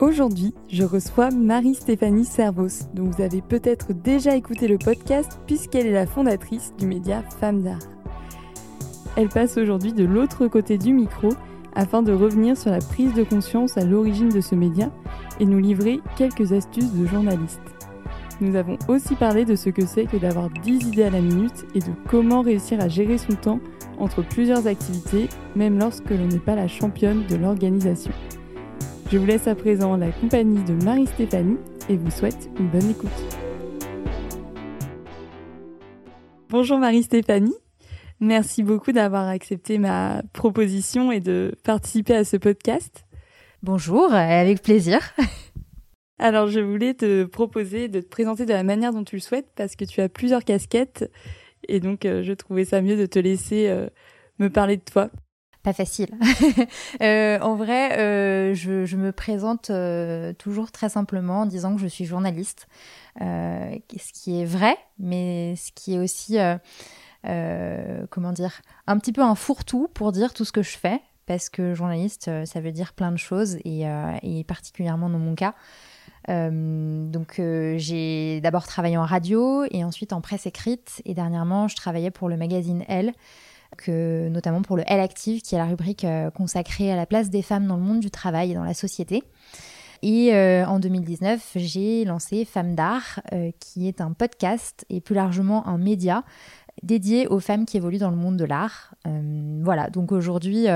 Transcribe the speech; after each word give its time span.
Aujourd'hui, 0.00 0.52
je 0.68 0.82
reçois 0.82 1.30
Marie-Stéphanie 1.30 2.24
Servos, 2.24 2.88
dont 2.94 3.04
vous 3.04 3.22
avez 3.22 3.40
peut-être 3.40 3.92
déjà 3.92 4.34
écouté 4.34 4.66
le 4.66 4.76
podcast 4.76 5.38
puisqu'elle 5.46 5.86
est 5.86 5.92
la 5.92 6.06
fondatrice 6.06 6.74
du 6.76 6.86
média 6.86 7.22
Femmes 7.38 7.62
d'Art. 7.62 7.78
Elle 9.16 9.28
passe 9.28 9.56
aujourd'hui 9.56 9.92
de 9.92 10.02
l'autre 10.02 10.48
côté 10.48 10.78
du 10.78 10.92
micro 10.92 11.28
afin 11.76 12.02
de 12.02 12.12
revenir 12.12 12.56
sur 12.56 12.72
la 12.72 12.80
prise 12.80 13.14
de 13.14 13.22
conscience 13.22 13.78
à 13.78 13.84
l'origine 13.84 14.30
de 14.30 14.40
ce 14.40 14.56
média 14.56 14.90
et 15.38 15.46
nous 15.46 15.60
livrer 15.60 16.00
quelques 16.16 16.52
astuces 16.52 16.92
de 16.92 17.06
journaliste. 17.06 17.62
Nous 18.40 18.56
avons 18.56 18.78
aussi 18.88 19.14
parlé 19.14 19.44
de 19.44 19.54
ce 19.54 19.70
que 19.70 19.86
c'est 19.86 20.06
que 20.06 20.16
d'avoir 20.16 20.50
10 20.50 20.88
idées 20.88 21.04
à 21.04 21.10
la 21.10 21.20
minute 21.20 21.66
et 21.76 21.78
de 21.78 21.92
comment 22.10 22.42
réussir 22.42 22.80
à 22.80 22.88
gérer 22.88 23.16
son 23.16 23.34
temps 23.34 23.60
entre 23.98 24.22
plusieurs 24.22 24.66
activités, 24.66 25.28
même 25.54 25.78
lorsque 25.78 26.10
l'on 26.10 26.26
n'est 26.26 26.38
pas 26.40 26.56
la 26.56 26.66
championne 26.66 27.24
de 27.28 27.36
l'organisation. 27.36 28.10
Je 29.14 29.18
vous 29.20 29.26
laisse 29.26 29.46
à 29.46 29.54
présent 29.54 29.96
la 29.96 30.10
compagnie 30.10 30.64
de 30.64 30.72
Marie-Stéphanie 30.84 31.58
et 31.88 31.96
vous 31.96 32.10
souhaite 32.10 32.50
une 32.58 32.68
bonne 32.68 32.90
écoute. 32.90 33.12
Bonjour 36.48 36.78
Marie-Stéphanie, 36.78 37.54
merci 38.18 38.64
beaucoup 38.64 38.90
d'avoir 38.90 39.28
accepté 39.28 39.78
ma 39.78 40.24
proposition 40.32 41.12
et 41.12 41.20
de 41.20 41.54
participer 41.62 42.16
à 42.16 42.24
ce 42.24 42.36
podcast. 42.36 43.04
Bonjour, 43.62 44.12
avec 44.12 44.60
plaisir. 44.62 44.98
Alors 46.18 46.48
je 46.48 46.58
voulais 46.58 46.94
te 46.94 47.22
proposer 47.22 47.86
de 47.86 48.00
te 48.00 48.08
présenter 48.08 48.46
de 48.46 48.52
la 48.52 48.64
manière 48.64 48.92
dont 48.92 49.04
tu 49.04 49.14
le 49.14 49.20
souhaites 49.20 49.46
parce 49.54 49.76
que 49.76 49.84
tu 49.84 50.00
as 50.00 50.08
plusieurs 50.08 50.42
casquettes 50.42 51.08
et 51.68 51.78
donc 51.78 52.04
euh, 52.04 52.24
je 52.24 52.32
trouvais 52.32 52.64
ça 52.64 52.82
mieux 52.82 52.96
de 52.96 53.06
te 53.06 53.20
laisser 53.20 53.68
euh, 53.68 53.86
me 54.40 54.50
parler 54.50 54.76
de 54.76 54.82
toi. 54.82 55.08
Pas 55.64 55.72
facile. 55.72 56.10
euh, 57.02 57.38
en 57.40 57.56
vrai, 57.56 57.98
euh, 57.98 58.54
je, 58.54 58.84
je, 58.84 58.96
me 58.98 59.12
présente 59.12 59.70
euh, 59.70 60.34
toujours 60.34 60.70
très 60.70 60.90
simplement 60.90 61.40
en 61.40 61.46
disant 61.46 61.74
que 61.74 61.80
je 61.80 61.86
suis 61.86 62.04
journaliste, 62.04 62.68
euh, 63.22 63.74
ce 63.96 64.12
qui 64.12 64.42
est 64.42 64.44
vrai, 64.44 64.76
mais 64.98 65.56
ce 65.56 65.72
qui 65.72 65.94
est 65.94 65.98
aussi, 65.98 66.36
comment 68.10 68.32
dire, 68.32 68.60
un 68.86 68.98
petit 68.98 69.12
peu 69.12 69.22
un 69.22 69.34
fourre-tout 69.34 69.88
pour 69.94 70.12
dire 70.12 70.34
tout 70.34 70.44
ce 70.44 70.52
que 70.52 70.62
je 70.62 70.76
fais, 70.76 71.00
parce 71.24 71.48
que 71.48 71.72
journaliste, 71.72 72.30
ça 72.44 72.60
veut 72.60 72.72
dire 72.72 72.92
plein 72.92 73.10
de 73.10 73.16
choses, 73.16 73.56
et, 73.64 73.84
et 74.22 74.44
particulièrement 74.44 75.08
dans 75.08 75.18
mon 75.18 75.34
cas. 75.34 75.54
donc 76.28 77.36
j'ai 77.38 78.42
d'abord 78.42 78.66
travaillé 78.66 78.98
en 78.98 79.06
radio 79.06 79.64
et 79.70 79.82
ensuite 79.82 80.12
en 80.12 80.20
presse 80.20 80.44
écrite 80.44 81.00
et 81.06 81.14
dernièrement 81.14 81.68
je 81.68 81.76
travaillais 81.76 82.10
pour 82.10 82.28
le 82.28 82.36
magazine 82.36 82.84
Elle 82.86 83.14
notamment 83.88 84.62
pour 84.62 84.76
le 84.76 84.84
Elle 84.86 85.00
Active, 85.00 85.42
qui 85.42 85.54
est 85.54 85.58
la 85.58 85.66
rubrique 85.66 86.04
euh, 86.04 86.30
consacrée 86.30 86.90
à 86.90 86.96
la 86.96 87.06
place 87.06 87.30
des 87.30 87.42
femmes 87.42 87.66
dans 87.66 87.76
le 87.76 87.82
monde 87.82 88.00
du 88.00 88.10
travail 88.10 88.52
et 88.52 88.54
dans 88.54 88.64
la 88.64 88.74
société. 88.74 89.22
Et 90.02 90.34
euh, 90.34 90.66
en 90.66 90.80
2019, 90.80 91.52
j'ai 91.56 92.04
lancé 92.04 92.44
Femmes 92.44 92.74
d'Art, 92.74 93.20
euh, 93.32 93.50
qui 93.60 93.88
est 93.88 94.00
un 94.00 94.12
podcast 94.12 94.84
et 94.90 95.00
plus 95.00 95.14
largement 95.14 95.66
un 95.66 95.78
média 95.78 96.24
dédié 96.82 97.26
aux 97.28 97.40
femmes 97.40 97.64
qui 97.64 97.76
évoluent 97.76 97.98
dans 97.98 98.10
le 98.10 98.16
monde 98.16 98.36
de 98.36 98.44
l'art. 98.44 98.94
voilà, 99.62 99.90
donc 99.90 100.10
aujourd'hui, 100.10 100.66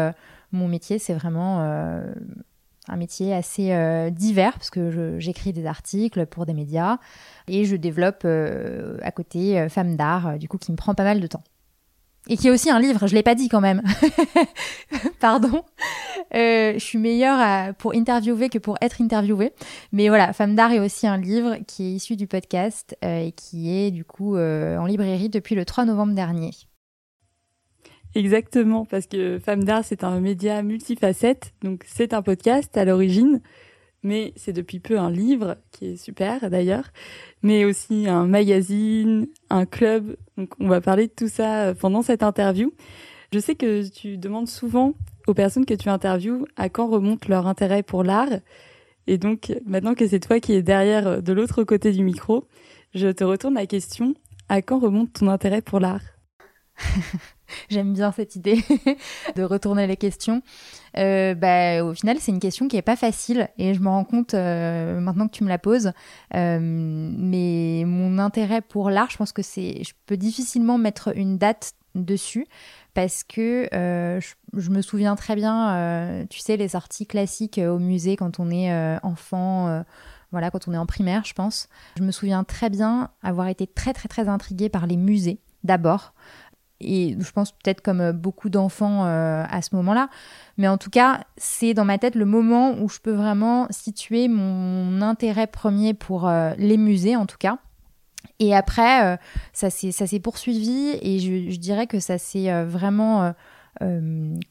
mon 0.53 0.69
métier, 0.69 1.01
c'est 1.01 1.13
vraiment 1.13 1.59
un 1.59 2.97
métier 2.97 3.35
assez 3.35 4.11
divers, 4.13 4.53
parce 4.53 4.71
que 4.71 5.19
j'écris 5.19 5.53
des 5.53 5.67
articles 5.67 6.25
pour 6.27 6.47
des 6.47 6.55
médias 6.55 6.99
et 7.49 7.65
je 7.65 7.75
développe 7.75 8.25
à 8.25 9.11
côté 9.11 9.69
Femmes 9.69 9.97
d'Art, 9.97 10.39
du 10.39 10.47
coup, 10.47 10.57
qui 10.57 10.71
me 10.71 10.77
prend 10.77 10.95
pas 10.95 11.03
mal 11.03 11.19
de 11.19 11.27
temps 11.27 11.43
et 12.29 12.37
qui 12.37 12.49
est 12.49 12.51
aussi 12.51 12.71
un 12.71 12.79
livre, 12.79 13.07
je 13.07 13.15
l'ai 13.15 13.23
pas 13.23 13.35
dit 13.35 13.49
quand 13.49 13.61
même. 13.61 13.83
Pardon. 15.21 15.65
Euh, 16.35 16.75
je 16.75 16.79
suis 16.79 16.99
meilleure 16.99 17.75
pour 17.77 17.95
interviewer 17.95 18.51
que 18.51 18.59
pour 18.59 18.77
être 18.83 19.01
interviewée. 19.01 19.53
Mais 19.93 20.09
voilà, 20.09 20.33
Femme 20.35 20.55
d'art 20.55 20.73
est 20.73 20.81
aussi 20.81 21.07
un 21.07 21.17
livre 21.17 21.57
qui 21.67 21.85
est 21.85 21.93
issu 21.93 22.17
du 22.17 22.27
podcast 22.27 22.97
euh, 23.05 23.21
et 23.21 23.33
qui 23.33 23.75
est 23.75 23.91
du 23.91 24.05
coup 24.05 24.37
euh, 24.37 24.77
en 24.77 24.87
librairie 24.87 25.31
depuis 25.31 25.55
le 25.55 25.65
3 25.65 25.87
novembre 25.87 26.15
dernier. 26.15 26.51
Exactement, 28.15 28.85
parce 28.85 29.07
que 29.07 29.39
Femme 29.39 29.65
d'art, 29.65 29.85
c'est 29.85 30.05
un 30.05 30.21
média 30.21 30.63
multifacette. 30.63 31.55
Donc 31.63 31.85
c'est 31.87 32.13
un 32.13 32.23
podcast 32.23 32.77
à 32.77 32.85
l'origine, 32.85 33.41
mais 34.03 34.33
c'est 34.37 34.53
depuis 34.53 34.81
peu 34.81 34.99
un 34.99 35.11
livre 35.11 35.57
qui 35.73 35.87
est 35.87 35.97
super 35.97 36.51
d'ailleurs, 36.51 36.93
mais 37.43 37.65
aussi 37.65 38.07
un 38.09 38.27
magazine, 38.27 39.27
un 39.51 39.67
club. 39.67 40.17
Donc 40.37 40.51
on 40.61 40.69
va 40.69 40.81
parler 40.81 41.09
de 41.09 41.13
tout 41.13 41.29
ça 41.29 41.69
euh, 41.69 41.75
pendant 41.75 42.03
cette 42.03 42.23
interview. 42.23 42.73
Je 43.33 43.39
sais 43.39 43.55
que 43.55 43.89
tu 43.89 44.17
demandes 44.17 44.49
souvent 44.49 44.95
aux 45.27 45.35
personnes 45.35 45.67
que 45.67 45.75
tu 45.75 45.89
interviews 45.89 46.47
à 46.57 46.69
quand 46.69 46.89
remonte 46.89 47.29
leur 47.29 47.47
intérêt 47.47 47.83
pour 47.83 48.03
l'art. 48.05 48.41
Et 49.07 49.19
donc 49.19 49.53
maintenant 49.67 49.95
que 49.95 50.07
c'est 50.07 50.21
toi 50.21 50.41
qui 50.41 50.53
es 50.53 50.63
derrière 50.63 51.07
euh, 51.07 51.21
de 51.21 51.33
l'autre 51.33 51.65
côté 51.65 51.93
du 51.93 52.03
micro, 52.03 52.47
je 52.95 53.09
te 53.09 53.25
retourne 53.25 53.55
la 53.55 53.67
question. 53.67 54.15
À 54.49 54.63
quand 54.63 54.79
remonte 54.79 55.13
ton 55.13 55.29
intérêt 55.29 55.61
pour 55.61 55.79
l'art? 55.79 56.18
J'aime 57.71 57.93
bien 57.93 58.13
cette 58.13 58.37
idée 58.37 58.63
de 59.37 59.43
retourner 59.43 59.87
les 59.87 59.97
questions. 59.97 60.43
Euh, 60.97 61.35
bah, 61.35 61.85
au 61.85 61.95
final, 61.95 62.19
c'est 62.21 62.33
une 62.33 62.41
question 62.41 62.69
qui 62.69 62.77
est 62.77 62.83
pas 62.83 62.97
facile 62.97 63.49
et 63.59 63.75
je 63.75 63.81
me 63.81 63.89
rends 63.89 64.05
compte 64.05 64.35
euh, 64.35 65.01
maintenant 65.01 65.29
que 65.29 65.33
tu 65.37 65.45
me 65.45 65.49
la 65.49 65.59
poses. 65.59 65.93
Euh, 66.35 66.59
mais 66.61 67.85
mon 67.87 68.19
intérêt 68.19 68.61
pour 68.61 68.91
l'art, 68.91 69.11
je 69.11 69.17
pense 69.17 69.33
que 69.33 69.43
c'est, 69.43 69.83
je 69.85 69.93
peux 70.07 70.17
difficilement 70.17 70.79
mettre 70.79 71.17
une 71.17 71.39
date 71.39 71.73
dessus 71.95 72.47
parce 72.95 73.25
que 73.25 73.69
euh, 73.75 74.21
je, 74.57 74.71
me 74.71 74.83
souviens 74.83 75.17
très 75.17 75.37
bien, 75.37 76.27
tu 76.31 76.41
sais, 76.41 76.57
les 76.57 76.69
sorties 76.69 77.07
classiques 77.07 77.61
au 77.63 77.79
musée 77.79 78.17
quand 78.17 78.41
on 78.41 78.51
est 78.51 78.99
enfant. 79.03 79.85
voilà, 80.33 80.51
quand 80.51 80.69
on 80.69 80.75
est 80.75 80.79
en 80.79 80.87
primaire, 80.87 81.25
je 81.25 81.33
pense. 81.33 81.69
Je 81.97 82.03
me 82.03 82.11
souviens 82.11 82.45
très 82.45 82.71
bien 82.71 83.11
avoir 83.23 83.49
été 83.49 83.67
très 83.67 83.93
très 83.93 84.09
très 84.09 84.29
intriguée 84.29 84.69
par 84.69 84.87
les 84.87 84.97
musées 84.97 85.41
d'abord 85.65 86.15
et 86.81 87.17
je 87.19 87.31
pense 87.33 87.53
peut-être 87.53 87.81
comme 87.81 88.01
euh, 88.01 88.13
beaucoup 88.13 88.51
d'enfants 88.51 89.05
euh, 89.07 89.45
à 89.49 89.63
ce 89.63 89.75
moment-là. 89.77 90.09
Mais 90.57 90.69
en 90.69 90.79
tout 90.79 90.91
cas, 90.91 91.25
c'est 91.37 91.75
dans 91.75 91.85
ma 91.85 91.99
tête 91.99 92.15
le 92.15 92.25
moment 92.25 92.79
où 92.79 92.89
je 92.89 93.01
peux 93.01 93.13
vraiment 93.13 93.67
situer 93.71 94.29
mon 94.29 95.03
intérêt 95.03 95.47
premier 95.47 95.95
pour 95.95 96.29
euh, 96.29 96.53
les 96.59 96.77
musées, 96.77 97.17
en 97.17 97.27
tout 97.27 97.39
cas. 97.39 97.59
Et 98.41 98.55
après, 98.55 99.19
ça 99.53 99.69
s'est 99.71 100.21
poursuivi 100.21 100.97
et 101.03 101.19
je, 101.19 101.51
je, 101.51 101.59
dirais 101.59 101.89
que 101.89 101.99
ça 101.99 102.19
s'est 102.19 102.65
vraiment 102.65 103.33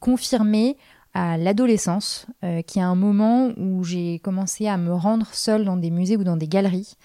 confirmé 0.00 0.76
à 1.14 1.38
l'adolescence, 1.38 2.26
qui 2.66 2.80
est 2.80 2.82
un 2.82 2.94
moment 2.94 3.50
où 3.56 3.84
j'ai 3.84 4.18
commencé 4.18 4.68
à 4.68 4.76
me 4.76 4.92
rendre 4.92 5.28
seule 5.32 5.64
dans 5.64 5.76
des 5.76 5.90
musées 5.90 6.18
ou 6.18 6.24
dans 6.24 6.36
des 6.36 6.48
galeries. 6.48 6.96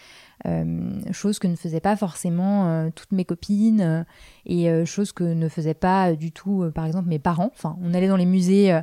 Euh, 0.46 1.00
chose 1.14 1.40
que 1.40 1.48
ne 1.48 1.56
faisaient 1.56 1.80
pas 1.80 1.96
forcément 1.96 2.68
euh, 2.68 2.90
toutes 2.94 3.14
mes 3.14 3.24
copines 3.24 3.80
euh, 3.80 4.04
et 4.46 4.86
chose 4.86 5.14
que 5.14 5.24
ne 5.24 5.48
faisaient 5.48 5.74
pas 5.74 6.14
du 6.14 6.32
tout, 6.32 6.70
par 6.76 6.86
exemple, 6.86 7.08
mes 7.08 7.20
parents. 7.20 7.52
Enfin, 7.54 7.78
on 7.82 7.94
allait 7.94 8.10
dans 8.10 8.18
les 8.18 8.26
musées 8.26 8.78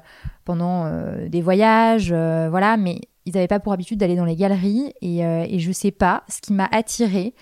pendant 0.44 0.90
des 1.28 1.42
voyages, 1.42 2.12
voilà, 2.12 2.76
mais 2.76 3.00
ils 3.26 3.34
n'avaient 3.34 3.46
pas 3.46 3.60
pour 3.60 3.72
habitude 3.72 3.98
d'aller 3.98 4.16
dans 4.16 4.24
les 4.24 4.36
galeries 4.36 4.94
et, 5.02 5.18
et 5.18 5.58
je 5.58 5.72
sais 5.72 5.90
pas 5.90 6.24
ce 6.28 6.40
qui 6.40 6.54
m'a 6.54 6.68
attiré 6.72 7.34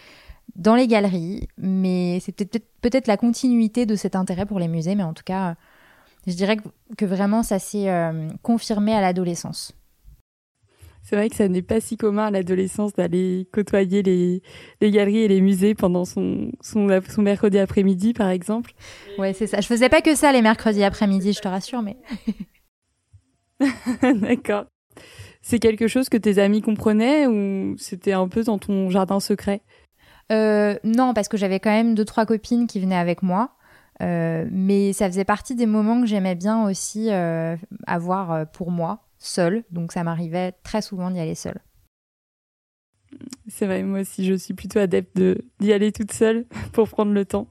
dans 0.57 0.75
les 0.75 0.89
galeries, 0.89 1.47
mais 1.59 2.19
c'était 2.21 2.45
peut-être 2.45 3.05
peut 3.05 3.11
la 3.11 3.17
continuité 3.17 3.87
de 3.87 3.95
cet 3.95 4.17
intérêt 4.17 4.47
pour 4.47 4.59
les 4.59 4.69
musées, 4.69 4.97
mais 4.97 5.05
en 5.05 5.15
tout 5.15 5.25
cas, 5.25 5.55
je 6.27 6.35
dirais 6.35 6.57
que 6.97 7.05
vraiment 7.05 7.45
ça 7.45 7.61
s'est 7.61 7.89
confirmé 8.43 8.95
à 8.95 9.01
l'adolescence. 9.01 9.78
C'est 11.09 11.17
vrai 11.17 11.31
que 11.31 11.37
ça 11.37 11.49
n'est 11.49 11.63
pas 11.63 11.81
si 11.81 11.97
commun 11.97 12.27
à 12.27 12.31
l'adolescence 12.31 12.93
d'aller 12.93 13.49
côtoyer 13.51 14.03
les, 14.03 14.43
les, 14.83 14.91
galeries 14.91 15.21
et 15.21 15.29
les 15.29 15.41
musées 15.41 15.75
pendant 15.75 16.05
son, 16.05 16.53
son, 16.61 16.87
son 17.09 17.23
mercredi 17.23 17.59
après-midi, 17.59 18.13
par 18.13 18.29
exemple. 18.29 18.73
Ouais, 19.17 19.33
c'est 19.33 19.47
ça. 19.47 19.63
Je 19.63 19.67
faisais 19.67 19.89
pas 19.89 20.03
que 20.03 20.15
ça 20.15 20.33
les 20.33 20.43
mercredis 20.43 20.85
après-midi, 20.85 21.33
je 21.33 21.41
te 21.41 21.49
rassure, 21.49 21.81
mais. 21.81 21.97
D'accord. 24.21 24.67
C'est 25.41 25.59
quelque 25.59 25.89
chose 25.89 26.11
que 26.11 26.19
tes 26.19 26.39
amis 26.39 26.61
comprenaient 26.61 27.27
ou 27.27 27.75
c'était 27.79 28.13
un 28.13 28.29
peu 28.29 28.45
dans 28.45 28.59
ton 28.59 28.91
jardin 28.91 29.19
secret? 29.19 29.63
Euh, 30.31 30.77
Non, 30.85 31.15
parce 31.15 31.29
que 31.29 31.39
j'avais 31.39 31.59
quand 31.59 31.71
même 31.71 31.95
deux, 31.95 32.05
trois 32.05 32.27
copines 32.27 32.67
qui 32.67 32.81
venaient 32.81 32.95
avec 32.95 33.23
moi. 33.23 33.53
Euh, 34.03 34.47
mais 34.53 34.93
ça 34.93 35.07
faisait 35.07 35.25
partie 35.25 35.55
des 35.55 35.65
moments 35.65 36.03
que 36.03 36.07
j'aimais 36.07 36.35
bien 36.35 36.65
aussi 36.69 37.11
euh, 37.11 37.57
avoir 37.87 38.47
pour 38.51 38.71
moi 38.71 39.08
seule, 39.19 39.65
donc 39.71 39.93
ça 39.93 40.05
m'arrivait 40.05 40.53
très 40.63 40.83
souvent 40.83 41.11
d'y 41.11 41.21
aller 41.21 41.35
seule. 41.35 41.61
C'est 43.49 43.67
vrai, 43.67 43.83
moi 43.83 44.01
aussi 44.01 44.25
je 44.25 44.35
suis 44.35 44.55
plutôt 44.55 44.79
adepte 44.79 45.19
d'y 45.61 45.73
aller 45.73 45.93
toute 45.93 46.13
seule 46.13 46.47
pour 46.73 46.89
prendre 46.89 47.13
le 47.13 47.25
temps. 47.25 47.49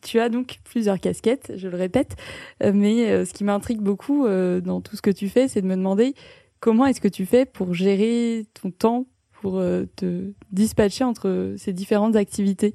Tu 0.00 0.20
as 0.20 0.28
donc 0.28 0.60
plusieurs 0.64 1.00
casquettes, 1.00 1.52
je 1.56 1.68
le 1.68 1.76
répète, 1.76 2.16
euh, 2.62 2.72
mais 2.72 3.10
euh, 3.10 3.24
ce 3.24 3.32
qui 3.32 3.42
m'intrigue 3.42 3.80
beaucoup 3.80 4.26
euh, 4.26 4.60
dans 4.60 4.80
tout 4.80 4.94
ce 4.94 5.02
que 5.02 5.10
tu 5.10 5.28
fais, 5.28 5.48
c'est 5.48 5.60
de 5.60 5.66
me 5.66 5.74
demander 5.74 6.14
comment 6.60 6.86
est-ce 6.86 7.00
que 7.00 7.08
tu 7.08 7.26
fais 7.26 7.46
pour 7.46 7.74
gérer 7.74 8.46
ton 8.54 8.70
temps, 8.70 9.06
pour 9.40 9.60
te 9.96 10.32
dispatcher 10.50 11.04
entre 11.04 11.54
ces 11.56 11.72
différentes 11.72 12.16
activités? 12.16 12.74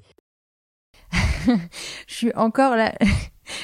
je 2.08 2.14
suis 2.14 2.34
encore 2.36 2.76
là. 2.76 2.94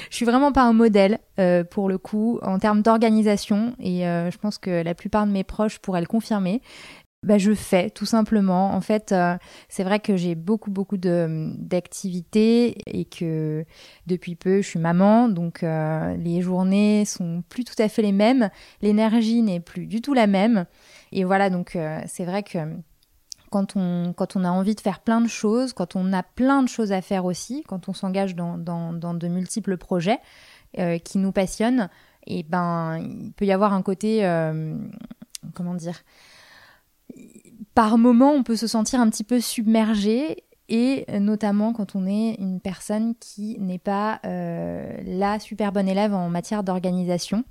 Je 0.09 0.15
suis 0.15 0.25
vraiment 0.25 0.51
pas 0.51 0.63
un 0.63 0.73
modèle 0.73 1.19
euh, 1.39 1.63
pour 1.63 1.89
le 1.89 1.97
coup 1.97 2.39
en 2.41 2.59
termes 2.59 2.81
d'organisation 2.81 3.75
et 3.79 4.07
euh, 4.07 4.31
je 4.31 4.37
pense 4.37 4.57
que 4.57 4.83
la 4.83 4.93
plupart 4.93 5.25
de 5.25 5.31
mes 5.31 5.43
proches 5.43 5.79
pourraient 5.79 6.01
le 6.01 6.07
confirmer. 6.07 6.61
Bah, 7.21 7.37
je 7.37 7.53
fais 7.53 7.89
tout 7.89 8.05
simplement. 8.05 8.73
En 8.73 8.79
fait, 8.79 9.11
euh, 9.11 9.35
c'est 9.67 9.83
vrai 9.83 9.99
que 9.99 10.15
j'ai 10.15 10.35
beaucoup 10.35 10.71
beaucoup 10.71 10.95
d'activités 10.97 12.77
et 12.87 13.03
que 13.03 13.65
depuis 14.07 14.35
peu 14.35 14.61
je 14.61 14.67
suis 14.67 14.79
maman, 14.79 15.27
donc 15.27 15.61
les 15.61 16.41
journées 16.41 17.03
sont 17.03 17.43
plus 17.49 17.65
tout 17.65 17.75
à 17.77 17.89
fait 17.89 18.03
les 18.03 18.13
mêmes, 18.13 18.49
l'énergie 18.81 19.41
n'est 19.41 19.59
plus 19.59 19.85
du 19.85 20.01
tout 20.01 20.13
la 20.13 20.27
même. 20.27 20.65
Et 21.11 21.25
voilà, 21.25 21.49
donc 21.49 21.77
c'est 22.05 22.23
vrai 22.23 22.43
que 22.43 22.59
quand 23.49 23.75
on, 23.75 24.13
a 24.43 24.49
envie 24.49 24.75
de 24.75 24.81
faire 24.81 24.99
plein 24.99 25.21
de 25.21 25.27
choses, 25.27 25.73
quand 25.73 25.95
on 25.95 26.13
a 26.13 26.23
plein 26.23 26.63
de 26.63 26.69
choses 26.69 26.91
à 26.91 27.01
faire 27.01 27.25
aussi, 27.25 27.63
quand 27.67 27.89
on 27.89 27.93
s'engage 27.93 28.35
dans, 28.35 28.57
de 28.57 29.27
multiples 29.27 29.77
projets 29.77 30.19
euh, 30.77 30.97
qui 30.97 31.17
nous 31.17 31.31
passionnent, 31.31 31.89
et 32.27 32.43
ben 32.43 32.97
il 32.97 33.31
peut 33.33 33.45
y 33.45 33.51
avoir 33.51 33.73
un 33.73 33.81
côté, 33.81 34.25
euh, 34.25 34.77
comment 35.53 35.73
dire, 35.73 36.03
par 37.73 37.97
moment 37.97 38.31
on 38.31 38.43
peut 38.43 38.55
se 38.55 38.67
sentir 38.67 39.01
un 39.01 39.09
petit 39.09 39.23
peu 39.23 39.39
submergé 39.39 40.43
et 40.69 41.05
notamment 41.19 41.73
quand 41.73 41.95
on 41.95 42.05
est 42.05 42.35
une 42.35 42.59
personne 42.59 43.15
qui 43.19 43.57
n'est 43.59 43.79
pas 43.79 44.19
euh, 44.25 44.95
la 45.03 45.39
super 45.39 45.71
bonne 45.71 45.87
élève 45.87 46.13
en 46.13 46.29
matière 46.29 46.63
d'organisation. 46.63 47.43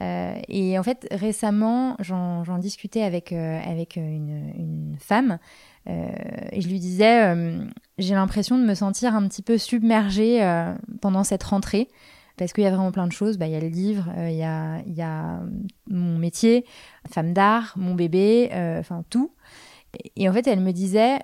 Euh, 0.00 0.34
et 0.48 0.78
en 0.78 0.82
fait, 0.82 1.06
récemment, 1.10 1.96
j'en 2.00 2.58
discutais 2.58 3.02
avec, 3.02 3.32
euh, 3.32 3.60
avec 3.64 3.96
une, 3.96 4.96
femme 4.98 5.38
euh, 5.88 6.08
et 6.52 6.60
je 6.60 6.68
lui 6.68 6.78
disais, 6.78 7.34
j'ai 7.98 8.14
l'impression 8.14 8.58
de 8.58 8.64
me 8.64 8.74
sentir 8.74 9.14
un 9.14 9.26
petit 9.28 9.42
peu 9.42 9.58
submergée 9.58 10.40
pendant 11.00 11.24
cette 11.24 11.42
rentrée 11.42 11.88
parce 12.36 12.52
qu'il 12.52 12.64
y 12.64 12.66
a 12.66 12.70
vraiment 12.70 12.92
plein 12.92 13.06
de 13.06 13.12
choses. 13.12 13.38
Bah, 13.38 13.46
il 13.46 13.52
y 13.52 13.56
a 13.56 13.60
le 13.60 13.68
livre, 13.68 14.08
il 14.16 14.36
y, 14.36 14.42
a, 15.02 15.40
mon 15.88 16.18
métier, 16.18 16.64
femme 17.10 17.32
d'art, 17.32 17.74
mon 17.76 17.94
bébé, 17.94 18.48
enfin 18.78 19.04
tout. 19.10 19.32
Et 20.16 20.28
en 20.28 20.32
fait, 20.32 20.46
elle 20.46 20.60
me 20.60 20.72
disait, 20.72 21.18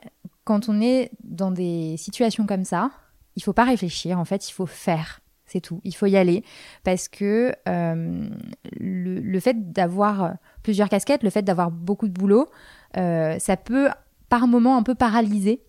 quand 0.44 0.69
on 0.69 0.81
est 0.81 1.11
dans 1.25 1.50
des 1.50 1.96
situations 1.96 2.46
comme 2.46 2.64
ça, 2.64 2.90
il 3.37 3.43
faut 3.43 3.52
pas 3.52 3.64
réfléchir, 3.64 4.19
en 4.19 4.25
fait, 4.25 4.49
il 4.49 4.52
faut 4.52 4.66
faire. 4.66 5.20
C'est 5.50 5.61
tout. 5.61 5.81
Il 5.82 5.97
faut 5.97 6.06
y 6.06 6.17
aller 6.17 6.44
parce 6.85 7.08
que 7.08 7.52
euh, 7.69 8.29
le, 8.79 9.41
fait 9.41 9.73
d'avoir 9.73 10.35
plusieurs 10.62 10.88
casquettes, 10.88 11.25
le 11.25 11.31
fait 11.31 11.43
d'avoir 11.43 11.73
beaucoup 11.73 12.06
de 12.06 12.12
boulot, 12.12 12.49
euh, 12.97 13.37
ça 13.41 13.56
peut 13.56 13.88
par 14.29 14.47
moment 14.47 14.76
un 14.76 14.85
peu 14.85 14.94
paralyser. 14.94 15.61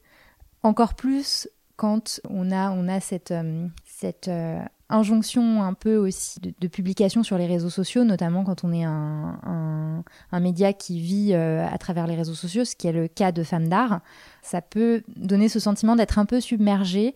Encore 0.61 0.93
plus 0.93 1.49
quand 1.77 2.19
on 2.29 2.51
a, 2.51 2.69
on 2.69 2.87
a 2.87 2.99
cette, 2.99 3.31
euh, 3.31 3.67
cette 3.83 4.29
injonction 4.89 5.63
un 5.63 5.73
peu 5.73 5.95
aussi 5.95 6.39
de, 6.39 6.67
publication 6.67 7.23
sur 7.23 7.39
les 7.39 7.47
réseaux 7.47 7.71
sociaux, 7.71 8.03
notamment 8.03 8.43
quand 8.43 8.63
on 8.63 8.71
est 8.71 8.83
un, 8.83 10.03
un 10.31 10.39
média 10.39 10.73
qui 10.73 10.99
vit 10.99 11.33
à 11.33 11.75
travers 11.79 12.05
les 12.05 12.15
réseaux 12.15 12.35
sociaux, 12.35 12.65
ce 12.65 12.75
qui 12.75 12.85
est 12.85 12.91
le 12.91 13.07
cas 13.07 13.31
de 13.31 13.41
Femmes 13.41 13.67
d'Art. 13.67 14.01
Ça 14.43 14.61
peut 14.61 15.01
donner 15.15 15.49
ce 15.49 15.59
sentiment 15.59 15.95
d'être 15.95 16.19
un 16.19 16.25
peu 16.25 16.39
submergé 16.39 17.15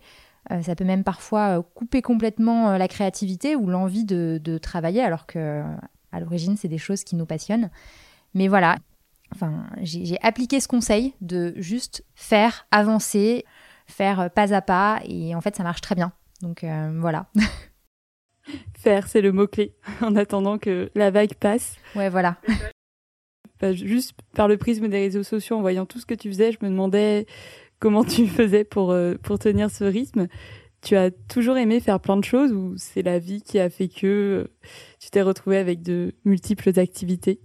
ça 0.62 0.74
peut 0.76 0.84
même 0.84 1.04
parfois 1.04 1.58
euh, 1.58 1.62
couper 1.62 2.02
complètement 2.02 2.70
euh, 2.70 2.78
la 2.78 2.88
créativité 2.88 3.56
ou 3.56 3.68
l'envie 3.68 4.04
de, 4.04 4.58
travailler, 4.58 5.02
alors 5.02 5.26
que 5.26 5.62
à 6.12 6.20
l'origine, 6.20 6.56
c'est 6.56 6.68
des 6.68 6.78
choses 6.78 7.04
qui 7.04 7.16
nous 7.16 7.26
passionnent. 7.26 7.70
Mais 8.34 8.48
voilà, 8.48 8.76
enfin, 9.34 9.66
j'ai 9.82 10.18
appliqué 10.22 10.60
ce 10.60 10.68
conseil 10.68 11.14
de 11.20 11.54
juste 11.56 12.04
faire, 12.14 12.66
avancer, 12.70 13.44
faire 13.86 14.30
pas 14.30 14.54
à 14.54 14.62
pas, 14.62 15.00
et 15.04 15.34
en 15.34 15.40
fait, 15.40 15.56
ça 15.56 15.62
marche 15.62 15.80
très 15.80 15.94
bien. 15.94 16.12
Donc 16.42 16.64
voilà. 16.94 17.26
Faire, 18.78 19.08
c'est 19.08 19.20
le 19.20 19.32
mot-clé, 19.32 19.74
en 20.00 20.14
attendant 20.14 20.58
que 20.58 20.90
la 20.94 21.10
vague 21.10 21.34
passe. 21.34 21.76
Ouais, 21.94 22.08
voilà. 22.08 22.36
Bah, 23.58 23.72
juste 23.72 24.12
par 24.34 24.48
le 24.48 24.58
prisme 24.58 24.86
des 24.88 24.98
réseaux 24.98 25.22
sociaux, 25.22 25.56
en 25.56 25.62
voyant 25.62 25.86
tout 25.86 25.98
ce 25.98 26.04
que 26.04 26.12
tu 26.12 26.28
faisais, 26.28 26.52
je 26.52 26.58
me 26.60 26.68
demandais 26.68 27.26
comment 27.78 28.04
tu 28.04 28.26
faisais 28.26 28.64
pour, 28.64 28.90
euh, 28.90 29.14
pour 29.22 29.38
tenir 29.38 29.70
ce 29.70 29.84
rythme. 29.84 30.28
Tu 30.82 30.96
as 30.96 31.10
toujours 31.10 31.56
aimé 31.56 31.80
faire 31.80 32.00
plein 32.00 32.16
de 32.16 32.24
choses 32.24 32.52
ou 32.52 32.74
c'est 32.76 33.02
la 33.02 33.18
vie 33.18 33.42
qui 33.42 33.58
a 33.58 33.70
fait 33.70 33.88
que 33.88 34.06
euh, 34.06 34.44
tu 35.00 35.10
t'es 35.10 35.22
retrouvée 35.22 35.58
avec 35.58 35.82
de 35.82 36.14
multiples 36.24 36.78
activités? 36.78 37.40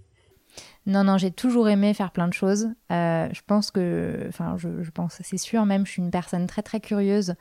Non, 0.84 1.04
non, 1.04 1.16
j'ai 1.16 1.30
toujours 1.30 1.68
aimé 1.68 1.94
faire 1.94 2.10
plein 2.10 2.28
de 2.28 2.34
choses. 2.34 2.68
Euh, 2.90 3.28
je 3.32 3.40
pense 3.46 3.70
que, 3.70 4.26
enfin, 4.28 4.56
je, 4.58 4.90
pense, 4.90 5.18
c'est 5.22 5.38
sûr 5.38 5.64
même, 5.64 5.86
je 5.86 5.92
suis 5.92 6.02
une 6.02 6.10
personne 6.10 6.46
très 6.46 6.62
très 6.62 6.80
curieuse 6.80 7.34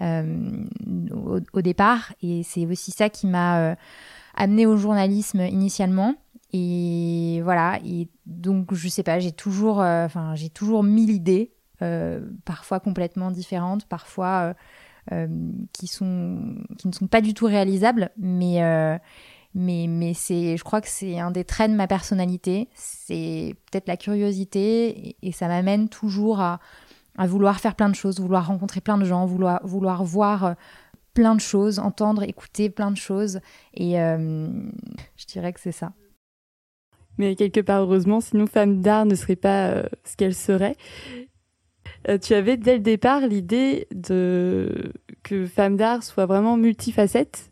au, 0.00 1.62
départ, 1.62 2.12
et 2.22 2.42
c'est 2.42 2.66
aussi 2.66 2.90
ça 2.90 3.08
qui 3.08 3.26
m'a 3.26 3.76
amené 4.34 4.66
au 4.66 4.76
journalisme 4.76 5.40
initialement. 5.40 6.16
Et 6.52 7.40
voilà, 7.42 7.78
et 7.84 8.08
donc 8.26 8.74
je 8.74 8.88
sais 8.88 9.04
pas, 9.04 9.18
j'ai 9.18 9.32
toujours, 9.32 9.78
enfin, 9.78 10.34
j'ai 10.34 10.50
toujours 10.50 10.82
mille 10.82 11.10
idées 11.10 11.52
euh, 11.52 11.57
parfois 12.44 12.80
complètement 12.80 13.30
différentes, 13.30 13.86
parfois 13.86 14.54
euh, 15.12 15.26
euh, 15.26 15.52
qui, 15.72 15.90
ne 16.02 16.92
sont 16.92 17.06
pas 17.10 17.20
du 17.20 17.34
tout 17.34 17.46
réalisables, 17.46 18.10
mais, 18.18 18.58
je 19.54 20.62
crois 20.62 20.80
que 20.80 20.88
c'est 20.88 21.18
un 21.18 21.30
des 21.30 21.44
traits 21.44 21.70
de 21.70 21.76
ma 21.76 21.86
personnalité, 21.86 22.68
c'est 22.74 23.54
peut-être 23.70 23.88
la 23.88 23.96
curiosité, 23.96 25.16
et, 25.22 25.32
ça 25.32 25.48
m'amène 25.48 25.88
toujours 25.88 26.40
à, 26.40 26.60
vouloir 27.16 27.58
faire 27.58 27.74
plein 27.74 27.88
de 27.88 27.94
choses, 27.94 28.20
vouloir 28.20 28.46
rencontrer 28.46 28.80
plein 28.80 28.98
de 28.98 29.04
gens, 29.04 29.26
vouloir 29.26 30.04
voir 30.04 30.54
plein 31.14 31.34
de 31.34 31.40
choses, 31.40 31.78
entendre, 31.78 32.22
écouter 32.22 32.70
plein 32.70 32.90
de 32.90 32.96
choses, 32.96 33.40
et 33.74 33.94
je 33.94 35.26
dirais 35.26 35.52
que 35.52 35.60
c'est 35.60 35.72
ça 35.72 35.92
mais 37.20 37.34
quelque 37.34 37.60
part 37.60 37.82
heureusement, 37.82 38.20
sinon 38.20 38.46
Femme 38.46 38.80
d'art 38.80 39.04
ne 39.04 39.16
serait 39.16 39.34
pas 39.34 39.82
ce 40.04 40.16
qu'elle 40.16 40.36
serait. 40.36 40.76
Euh, 42.08 42.18
tu 42.18 42.34
avais 42.34 42.56
dès 42.56 42.74
le 42.74 42.82
départ 42.82 43.26
l'idée 43.26 43.88
de 43.92 44.92
que 45.22 45.46
Femme 45.46 45.76
d'art 45.76 46.02
soit 46.02 46.26
vraiment 46.26 46.56
multifacette, 46.56 47.50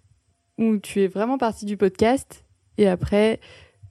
où 0.58 0.78
tu 0.78 1.02
es 1.02 1.08
vraiment 1.08 1.38
partie 1.38 1.66
du 1.66 1.76
podcast 1.76 2.44
et 2.78 2.88
après 2.88 3.40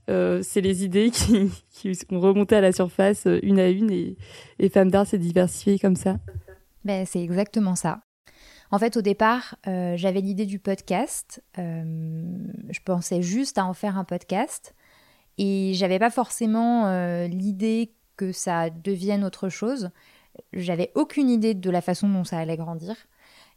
euh, 0.10 0.42
c'est 0.44 0.62
les 0.62 0.86
idées 0.86 1.10
qui, 1.14 1.52
qui 1.72 1.96
sont 1.96 2.20
remontées 2.20 2.56
à 2.56 2.62
la 2.62 2.72
surface 2.72 3.28
euh, 3.28 3.40
une 3.44 3.60
à 3.60 3.68
une 3.70 3.92
et, 3.92 4.70
Femme 4.70 4.90
d'art 4.90 5.06
s'est 5.06 5.18
diversifiée 5.18 5.78
comme 5.78 5.96
ça. 5.96 6.18
Ben, 6.84 7.06
c'est 7.06 7.22
exactement 7.22 7.76
ça. 7.76 8.02
En 8.72 8.80
fait, 8.80 8.98
au 8.98 9.02
départ, 9.02 9.56
j'avais 9.64 10.22
l'idée 10.22 10.48
du 10.48 10.58
podcast. 10.58 11.42
je 11.56 12.80
pensais 12.84 13.22
juste 13.22 13.60
à 13.60 13.66
en 13.66 13.74
faire 13.74 13.98
un 13.98 14.04
podcast. 14.04 14.74
Et 15.38 15.74
j'avais 15.76 16.00
pas 16.00 16.10
forcément 16.10 16.90
l'idée 17.28 17.94
que 18.18 18.32
ça 18.32 18.72
devienne 18.72 19.24
autre 19.24 19.50
chose. 19.50 19.92
J'avais 20.54 20.92
aucune 20.96 21.30
idée 21.30 21.54
de 21.54 21.70
la 21.70 21.82
façon 21.82 22.10
dont 22.10 22.24
ça 22.24 22.38
allait 22.38 22.58
grandir. 22.58 22.96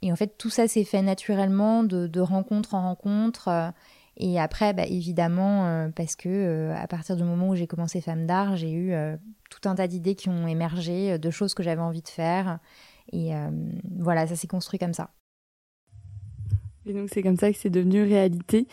Et 0.03 0.13
en 0.13 0.17
fait, 0.17 0.39
tout 0.39 0.51
ça 0.51 0.69
s'est 0.69 0.85
fait 0.85 1.03
naturellement 1.03 1.83
de, 1.85 2.21
rencontre 2.21 2.75
en 2.75 2.83
rencontre. 2.83 3.49
Euh, 3.49 3.71
et 4.17 4.41
après, 4.41 4.73
bah, 4.73 4.87
évidemment, 4.87 5.67
euh, 5.67 5.89
parce 5.95 6.17
que 6.17 6.29
euh, 6.29 6.75
à 6.77 6.87
partir 6.87 7.17
du 7.17 7.25
moment 7.25 7.51
où 7.51 7.55
j'ai 7.57 7.67
commencé 7.67 8.01
Femme 8.01 8.27
d'Art, 8.27 8.57
j'ai 8.57 8.73
eu 8.73 8.93
tout 9.51 9.69
un 9.69 9.75
tas 9.75 9.87
d'idées 9.87 10.15
qui 10.15 10.29
ont 10.29 10.47
émergé, 10.47 11.19
de 11.19 11.31
choses 11.31 11.55
que 11.55 11.63
j'avais 11.63 11.83
envie 11.83 12.03
de 12.03 12.09
faire. 12.09 12.59
Et 13.13 13.33
voilà, 13.99 14.27
ça 14.27 14.37
s'est 14.37 14.47
construit 14.47 14.79
comme 14.79 14.93
ça. 14.93 15.11
Et 16.87 16.93
donc, 16.93 17.09
c'est 17.13 17.23
comme 17.23 17.37
ça 17.37 17.51
que 17.53 17.59
c'est 17.59 17.71
devenu 17.71 18.03
réalité. 18.03 18.67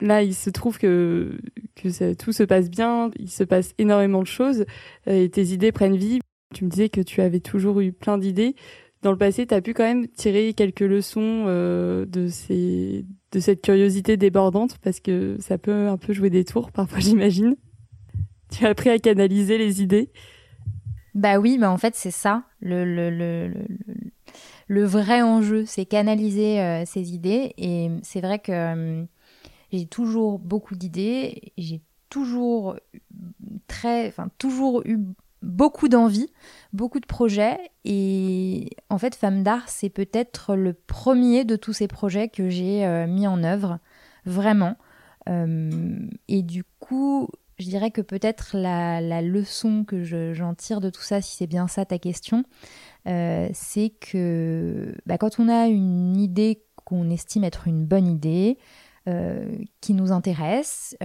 Là, 0.00 0.22
il 0.22 0.34
se 0.34 0.50
trouve 0.50 0.78
que, 0.78 1.40
que 1.76 2.14
tout 2.14 2.32
se 2.32 2.42
passe 2.42 2.68
bien, 2.68 3.10
il 3.16 3.30
se 3.30 3.44
passe 3.44 3.74
énormément 3.78 4.20
de 4.20 4.26
choses, 4.26 4.64
et 5.06 5.28
tes 5.30 5.46
idées 5.46 5.70
prennent 5.70 5.96
vie. 5.96 6.18
Tu 6.52 6.64
me 6.64 6.70
disais 6.70 6.88
que 6.88 7.00
tu 7.00 7.20
avais 7.20 7.40
toujours 7.40 7.80
eu 7.80 7.92
plein 7.92 8.18
d'idées. 8.18 8.54
Dans 9.02 9.10
le 9.10 9.18
passé, 9.18 9.46
tu 9.46 9.54
as 9.54 9.60
pu 9.60 9.74
quand 9.74 9.82
même 9.82 10.06
tirer 10.08 10.54
quelques 10.54 10.80
leçons 10.80 11.44
euh, 11.48 12.06
de, 12.06 12.28
ces, 12.28 13.04
de 13.32 13.40
cette 13.40 13.60
curiosité 13.60 14.16
débordante 14.16 14.78
parce 14.78 15.00
que 15.00 15.36
ça 15.40 15.58
peut 15.58 15.88
un 15.88 15.96
peu 15.96 16.12
jouer 16.12 16.30
des 16.30 16.44
tours 16.44 16.70
parfois, 16.70 16.98
j'imagine. 17.00 17.56
Tu 18.50 18.64
as 18.64 18.68
appris 18.68 18.90
à 18.90 18.98
canaliser 18.98 19.58
les 19.58 19.82
idées. 19.82 20.10
Bah 21.14 21.38
oui, 21.38 21.58
bah 21.58 21.70
en 21.70 21.78
fait, 21.78 21.94
c'est 21.94 22.10
ça. 22.12 22.44
Le, 22.60 22.84
le, 22.84 23.10
le, 23.10 23.52
le, 24.68 24.84
vrai 24.84 25.20
enjeu, 25.20 25.64
c'est 25.66 25.84
canaliser 25.84 26.60
euh, 26.60 26.84
ces 26.86 27.12
idées. 27.12 27.54
Et 27.58 27.90
c'est 28.02 28.20
vrai 28.20 28.38
que 28.38 28.52
euh, 28.52 29.04
j'ai 29.72 29.86
toujours 29.86 30.38
beaucoup 30.38 30.76
d'idées. 30.76 31.52
J'ai 31.58 31.82
toujours 32.08 32.76
très, 33.66 34.14
toujours 34.38 34.82
eu 34.86 34.98
beaucoup 35.42 35.88
d'envie, 35.88 36.28
beaucoup 36.72 37.00
de 37.00 37.06
projets. 37.06 37.58
Et 37.84 38.70
en 38.88 38.98
fait, 38.98 39.14
Femme 39.14 39.42
d'Art, 39.42 39.68
c'est 39.68 39.90
peut-être 39.90 40.54
le 40.54 40.72
premier 40.72 41.44
de 41.44 41.56
tous 41.56 41.72
ces 41.72 41.88
projets 41.88 42.28
que 42.28 42.48
j'ai 42.48 42.86
euh, 42.86 43.06
mis 43.06 43.26
en 43.26 43.42
œuvre, 43.42 43.78
vraiment. 44.24 44.76
Euh, 45.28 46.06
et 46.28 46.42
du 46.42 46.64
coup, 46.78 47.28
je 47.58 47.66
dirais 47.68 47.90
que 47.90 48.00
peut-être 48.00 48.56
la, 48.56 49.22
leçon 49.22 49.84
que 49.84 50.02
j'en 50.32 50.54
tire 50.54 50.80
de 50.80 50.90
tout 50.90 51.02
ça, 51.02 51.20
si 51.20 51.36
c'est 51.36 51.46
bien 51.46 51.68
ça 51.68 51.84
ta 51.84 51.98
question, 51.98 52.44
euh, 53.06 53.48
c'est 53.52 53.90
que 54.00 54.94
bah, 55.06 55.18
quand 55.18 55.38
on 55.38 55.48
a 55.48 55.66
une 55.66 56.16
idée 56.16 56.62
qu'on 56.84 57.10
estime 57.10 57.44
être 57.44 57.68
une 57.68 57.84
bonne 57.84 58.06
idée, 58.06 58.58
qui 59.80 59.94
nous 59.94 60.12
intéresse, 60.12 60.96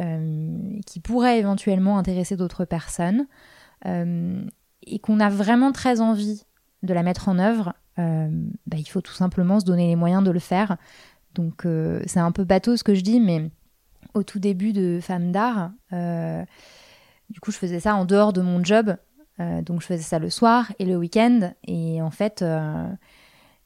qui 0.86 1.00
pourrait 1.00 1.40
éventuellement 1.40 1.98
intéresser 1.98 2.38
d'autres 2.38 2.64
personnes, 2.64 3.26
et 3.86 5.00
qu'on 5.00 5.20
a 5.20 5.30
vraiment 5.30 5.72
très 5.72 6.02
envie 6.02 6.44
de 6.84 6.94
la 6.94 7.04
mettre 7.04 7.30
en 7.30 7.40
œuvre, 7.40 7.74
bah, 7.98 8.78
il 8.78 8.86
faut 8.86 9.02
tout 9.02 9.14
simplement 9.14 9.60
se 9.60 9.66
donner 9.66 9.88
les 9.88 9.96
moyens 9.96 10.24
de 10.24 10.32
le 10.32 10.40
faire. 10.40 10.78
Donc 11.36 11.66
c'est 12.06 12.20
un 12.20 12.32
peu 12.32 12.44
bateau 12.44 12.78
ce 12.78 12.84
que 12.84 12.96
je 12.96 13.02
dis, 13.02 13.20
mais 13.20 13.50
au 14.14 14.24
tout 14.24 14.40
début 14.40 14.74
de 14.74 15.00
Femme 15.02 15.32
d'art, 15.32 15.72
du 15.92 17.40
coup 17.40 17.52
je 17.52 17.58
faisais 17.58 17.80
ça 17.80 17.96
en 17.96 18.06
dehors 18.06 18.34
de 18.34 18.42
mon 18.42 18.64
job, 18.64 18.96
donc 19.40 19.82
je 19.82 19.86
faisais 19.88 20.04
ça 20.04 20.20
le 20.20 20.30
soir 20.30 20.72
et 20.80 20.86
le 20.86 20.98
week-end, 20.98 21.54
et 21.66 22.02
en 22.02 22.12
fait 22.12 22.44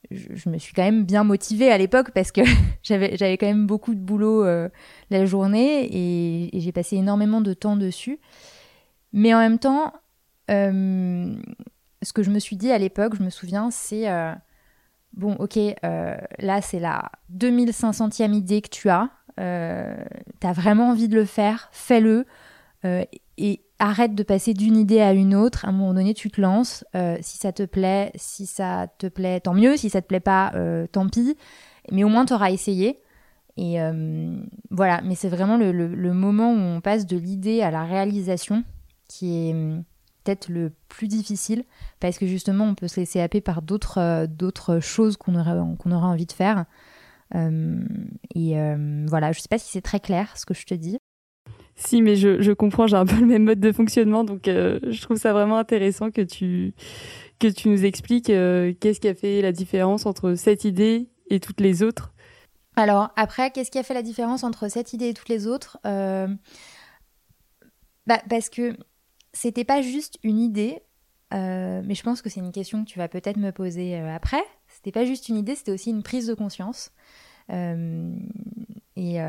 je, 0.10 0.50
me 0.50 0.58
suis 0.58 0.74
quand 0.74 0.84
même 0.84 1.04
bien 1.04 1.24
motivée 1.24 1.72
à 1.72 1.78
l'époque 1.78 2.12
parce 2.12 2.32
que 2.32 2.42
j'avais, 2.84 3.38
quand 3.38 3.46
même 3.46 3.68
beaucoup 3.68 3.94
de 3.94 4.00
boulot 4.00 4.44
euh, 4.46 4.70
la 5.10 5.26
journée 5.26 5.88
et, 5.92 6.60
j'ai 6.60 6.72
passé 6.72 6.98
énormément 6.98 7.42
de 7.42 7.54
temps 7.54 7.78
dessus. 7.78 8.20
Mais 9.14 9.34
en 9.34 9.40
même 9.40 9.60
temps, 9.60 9.94
euh, 10.50 11.36
ce 12.02 12.14
que 12.14 12.24
je 12.24 12.32
me 12.32 12.40
suis 12.40 12.56
dit 12.56 12.72
à 12.72 12.78
l'époque, 12.78 13.16
je 13.16 13.24
me 13.24 13.30
souviens, 13.30 13.72
c'est 13.72 14.10
euh, 14.10 14.34
bon, 15.14 15.36
ok, 15.36 15.58
là 15.84 16.62
c'est 16.62 16.80
la 16.80 17.12
2500e 17.36 18.34
idée 18.34 18.62
que 18.62 18.70
tu 18.70 18.90
as, 18.90 19.10
tu 19.38 20.48
as 20.48 20.54
vraiment 20.54 20.90
envie 20.90 21.08
de 21.08 21.16
le 21.16 21.26
faire, 21.26 21.70
fais-le. 21.72 22.26
et 23.38 23.62
arrête 23.82 24.14
de 24.14 24.24
passer 24.24 24.54
d'une 24.54 24.78
idée 24.78 25.02
à 25.02 25.12
une 25.12 25.36
autre. 25.36 25.66
À 25.66 25.70
un 25.70 25.72
moment 25.72 25.94
donné, 25.94 26.14
tu 26.14 26.30
te 26.30 26.40
lances. 26.40 26.86
Euh, 26.96 27.18
si 27.22 27.38
ça 27.38 27.52
te 27.52 27.64
plaît, 27.64 28.12
si 28.16 28.46
ça 28.46 28.88
te 28.98 29.08
plaît, 29.08 29.40
tant 29.42 29.54
mieux. 29.54 29.76
Si 29.76 29.90
ça 29.90 30.02
te 30.02 30.08
plaît 30.08 30.20
pas, 30.20 30.52
euh, 30.56 30.88
tant 30.88 31.08
pis. 31.10 31.36
Mais 31.92 32.04
au 32.04 32.10
moins, 32.10 32.26
tu 32.26 32.34
auras 32.34 32.52
essayé. 32.52 33.00
Et 33.58 33.82
euh, 33.82 34.38
voilà, 34.70 35.02
mais 35.04 35.16
c'est 35.16 35.30
vraiment 35.30 35.58
le, 35.58 36.14
moment 36.14 36.54
où 36.54 36.58
on 36.58 36.80
passe 36.80 37.06
de 37.06 37.18
l'idée 37.18 37.62
à 37.62 37.72
la 37.72 37.84
réalisation 37.84 38.64
qui 39.12 39.50
est 39.50 39.54
peut-être 40.24 40.50
le 40.50 40.72
plus 40.88 41.08
difficile 41.08 41.64
parce 42.00 42.18
que 42.18 42.28
justement, 42.28 42.66
on 42.66 42.76
peut 42.76 42.88
se 42.88 43.00
laisser 43.00 43.20
happer 43.20 43.42
par 43.42 43.62
d'autres 43.62 44.26
d'autres 44.28 44.80
choses 44.80 45.18
qu'on 45.18 45.36
aurait, 45.36 45.58
qu'on 45.78 45.92
aurait 45.92 46.08
envie 46.08 46.26
de 46.26 46.32
faire. 46.32 46.66
et 47.34 48.56
voilà, 49.08 49.32
je 49.32 49.40
sais 49.40 49.50
pas 49.50 49.58
si 49.58 49.72
c'est 49.72 49.82
très 49.82 50.00
clair 50.00 50.38
ce 50.38 50.46
que 50.46 50.54
je 50.54 50.66
te 50.66 50.74
dis. 50.74 50.98
Si, 51.76 52.02
mais 52.02 52.16
je, 52.16 52.52
comprends, 52.52 52.86
j'ai 52.86 52.96
un 52.96 53.06
peu 53.06 53.16
le 53.16 53.26
même 53.26 53.44
mode 53.44 53.60
de 53.60 53.72
fonctionnement, 53.72 54.24
donc 54.24 54.48
euh, 54.48 54.80
je 54.84 55.02
trouve 55.02 55.18
ça 55.18 55.34
vraiment 55.34 55.58
intéressant 55.58 56.12
que 56.12 56.22
tu, 56.22 56.74
que 57.40 57.48
tu 57.48 57.70
nous 57.70 57.86
expliques 57.86 58.30
euh, 58.30 58.74
qu'est-ce 58.80 59.00
qui 59.00 59.08
a 59.08 59.16
fait 59.16 59.42
la 59.42 59.52
différence 59.52 60.06
entre 60.06 60.36
cette 60.36 60.64
idée 60.64 61.10
et 61.30 61.40
toutes 61.40 61.60
les 61.60 61.82
autres. 61.82 62.14
Alors, 62.76 63.10
après, 63.16 63.52
qu'est-ce 63.52 63.72
qui 63.72 63.80
a 63.80 63.84
fait 63.84 63.94
la 63.94 64.04
différence 64.04 64.44
entre 64.44 64.68
cette 64.68 64.94
idée 64.94 65.10
et 65.10 65.14
toutes 65.14 65.30
les 65.30 65.48
autres? 65.48 65.80
Euh, 65.86 66.28
bah, 68.06 68.22
Parce 68.30 68.50
que 68.50 68.78
c'était 69.34 69.64
pas 69.64 69.82
juste 69.82 70.18
une 70.24 70.40
idée, 70.40 70.82
mais 71.32 71.96
je 71.96 72.04
pense 72.04 72.22
que 72.22 72.30
c'est 72.30 72.40
une 72.40 72.52
question 72.52 72.84
que 72.84 72.90
tu 72.90 73.00
vas 73.00 73.08
peut-être 73.08 73.38
me 73.38 73.52
poser 73.52 73.98
après. 73.98 74.44
C'était 74.68 74.92
pas 74.92 75.06
juste 75.06 75.30
une 75.30 75.38
idée, 75.38 75.56
c'était 75.56 75.72
aussi 75.72 75.90
une 75.90 76.04
prise 76.04 76.28
de 76.28 76.34
conscience. 76.34 76.92
Euh, 77.52 78.14
et, 78.96 79.20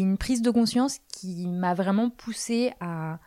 une 0.00 0.18
prise 0.18 0.42
de 0.42 0.50
conscience 0.50 0.98
qui 1.12 1.46
m'a 1.46 1.74
vraiment 1.74 2.10
poussée 2.10 2.72
à, 2.80 3.18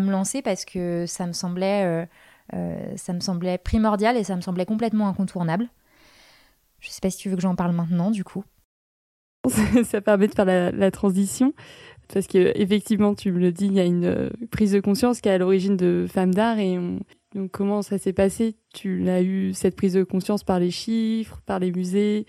me 0.00 0.10
lancer 0.10 0.40
parce 0.42 0.64
que 0.64 1.04
ça 1.06 1.26
me 1.26 1.32
semblait, 1.32 1.84
euh, 1.84 2.06
euh, 2.54 2.96
ça 2.96 3.12
me 3.12 3.20
semblait 3.20 3.58
primordial 3.58 4.16
et 4.16 4.24
ça 4.24 4.36
me 4.36 4.40
semblait 4.40 4.64
complètement 4.64 5.08
incontournable. 5.08 5.68
Je 6.80 6.88
sais 6.88 7.00
pas 7.00 7.10
si 7.10 7.18
tu 7.18 7.28
veux 7.28 7.36
que 7.36 7.42
j'en 7.42 7.54
parle 7.54 7.72
maintenant, 7.72 8.10
du 8.10 8.24
coup. 8.24 8.44
ça 9.84 10.00
permet 10.00 10.28
de 10.28 10.34
faire 10.34 10.44
la, 10.44 10.90
transition 10.90 11.52
parce 12.12 12.26
que 12.26 12.52
effectivement, 12.58 13.14
tu 13.14 13.32
me 13.32 13.38
le 13.38 13.52
dis, 13.52 13.66
il 13.66 13.74
y 13.74 13.80
a 13.80 13.84
une 13.84 14.30
prise 14.50 14.72
de 14.72 14.80
conscience 14.80 15.20
qui 15.20 15.28
est 15.28 15.32
à 15.32 15.38
l'origine 15.38 15.76
de 15.76 16.06
Femmes 16.08 16.34
d'art 16.34 16.58
et 16.58 16.78
donc 17.34 17.50
comment 17.50 17.82
ça 17.82 17.98
s'est 17.98 18.12
passé? 18.12 18.56
Tu 18.74 18.98
l'as 18.98 19.22
eu 19.22 19.54
cette 19.54 19.76
prise 19.76 19.94
de 19.94 20.04
conscience 20.04 20.44
par 20.44 20.58
les 20.58 20.70
chiffres, 20.70 21.40
par 21.46 21.58
les 21.58 21.72
musées? 21.72 22.26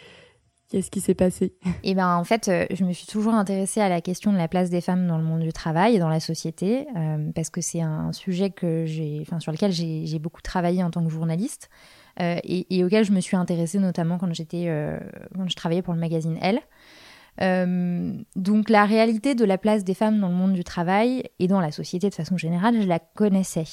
Qu'est-ce 0.70 0.90
qui 0.90 1.02
s'est 1.02 1.14
passé? 1.14 1.54
Eh 1.84 1.94
ben, 1.94 2.16
en 2.16 2.24
fait, 2.24 2.48
euh, 2.48 2.66
je 2.72 2.84
me 2.84 2.94
suis 2.94 3.06
toujours 3.06 3.36
intéressée 3.36 3.80
à 3.80 3.90
la 3.90 4.02
question 4.02 4.32
de 4.32 4.38
la 4.38 4.48
place 4.48 4.70
des 4.72 4.82
femmes 4.82 5.08
dans 5.08 5.18
le 5.18 5.24
monde 5.24 5.42
du 5.42 5.54
travail 5.54 5.96
et 5.96 6.00
dans 6.00 6.10
la 6.10 6.20
société, 6.20 6.88
euh, 6.96 7.32
parce 7.36 7.50
que 7.52 7.62
c'est 7.62 7.82
un 7.82 8.12
sujet 8.12 8.50
que 8.50 8.86
j'ai, 8.86 9.20
enfin, 9.22 9.40
sur 9.40 9.52
lequel 9.52 9.72
j'ai 9.72 10.20
beaucoup 10.20 10.42
travaillé 10.42 10.84
en 10.84 10.90
tant 10.90 11.04
que 11.04 11.12
journaliste 11.12 11.70
euh, 12.20 12.40
et, 12.44 12.84
auquel 12.84 13.06
je 13.06 13.12
me 13.12 13.20
suis 13.20 13.38
intéressée 13.38 13.78
notamment 13.78 14.18
quand 14.18 14.34
j'étais, 14.34 14.68
quand 15.36 15.48
je 15.48 15.56
travaillais 15.56 15.82
pour 15.84 15.94
le 15.94 16.00
magazine 16.00 16.40
Elle. 16.42 16.62
Donc 17.40 18.70
la 18.70 18.86
réalité 18.86 19.36
de 19.36 19.46
la 19.46 19.58
place 19.58 19.84
des 19.84 19.94
femmes 19.94 20.20
dans 20.20 20.30
le 20.30 20.36
monde 20.36 20.54
du 20.54 20.64
travail 20.64 21.24
et 21.40 21.48
dans 21.48 21.60
la 21.60 21.72
société 21.72 22.10
de 22.10 22.16
façon 22.16 22.38
générale, 22.38 22.82
je 22.82 22.88
la 22.88 23.00
connaissais. 23.00 23.66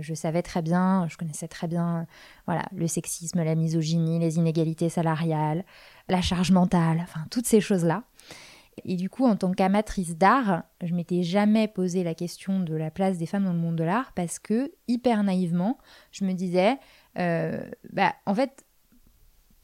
je 0.00 0.14
savais 0.14 0.42
très 0.42 0.62
bien, 0.62 1.06
je 1.08 1.16
connaissais 1.16 1.48
très 1.48 1.68
bien, 1.68 2.06
voilà, 2.46 2.64
le 2.74 2.86
sexisme, 2.86 3.42
la 3.42 3.54
misogynie, 3.54 4.18
les 4.18 4.38
inégalités 4.38 4.88
salariales, 4.88 5.64
la 6.08 6.20
charge 6.20 6.50
mentale, 6.50 7.00
enfin 7.02 7.20
toutes 7.30 7.46
ces 7.46 7.60
choses-là. 7.60 8.02
Et 8.84 8.96
du 8.96 9.08
coup, 9.08 9.24
en 9.24 9.36
tant 9.36 9.52
qu'amatrice 9.52 10.16
d'art, 10.16 10.64
je 10.82 10.94
m'étais 10.94 11.22
jamais 11.22 11.66
posé 11.66 12.04
la 12.04 12.14
question 12.14 12.60
de 12.60 12.74
la 12.74 12.90
place 12.90 13.16
des 13.16 13.26
femmes 13.26 13.44
dans 13.44 13.52
le 13.52 13.58
monde 13.58 13.76
de 13.76 13.84
l'art 13.84 14.12
parce 14.14 14.38
que, 14.38 14.70
hyper 14.86 15.22
naïvement, 15.22 15.78
je 16.12 16.24
me 16.24 16.32
disais, 16.32 16.76
euh, 17.18 17.58
bah, 17.92 18.14
en 18.26 18.34
fait, 18.34 18.65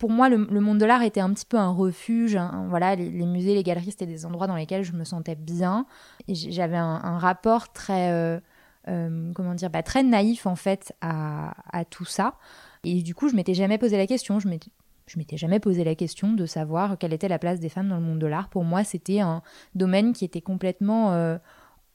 pour 0.03 0.11
moi, 0.11 0.29
le, 0.29 0.37
monde 0.37 0.79
de 0.79 0.85
l'art 0.85 1.05
était 1.05 1.21
un 1.21 1.33
petit 1.33 1.47
peu 1.47 1.57
un 1.57 1.71
refuge. 1.71 2.37
voilà, 2.71 2.97
les, 2.97 3.09
musées, 3.09 3.55
les 3.55 3.63
galeries, 3.63 3.93
c'était 3.93 4.05
des 4.05 4.27
endroits 4.27 4.49
dans 4.49 4.57
lesquels 4.57 4.83
je 4.83 4.95
me 4.95 5.05
sentais 5.05 5.37
bien. 5.37 5.87
J'avais 6.27 6.77
un, 6.77 7.19
rapport 7.19 7.73
très, 7.73 8.11
euh, 8.11 8.41
euh, 8.89 9.33
comment 9.33 9.55
dire, 9.55 9.71
bah, 9.71 9.85
très 9.85 10.03
naïf 10.03 10.45
en 10.45 10.57
fait 10.57 10.93
à, 11.03 11.55
tout 11.89 12.05
ça. 12.05 12.35
Et 12.83 13.01
du 13.03 13.15
coup, 13.15 13.29
je 13.29 13.37
m'étais 13.37 13.55
jamais 13.55 13.79
posé 13.79 13.97
la 13.97 14.09
question. 14.09 14.41
Je 14.41 14.49
m'étais 14.49 14.73
je 15.07 15.19
m'étais 15.21 15.37
jamais 15.37 15.61
posé 15.61 15.85
la 15.85 15.95
question 15.95 16.33
de 16.33 16.47
savoir 16.47 16.99
quelle 16.99 17.13
était 17.13 17.29
la 17.29 17.39
place 17.39 17.61
des 17.61 17.69
femmes 17.69 17.89
dans 17.89 17.99
le 17.99 18.03
monde 18.03 18.19
de 18.19 18.27
l'art. 18.27 18.49
Pour 18.49 18.65
moi, 18.65 18.83
c'était 18.83 19.21
un 19.21 19.41
domaine 19.77 20.15
qui 20.15 20.25
était 20.25 20.41
complètement 20.41 21.13
euh, 21.13 21.39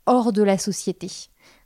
hors 0.05 0.31
de 0.31 0.43
la 0.43 0.57
société. 0.57 1.09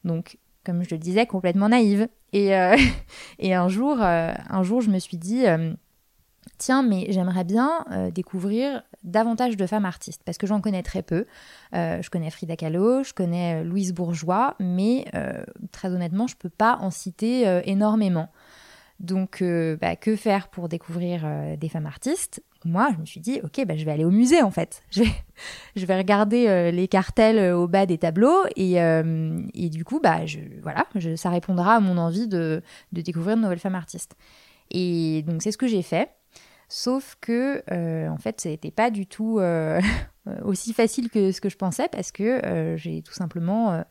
Donc, 0.06 0.40
comme 0.66 0.82
je 0.82 0.90
le 0.90 0.98
disais, 0.98 1.28
complètement 1.28 1.70
naïve. 1.70 2.08
Et, 2.34 2.56
un, 2.56 3.68
jour, 3.68 4.02
un 4.02 4.64
jour, 4.64 4.82
je 4.82 4.90
me 4.90 4.98
suis 4.98 5.18
dit, 5.18 5.46
tiens, 6.58 6.84
mais 6.84 7.08
j'aimerais 7.10 7.44
bien 7.44 7.86
découvrir 8.14 8.84
davantage 9.04 9.58
de 9.58 9.66
femmes 9.66 9.86
artistes, 9.86 10.22
parce 10.26 10.38
que 10.38 10.48
j'en 10.48 10.62
connais 10.62 10.84
très 10.84 11.02
peu. 11.02 11.26
je 11.74 12.10
connais 12.10 12.30
Frida 12.30 12.56
Kahlo, 12.56 13.04
je 13.04 13.14
connais 13.14 13.64
Louise 13.64 13.94
Bourgeois, 13.94 14.56
mais 14.60 15.06
très 15.72 15.90
honnêtement, 15.90 16.28
je 16.28 16.36
ne 16.36 16.40
peux 16.40 16.50
pas 16.50 16.78
en 16.82 16.92
citer 16.92 17.62
énormément. 17.66 18.30
Donc, 19.02 19.42
euh, 19.42 19.78
bah, 19.82 19.96
que 19.96 20.16
faire 20.16 20.48
pour 20.48 20.70
découvrir 20.70 21.24
euh, 21.26 21.56
des 21.56 21.70
femmes 21.70 21.88
artistes? 21.88 22.44
Moi, 22.66 22.90
je 22.94 23.00
me 23.00 23.06
suis 23.06 23.20
dit, 23.20 23.40
ok, 23.44 23.66
bah, 23.66 23.76
je 23.76 23.84
vais 23.84 23.92
aller 23.92 24.06
au 24.06 24.12
musée 24.12 24.44
en 24.44 24.52
fait. 24.52 24.84
Je 24.92 25.02
vais, 25.86 25.98
regarder 25.98 26.48
euh, 26.48 26.70
les 26.70 26.88
cartels 26.88 27.52
au 27.54 27.68
bas 27.68 27.88
des 27.88 27.98
tableaux 27.98 28.44
et, 28.56 29.70
du 29.70 29.84
coup, 29.84 30.00
bah, 30.00 30.20
voilà, 30.62 30.86
ça 31.16 31.32
répondra 31.32 31.76
à 31.76 31.80
mon 31.80 31.98
envie 31.98 32.28
de, 32.28 32.62
découvrir 32.92 33.38
de 33.38 33.42
nouvelles 33.42 33.60
femmes 33.60 33.76
artistes. 33.76 34.16
Et 34.70 35.24
donc, 35.24 35.42
c'est 35.42 35.52
ce 35.52 35.58
que 35.58 35.68
j'ai 35.68 35.82
fait. 35.82 36.12
Sauf 36.74 37.18
que, 37.20 37.62
en 38.10 38.18
fait, 38.18 38.40
ce 38.40 38.48
n'était 38.48 38.72
pas 38.72 38.92
du 38.92 39.06
tout 39.06 39.42
aussi 40.46 40.74
facile 40.74 41.10
que 41.10 41.32
ce 41.32 41.42
que 41.42 41.50
je 41.50 41.58
pensais 41.58 41.90
parce 41.90 42.12
que 42.12 42.76
j'ai 42.78 43.02
tout 43.02 43.14
simplement 43.14 43.84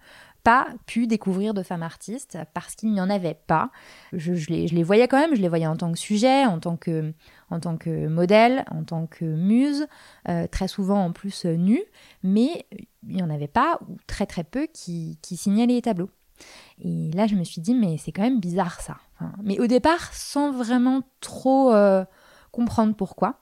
pas 0.43 0.69
pu 0.87 1.07
découvrir 1.07 1.55
de 1.55 1.63
femmes 1.63 1.83
artistes 1.83 2.39
parce 2.55 2.75
qu'il 2.75 2.93
n'y 2.93 3.01
en 3.01 3.11
avait 3.11 3.39
pas. 3.47 3.71
Je, 4.13 4.33
les, 4.49 4.83
voyais 4.83 5.09
quand 5.09 5.19
même, 5.19 5.35
je 5.35 5.41
les 5.41 5.49
voyais 5.49 5.67
en 5.67 5.77
tant 5.77 5.93
que 5.93 5.99
sujet, 5.99 6.45
en 6.47 6.59
tant 6.59 6.77
que, 6.77 7.13
en 7.51 7.61
tant 7.61 7.77
que 7.77 8.09
modèle, 8.09 8.65
en 8.71 8.85
tant 8.85 9.07
que 9.07 9.25
muse, 9.25 9.87
euh, 10.29 10.47
très 10.47 10.69
souvent 10.69 11.05
en 11.05 11.13
plus 11.13 11.45
euh, 11.45 11.57
nues, 11.57 11.85
mais 12.23 12.67
il 13.07 13.17
n'y 13.17 13.23
en 13.23 13.31
avait 13.31 13.49
pas, 13.49 13.79
ou 13.89 13.97
très 14.07 14.27
très 14.27 14.45
peu, 14.45 14.67
qui, 14.73 15.19
qui 15.23 15.37
signaient 15.37 15.67
les 15.67 15.83
tableaux. 15.83 16.11
Et 16.83 17.11
là, 17.13 17.27
je 17.27 17.35
me 17.35 17.45
suis 17.45 17.61
dit, 17.61 17.75
mais 17.75 17.99
c'est 17.99 18.13
quand 18.13 18.23
même 18.23 18.41
bizarre 18.41 18.81
ça. 18.81 18.97
mais 19.43 19.61
au 19.61 19.67
départ, 19.67 20.13
sans 20.15 20.53
vraiment 20.53 21.03
trop 21.21 21.75
euh, 21.75 22.05
comprendre 22.50 22.95
pourquoi. 22.95 23.40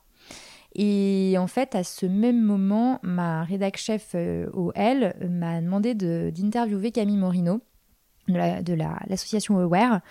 Et 0.74 1.36
en 1.38 1.46
fait, 1.46 1.74
à 1.74 1.82
ce 1.82 2.06
même 2.06 2.40
moment, 2.40 3.00
ma 3.02 3.42
rédac 3.42 3.76
chef 3.76 4.12
euh, 4.14 4.48
au 4.52 4.72
L 4.74 5.16
m'a 5.28 5.60
demandé 5.60 5.94
d'interviewer 5.94 6.92
Camille 6.92 7.16
Morino 7.16 7.60
de 8.28 8.74
l'association 8.74 9.58
Aware 9.58 10.02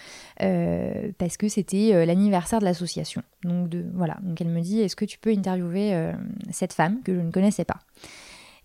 euh, 0.41 1.11
parce 1.19 1.37
que 1.37 1.47
c'était 1.47 1.93
euh, 1.93 2.03
l'anniversaire 2.03 2.59
de 2.59 2.65
l'association. 2.65 3.21
Donc 3.43 3.75
voilà, 3.93 4.17
donc 4.23 4.41
elle 4.41 4.49
me 4.49 4.61
dit 4.61 4.81
est-ce 4.81 4.95
que 4.95 5.05
tu 5.05 5.19
peux 5.19 5.29
interviewer 5.29 6.11
cette 6.49 6.73
femme 6.73 7.01
que 7.03 7.13
je 7.13 7.21
ne 7.21 7.31
connaissais 7.31 7.65
pas? 7.65 7.79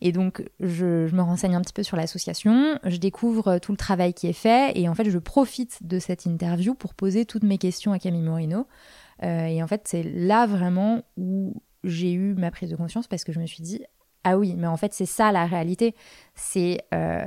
Et 0.01 0.11
donc 0.11 0.43
je 0.59 1.15
me 1.15 1.21
renseigne 1.21 1.55
un 1.55 1.61
petit 1.61 1.75
peu 1.75 1.83
sur 1.83 1.99
l'association, 1.99 2.79
je 2.83 2.97
découvre 2.97 3.59
tout 3.59 3.71
le 3.71 3.77
travail 3.77 4.15
qui 4.15 4.27
est 4.27 4.33
fait 4.33 4.73
et 4.77 4.89
en 4.89 4.95
fait 4.95 5.09
je 5.09 5.19
profite 5.19 5.87
de 5.87 5.99
cette 5.99 6.25
interview 6.25 6.75
pour 6.75 6.95
poser 6.95 7.27
toutes 7.27 7.45
mes 7.45 7.59
questions 7.59 7.93
à 7.93 7.99
Camille 7.99 8.23
Morino. 8.23 8.67
Et 9.21 9.63
en 9.63 9.67
fait 9.67 9.83
c'est 9.85 10.03
là 10.03 10.47
vraiment 10.47 11.03
où 11.17 11.55
j'ai 11.85 12.13
eu 12.13 12.35
ma 12.35 12.51
prise 12.51 12.71
de 12.71 12.77
conscience 12.77 13.07
parce 13.07 13.25
que 13.25 13.33
je 13.33 13.41
me 13.41 13.47
suis 13.47 13.63
dit 13.63 13.83
ah 14.25 14.39
oui, 14.39 14.55
mais 14.57 14.67
en 14.67 14.77
fait, 14.77 14.95
c'est 14.95 15.07
ça 15.07 15.33
la 15.33 15.47
réalité. 15.47 15.95
C'est 16.35 16.79
euh, 16.95 17.25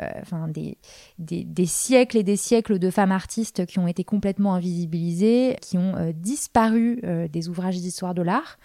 des, 0.47 0.77
des, 1.17 1.65
siècles 1.65 2.17
et 2.17 2.23
des 2.23 2.37
siècles 2.37 2.79
de 2.79 2.89
femmes 2.89 3.11
artistes 3.11 3.65
qui 3.65 3.79
ont 3.79 3.87
été 3.87 4.03
complètement 4.03 4.53
invisibilisées, 4.53 5.57
qui 5.61 5.77
ont 5.77 5.95
euh, 5.97 6.11
disparu 6.13 7.01
euh, 7.03 7.27
des 7.27 7.49
ouvrages 7.49 7.77
d'histoire 7.77 8.13
de 8.13 8.21
l'art. 8.21 8.57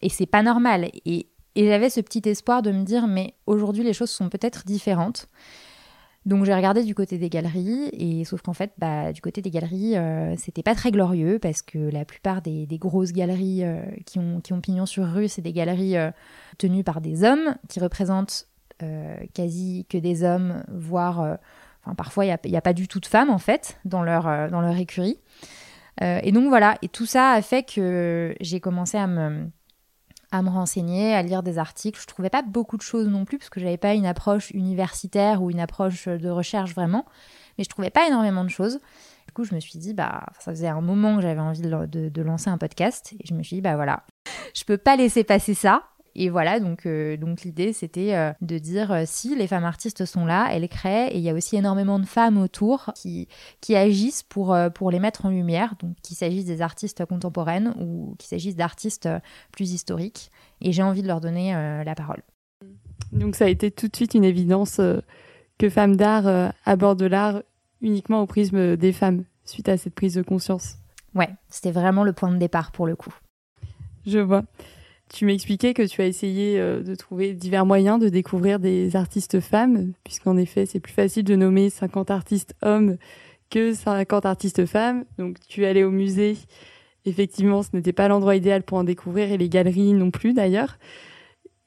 Et 0.00 0.08
c'est 0.08 0.26
pas 0.26 0.42
normal. 0.42 0.88
Et, 1.04 1.26
et 1.56 1.66
j'avais 1.66 1.90
ce 1.90 2.00
petit 2.00 2.26
espoir 2.26 2.62
de 2.62 2.72
me 2.72 2.84
dire, 2.84 3.06
mais 3.06 3.34
aujourd'hui, 3.46 3.84
les 3.84 3.92
choses 3.92 4.10
sont 4.10 4.30
peut-être 4.30 4.64
différentes. 4.64 5.28
Donc 6.26 6.44
j'ai 6.44 6.54
regardé 6.54 6.84
du 6.84 6.94
côté 6.94 7.18
des 7.18 7.28
galeries, 7.28 7.90
et 7.92 8.24
sauf 8.24 8.40
qu'en 8.40 8.54
fait, 8.54 8.72
bah, 8.78 9.12
du 9.12 9.20
côté 9.20 9.42
des 9.42 9.50
galeries, 9.50 9.96
euh, 9.96 10.34
c'était 10.38 10.62
pas 10.62 10.74
très 10.74 10.90
glorieux 10.90 11.38
parce 11.38 11.60
que 11.60 11.78
la 11.78 12.06
plupart 12.06 12.40
des, 12.40 12.66
grosses 12.78 13.12
galeries 13.12 13.62
euh, 13.62 13.82
qui, 14.06 14.18
ont, 14.18 14.40
qui 14.40 14.54
ont 14.54 14.60
pignon 14.60 14.86
sur 14.86 15.06
rue, 15.06 15.28
c'est 15.28 15.42
des 15.42 15.52
galeries 15.52 15.98
euh, 15.98 16.10
tenues 16.56 16.82
par 16.82 17.02
des 17.02 17.24
hommes 17.24 17.56
qui 17.68 17.80
représentent 17.80 18.48
quasi 19.32 19.86
que 19.88 19.96
des 19.96 20.24
hommes, 20.24 20.62
voire 20.68 21.38
enfin, 21.82 21.94
parfois 21.94 22.26
il 22.26 22.36
n'y 22.44 22.56
a, 22.56 22.60
pas 22.60 22.74
du 22.74 22.86
tout 22.86 23.00
de 23.00 23.06
femmes 23.06 23.30
en 23.30 23.38
fait 23.38 23.78
dans 23.86 24.02
leur, 24.02 24.24
dans 24.50 24.60
leur 24.60 24.76
écurie. 24.76 25.18
et 26.02 26.32
donc 26.32 26.48
voilà, 26.48 26.76
et 26.82 26.88
tout 26.88 27.06
ça 27.06 27.30
a 27.30 27.40
fait 27.40 27.62
que 27.62 28.34
j'ai 28.40 28.60
commencé 28.60 28.98
à 28.98 29.06
me 29.06 29.48
à 30.34 30.42
me 30.42 30.50
renseigner, 30.50 31.14
à 31.14 31.22
lire 31.22 31.42
des 31.42 31.58
articles. 31.58 32.00
Je 32.00 32.06
trouvais 32.06 32.30
pas 32.30 32.42
beaucoup 32.42 32.76
de 32.76 32.82
choses 32.82 33.06
non 33.06 33.24
plus 33.24 33.38
parce 33.38 33.50
que 33.50 33.60
j'avais 33.60 33.76
pas 33.76 33.94
une 33.94 34.06
approche 34.06 34.50
universitaire 34.50 35.42
ou 35.42 35.50
une 35.50 35.60
approche 35.60 36.08
de 36.08 36.28
recherche 36.28 36.74
vraiment, 36.74 37.06
mais 37.56 37.64
je 37.64 37.68
trouvais 37.68 37.90
pas 37.90 38.08
énormément 38.08 38.42
de 38.42 38.50
choses. 38.50 38.80
Du 39.28 39.32
coup, 39.32 39.44
je 39.44 39.54
me 39.54 39.60
suis 39.60 39.78
dit 39.78 39.94
bah 39.94 40.26
ça 40.40 40.50
faisait 40.50 40.68
un 40.68 40.80
moment 40.80 41.16
que 41.16 41.22
j'avais 41.22 41.40
envie 41.40 41.60
de, 41.62 42.22
lancer 42.22 42.50
un 42.50 42.58
podcast 42.58 43.14
et 43.18 43.26
je 43.26 43.34
me 43.34 43.42
suis 43.42 43.56
dit 43.56 43.62
bah 43.62 43.76
voilà, 43.76 44.02
je 44.54 44.64
peux 44.64 44.76
pas 44.76 44.96
laisser 44.96 45.22
passer 45.22 45.54
ça. 45.54 45.84
Et 46.16 46.28
voilà, 46.28 46.60
donc, 46.60 46.86
euh, 46.86 47.16
donc 47.16 47.42
l'idée 47.42 47.72
c'était 47.72 48.14
euh, 48.14 48.32
de 48.40 48.58
dire 48.58 48.92
euh, 48.92 49.02
si 49.04 49.34
les 49.34 49.46
femmes 49.46 49.64
artistes 49.64 50.04
sont 50.04 50.26
là, 50.26 50.48
elles 50.52 50.68
créent, 50.68 51.08
et 51.08 51.18
il 51.18 51.22
y 51.22 51.30
a 51.30 51.34
aussi 51.34 51.56
énormément 51.56 51.98
de 51.98 52.06
femmes 52.06 52.38
autour 52.38 52.92
qui, 52.94 53.28
qui 53.60 53.74
agissent 53.74 54.22
pour, 54.22 54.56
pour 54.74 54.90
les 54.90 55.00
mettre 55.00 55.26
en 55.26 55.30
lumière, 55.30 55.74
donc 55.80 55.96
qu'il 56.02 56.16
s'agisse 56.16 56.44
des 56.44 56.62
artistes 56.62 57.04
contemporaines 57.04 57.74
ou 57.80 58.14
qu'il 58.18 58.28
s'agisse 58.28 58.56
d'artistes 58.56 59.08
plus 59.50 59.72
historiques. 59.72 60.30
Et 60.60 60.72
j'ai 60.72 60.82
envie 60.82 61.02
de 61.02 61.08
leur 61.08 61.20
donner 61.20 61.52
la 61.84 61.94
parole. 61.94 62.22
Donc 63.12 63.34
ça 63.34 63.46
a 63.46 63.48
été 63.48 63.70
tout 63.70 63.88
de 63.88 63.96
suite 63.96 64.14
une 64.14 64.24
évidence 64.24 64.80
que 65.58 65.68
Femmes 65.68 65.96
d'art 65.96 66.52
aborde 66.64 67.02
l'art 67.02 67.42
uniquement 67.80 68.22
au 68.22 68.26
prisme 68.26 68.76
des 68.76 68.92
femmes, 68.92 69.24
suite 69.44 69.68
à 69.68 69.76
cette 69.76 69.94
prise 69.94 70.14
de 70.14 70.22
conscience. 70.22 70.76
Ouais, 71.14 71.30
c'était 71.48 71.72
vraiment 71.72 72.04
le 72.04 72.12
point 72.12 72.30
de 72.30 72.38
départ 72.38 72.72
pour 72.72 72.86
le 72.86 72.96
coup. 72.96 73.14
Je 74.06 74.18
vois. 74.18 74.44
Tu 75.14 75.26
m'expliquais 75.26 75.74
que 75.74 75.82
tu 75.82 76.02
as 76.02 76.06
essayé 76.06 76.58
euh, 76.58 76.82
de 76.82 76.96
trouver 76.96 77.34
divers 77.34 77.64
moyens 77.64 78.00
de 78.00 78.08
découvrir 78.08 78.58
des 78.58 78.96
artistes 78.96 79.38
femmes, 79.38 79.92
puisqu'en 80.02 80.36
effet, 80.36 80.66
c'est 80.66 80.80
plus 80.80 80.92
facile 80.92 81.22
de 81.22 81.36
nommer 81.36 81.70
50 81.70 82.10
artistes 82.10 82.56
hommes 82.62 82.96
que 83.48 83.74
50 83.74 84.26
artistes 84.26 84.66
femmes. 84.66 85.04
Donc, 85.16 85.36
tu 85.46 85.66
allé 85.66 85.84
au 85.84 85.92
musée. 85.92 86.36
Effectivement, 87.04 87.62
ce 87.62 87.68
n'était 87.74 87.92
pas 87.92 88.08
l'endroit 88.08 88.34
idéal 88.34 88.64
pour 88.64 88.76
en 88.76 88.82
découvrir, 88.82 89.30
et 89.30 89.38
les 89.38 89.48
galeries 89.48 89.92
non 89.92 90.10
plus 90.10 90.32
d'ailleurs. 90.32 90.78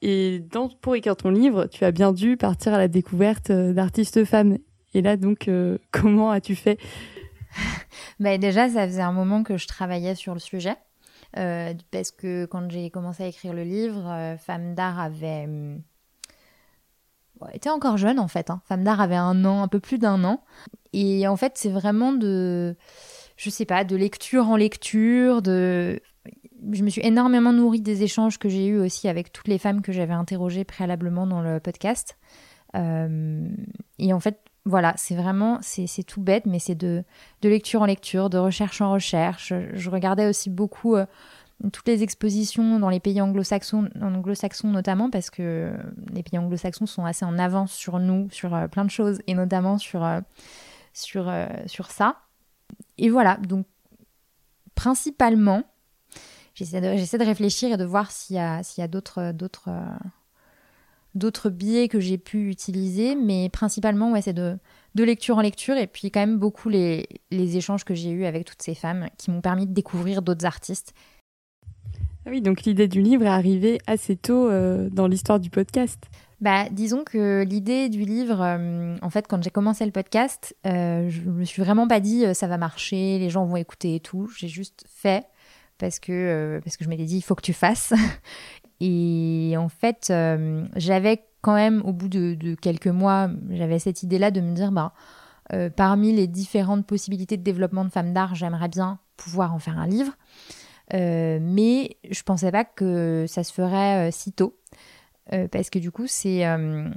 Et 0.02 0.42
pour 0.82 0.94
écrire 0.94 1.16
ton 1.16 1.30
livre, 1.30 1.68
tu 1.68 1.86
as 1.86 1.90
bien 1.90 2.12
dû 2.12 2.36
partir 2.36 2.74
à 2.74 2.78
la 2.78 2.88
découverte 2.88 3.48
euh, 3.48 3.72
d'artistes 3.72 4.26
femmes. 4.26 4.58
Et 4.92 5.00
là, 5.00 5.16
donc, 5.16 5.48
euh, 5.48 5.78
comment 5.90 6.30
as-tu 6.30 6.54
fait? 6.54 6.78
Bah, 8.20 8.36
Déjà, 8.36 8.68
ça 8.68 8.86
faisait 8.86 9.00
un 9.00 9.12
moment 9.12 9.42
que 9.42 9.56
je 9.56 9.66
travaillais 9.66 10.14
sur 10.14 10.34
le 10.34 10.40
sujet. 10.40 10.76
Euh, 11.36 11.74
parce 11.90 12.10
que 12.10 12.46
quand 12.46 12.70
j'ai 12.70 12.90
commencé 12.90 13.22
à 13.22 13.26
écrire 13.26 13.52
le 13.52 13.62
livre, 13.62 14.08
euh, 14.08 14.36
Femme 14.38 14.74
d'art 14.74 14.98
avait 14.98 15.44
hum, 15.44 15.82
était 17.52 17.70
encore 17.70 17.96
jeune 17.96 18.18
en 18.18 18.28
fait. 18.28 18.50
Hein. 18.50 18.60
Femme 18.64 18.84
d'art 18.84 19.00
avait 19.00 19.16
un 19.16 19.44
an, 19.44 19.62
un 19.62 19.68
peu 19.68 19.80
plus 19.80 19.98
d'un 19.98 20.24
an. 20.24 20.42
Et 20.92 21.28
en 21.28 21.36
fait, 21.36 21.52
c'est 21.56 21.68
vraiment 21.68 22.12
de, 22.12 22.76
je 23.36 23.50
sais 23.50 23.66
pas, 23.66 23.84
de 23.84 23.94
lecture 23.94 24.48
en 24.48 24.56
lecture, 24.56 25.42
de, 25.42 26.00
je 26.72 26.82
me 26.82 26.90
suis 26.90 27.04
énormément 27.04 27.52
nourrie 27.52 27.80
des 27.80 28.02
échanges 28.02 28.38
que 28.38 28.48
j'ai 28.48 28.66
eus 28.66 28.78
aussi 28.78 29.08
avec 29.08 29.32
toutes 29.32 29.48
les 29.48 29.58
femmes 29.58 29.82
que 29.82 29.92
j'avais 29.92 30.14
interrogées 30.14 30.64
préalablement 30.64 31.26
dans 31.26 31.42
le 31.42 31.60
podcast. 31.60 32.16
Euh, 32.74 33.48
et 33.98 34.12
en 34.12 34.20
fait, 34.20 34.40
voilà, 34.68 34.92
c'est 34.96 35.16
vraiment, 35.16 35.58
c'est 35.62 36.02
tout 36.02 36.20
bête, 36.20 36.44
mais 36.44 36.58
c'est 36.58 36.74
de, 36.74 37.02
lecture 37.42 37.80
en 37.80 37.86
lecture, 37.86 38.28
de 38.28 38.36
recherche 38.36 38.82
en 38.82 38.92
recherche. 38.92 39.54
Je, 39.72 39.90
regardais 39.90 40.28
aussi 40.28 40.50
beaucoup 40.50 40.94
euh, 40.94 41.06
toutes 41.72 41.88
les 41.88 42.02
expositions 42.02 42.78
dans 42.78 42.90
les 42.90 43.00
pays 43.00 43.20
anglo-saxons, 43.22 43.88
anglo-saxons 44.00 44.68
notamment, 44.68 45.08
parce 45.08 45.30
que 45.30 45.72
les 46.12 46.22
pays 46.22 46.38
anglo-saxons 46.38 46.84
sont 46.84 47.06
assez 47.06 47.24
en 47.24 47.38
avance 47.38 47.72
sur 47.72 47.98
nous, 47.98 48.28
sur 48.30 48.54
euh, 48.54 48.68
plein 48.68 48.84
de 48.84 48.90
choses, 48.90 49.20
et 49.26 49.32
notamment 49.32 49.78
sur, 49.78 50.04
euh, 50.04 50.20
ça. 51.88 52.16
Et 52.98 53.08
voilà, 53.08 53.38
donc 53.38 53.64
principalement, 54.74 55.62
j'essaie 56.52 56.82
de, 56.82 57.24
réfléchir 57.24 57.72
et 57.72 57.78
de 57.78 57.86
voir 57.86 58.10
s'il 58.10 58.36
y 58.36 58.38
a 58.38 58.88
d'autres 58.88 59.32
d'autres 61.18 61.50
biais 61.50 61.88
que 61.88 62.00
j'ai 62.00 62.18
pu 62.18 62.48
utiliser, 62.48 63.14
mais 63.14 63.48
principalement, 63.48 64.12
ouais, 64.12 64.22
c'est 64.22 64.32
de, 64.32 64.58
de 64.94 65.04
lecture 65.04 65.38
en 65.38 65.42
lecture 65.42 65.76
et 65.76 65.86
puis 65.86 66.10
quand 66.10 66.20
même 66.20 66.38
beaucoup 66.38 66.68
les, 66.68 67.06
les 67.30 67.56
échanges 67.56 67.84
que 67.84 67.94
j'ai 67.94 68.10
eus 68.10 68.24
avec 68.24 68.44
toutes 68.44 68.62
ces 68.62 68.74
femmes 68.74 69.08
qui 69.18 69.30
m'ont 69.30 69.40
permis 69.40 69.66
de 69.66 69.72
découvrir 69.72 70.22
d'autres 70.22 70.46
artistes. 70.46 70.94
Ah 72.26 72.30
oui, 72.30 72.42
donc 72.42 72.64
l'idée 72.64 72.88
du 72.88 73.00
livre 73.00 73.24
est 73.24 73.28
arrivée 73.28 73.78
assez 73.86 74.14
tôt 74.14 74.50
euh, 74.50 74.90
dans 74.90 75.06
l'histoire 75.06 75.40
du 75.40 75.50
podcast. 75.50 75.98
Bah, 76.40 76.68
disons 76.70 77.02
que 77.02 77.42
l'idée 77.42 77.88
du 77.88 78.02
livre, 78.02 78.42
euh, 78.42 78.96
en 79.00 79.10
fait, 79.10 79.26
quand 79.26 79.42
j'ai 79.42 79.50
commencé 79.50 79.84
le 79.86 79.92
podcast, 79.92 80.54
euh, 80.66 81.08
je 81.08 81.22
me 81.22 81.44
suis 81.44 81.62
vraiment 81.62 81.88
pas 81.88 82.00
dit 82.00 82.24
ça 82.34 82.46
va 82.46 82.58
marcher, 82.58 83.18
les 83.18 83.30
gens 83.30 83.44
vont 83.46 83.56
écouter 83.56 83.94
et 83.94 84.00
tout. 84.00 84.28
J'ai 84.36 84.48
juste 84.48 84.84
fait 84.88 85.26
parce 85.78 85.98
que, 85.98 86.60
parce 86.62 86.76
que 86.76 86.84
je 86.84 86.90
m'étais 86.90 87.04
dit 87.04 87.16
il 87.16 87.22
faut 87.22 87.34
que 87.34 87.42
tu 87.42 87.54
fasses. 87.54 87.94
Et 88.80 89.54
en 89.56 89.68
fait, 89.68 90.08
euh, 90.10 90.66
j'avais 90.76 91.24
quand 91.40 91.54
même, 91.54 91.82
au 91.84 91.92
bout 91.92 92.08
de, 92.08 92.54
quelques 92.54 92.88
mois, 92.88 93.30
j'avais 93.50 93.78
cette 93.78 94.02
idée-là 94.02 94.30
de 94.30 94.40
me 94.40 94.54
dire, 94.54 94.72
bah, 94.72 94.92
euh, 95.52 95.70
parmi 95.70 96.12
les 96.12 96.26
différentes 96.26 96.86
possibilités 96.86 97.36
de 97.36 97.42
développement 97.42 97.84
de 97.84 97.90
femmes 97.90 98.12
d'art, 98.12 98.34
j'aimerais 98.34 98.68
bien 98.68 98.98
pouvoir 99.16 99.54
en 99.54 99.58
faire 99.58 99.78
un 99.78 99.86
livre. 99.86 100.12
Euh, 100.94 101.38
mais 101.40 101.96
je 102.10 102.22
pensais 102.22 102.50
pas 102.50 102.64
que 102.64 103.26
ça 103.28 103.44
se 103.44 103.52
ferait 103.52 104.10
si 104.12 104.32
tôt. 104.32 104.58
parce 105.52 105.70
que 105.70 105.78
du 105.78 105.90
coup, 105.90 106.06
c'est 106.06 106.44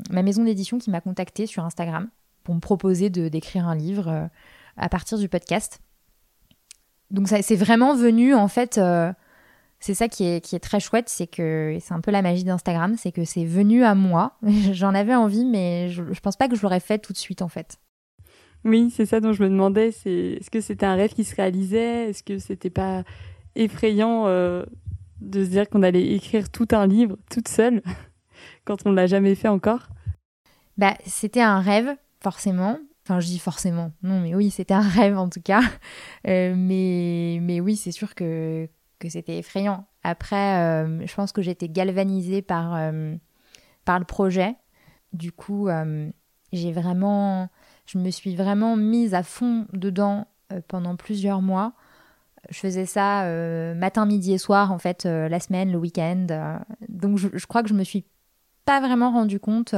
ma 0.09 0.23
maison 0.23 0.43
d'édition 0.43 0.77
qui 0.77 0.91
m'a 0.91 1.01
contactée 1.01 1.45
sur 1.47 1.65
Instagram 1.65 2.09
pour 2.43 2.55
me 2.55 2.59
proposer 2.59 3.09
d'écrire 3.09 3.67
un 3.67 3.75
livre 3.75 4.29
à 4.77 4.89
partir 4.89 5.17
du 5.17 5.27
podcast. 5.27 5.81
Donc 7.09 7.27
c'est 7.27 7.55
vraiment 7.55 7.93
venu 7.93 8.33
en 8.33 8.47
fait 8.47 8.79
c'est 9.81 9.95
ça 9.95 10.07
qui 10.07 10.23
est, 10.23 10.41
qui 10.41 10.55
est 10.55 10.59
très 10.59 10.79
chouette, 10.79 11.09
c'est 11.09 11.25
que 11.25 11.75
c'est 11.81 11.93
un 11.93 12.01
peu 12.01 12.11
la 12.11 12.21
magie 12.21 12.43
d'Instagram, 12.43 12.95
c'est 12.97 13.11
que 13.11 13.25
c'est 13.25 13.45
venu 13.45 13.83
à 13.83 13.95
moi. 13.95 14.37
J'en 14.71 14.93
avais 14.93 15.15
envie, 15.15 15.43
mais 15.43 15.89
je, 15.89 16.03
je 16.11 16.19
pense 16.19 16.37
pas 16.37 16.47
que 16.47 16.55
je 16.55 16.61
l'aurais 16.61 16.79
fait 16.79 16.99
tout 16.99 17.13
de 17.13 17.17
suite 17.17 17.41
en 17.41 17.49
fait. 17.49 17.79
Oui, 18.63 18.91
c'est 18.95 19.07
ça 19.07 19.19
dont 19.19 19.33
je 19.33 19.41
me 19.43 19.49
demandais. 19.49 19.91
C'est 19.91 20.37
est-ce 20.39 20.51
que 20.51 20.61
c'était 20.61 20.85
un 20.85 20.93
rêve 20.93 21.13
qui 21.13 21.23
se 21.23 21.35
réalisait? 21.35 22.09
Est-ce 22.09 22.23
que 22.23 22.37
c'était 22.37 22.69
pas 22.69 23.03
effrayant 23.55 24.27
euh, 24.27 24.63
de 25.19 25.43
se 25.43 25.49
dire 25.49 25.67
qu'on 25.67 25.81
allait 25.81 26.13
écrire 26.13 26.49
tout 26.51 26.67
un 26.71 26.85
livre 26.85 27.17
toute 27.31 27.47
seule 27.47 27.81
quand 28.65 28.85
on 28.85 28.91
ne 28.91 28.95
l'a 28.95 29.07
jamais 29.07 29.33
fait 29.33 29.47
encore? 29.47 29.87
Bah, 30.77 30.95
c'était 31.07 31.41
un 31.41 31.59
rêve 31.59 31.95
forcément. 32.21 32.77
Enfin, 33.03 33.19
je 33.19 33.25
dis 33.25 33.39
forcément. 33.39 33.91
Non, 34.03 34.21
mais 34.21 34.35
oui, 34.35 34.51
c'était 34.51 34.75
un 34.75 34.81
rêve 34.87 35.17
en 35.17 35.27
tout 35.27 35.41
cas. 35.41 35.61
Euh, 36.27 36.53
mais 36.55 37.39
mais 37.41 37.59
oui, 37.59 37.75
c'est 37.75 37.91
sûr 37.91 38.13
que 38.13 38.69
que 39.01 39.09
c'était 39.09 39.37
effrayant. 39.37 39.85
Après, 40.03 40.59
euh, 40.59 41.05
je 41.05 41.13
pense 41.13 41.31
que 41.31 41.41
j'étais 41.41 41.67
galvanisée 41.67 42.41
par, 42.41 42.75
euh, 42.75 43.15
par 43.83 43.99
le 43.99 44.05
projet. 44.05 44.55
Du 45.11 45.31
coup, 45.31 45.67
euh, 45.67 46.09
j'ai 46.53 46.71
vraiment, 46.71 47.49
je 47.85 47.97
me 47.97 48.09
suis 48.11 48.35
vraiment 48.35 48.77
mise 48.77 49.13
à 49.13 49.23
fond 49.23 49.65
dedans 49.73 50.27
pendant 50.67 50.95
plusieurs 50.95 51.41
mois. 51.41 51.73
Je 52.49 52.59
faisais 52.59 52.85
ça 52.85 53.25
matin, 53.75 54.05
midi 54.05 54.33
et 54.33 54.37
soir, 54.37 54.71
en 54.71 54.79
fait, 54.79 55.05
la 55.05 55.39
semaine, 55.39 55.71
le 55.71 55.77
week-end. 55.77 56.59
donc, 56.89 57.17
je, 57.17 57.45
crois 57.45 57.63
que 57.63 57.69
je 57.69 57.73
me 57.73 57.83
suis 57.83 58.05
pas 58.65 58.81
vraiment 58.81 59.11
rendu 59.11 59.39
compte. 59.39 59.73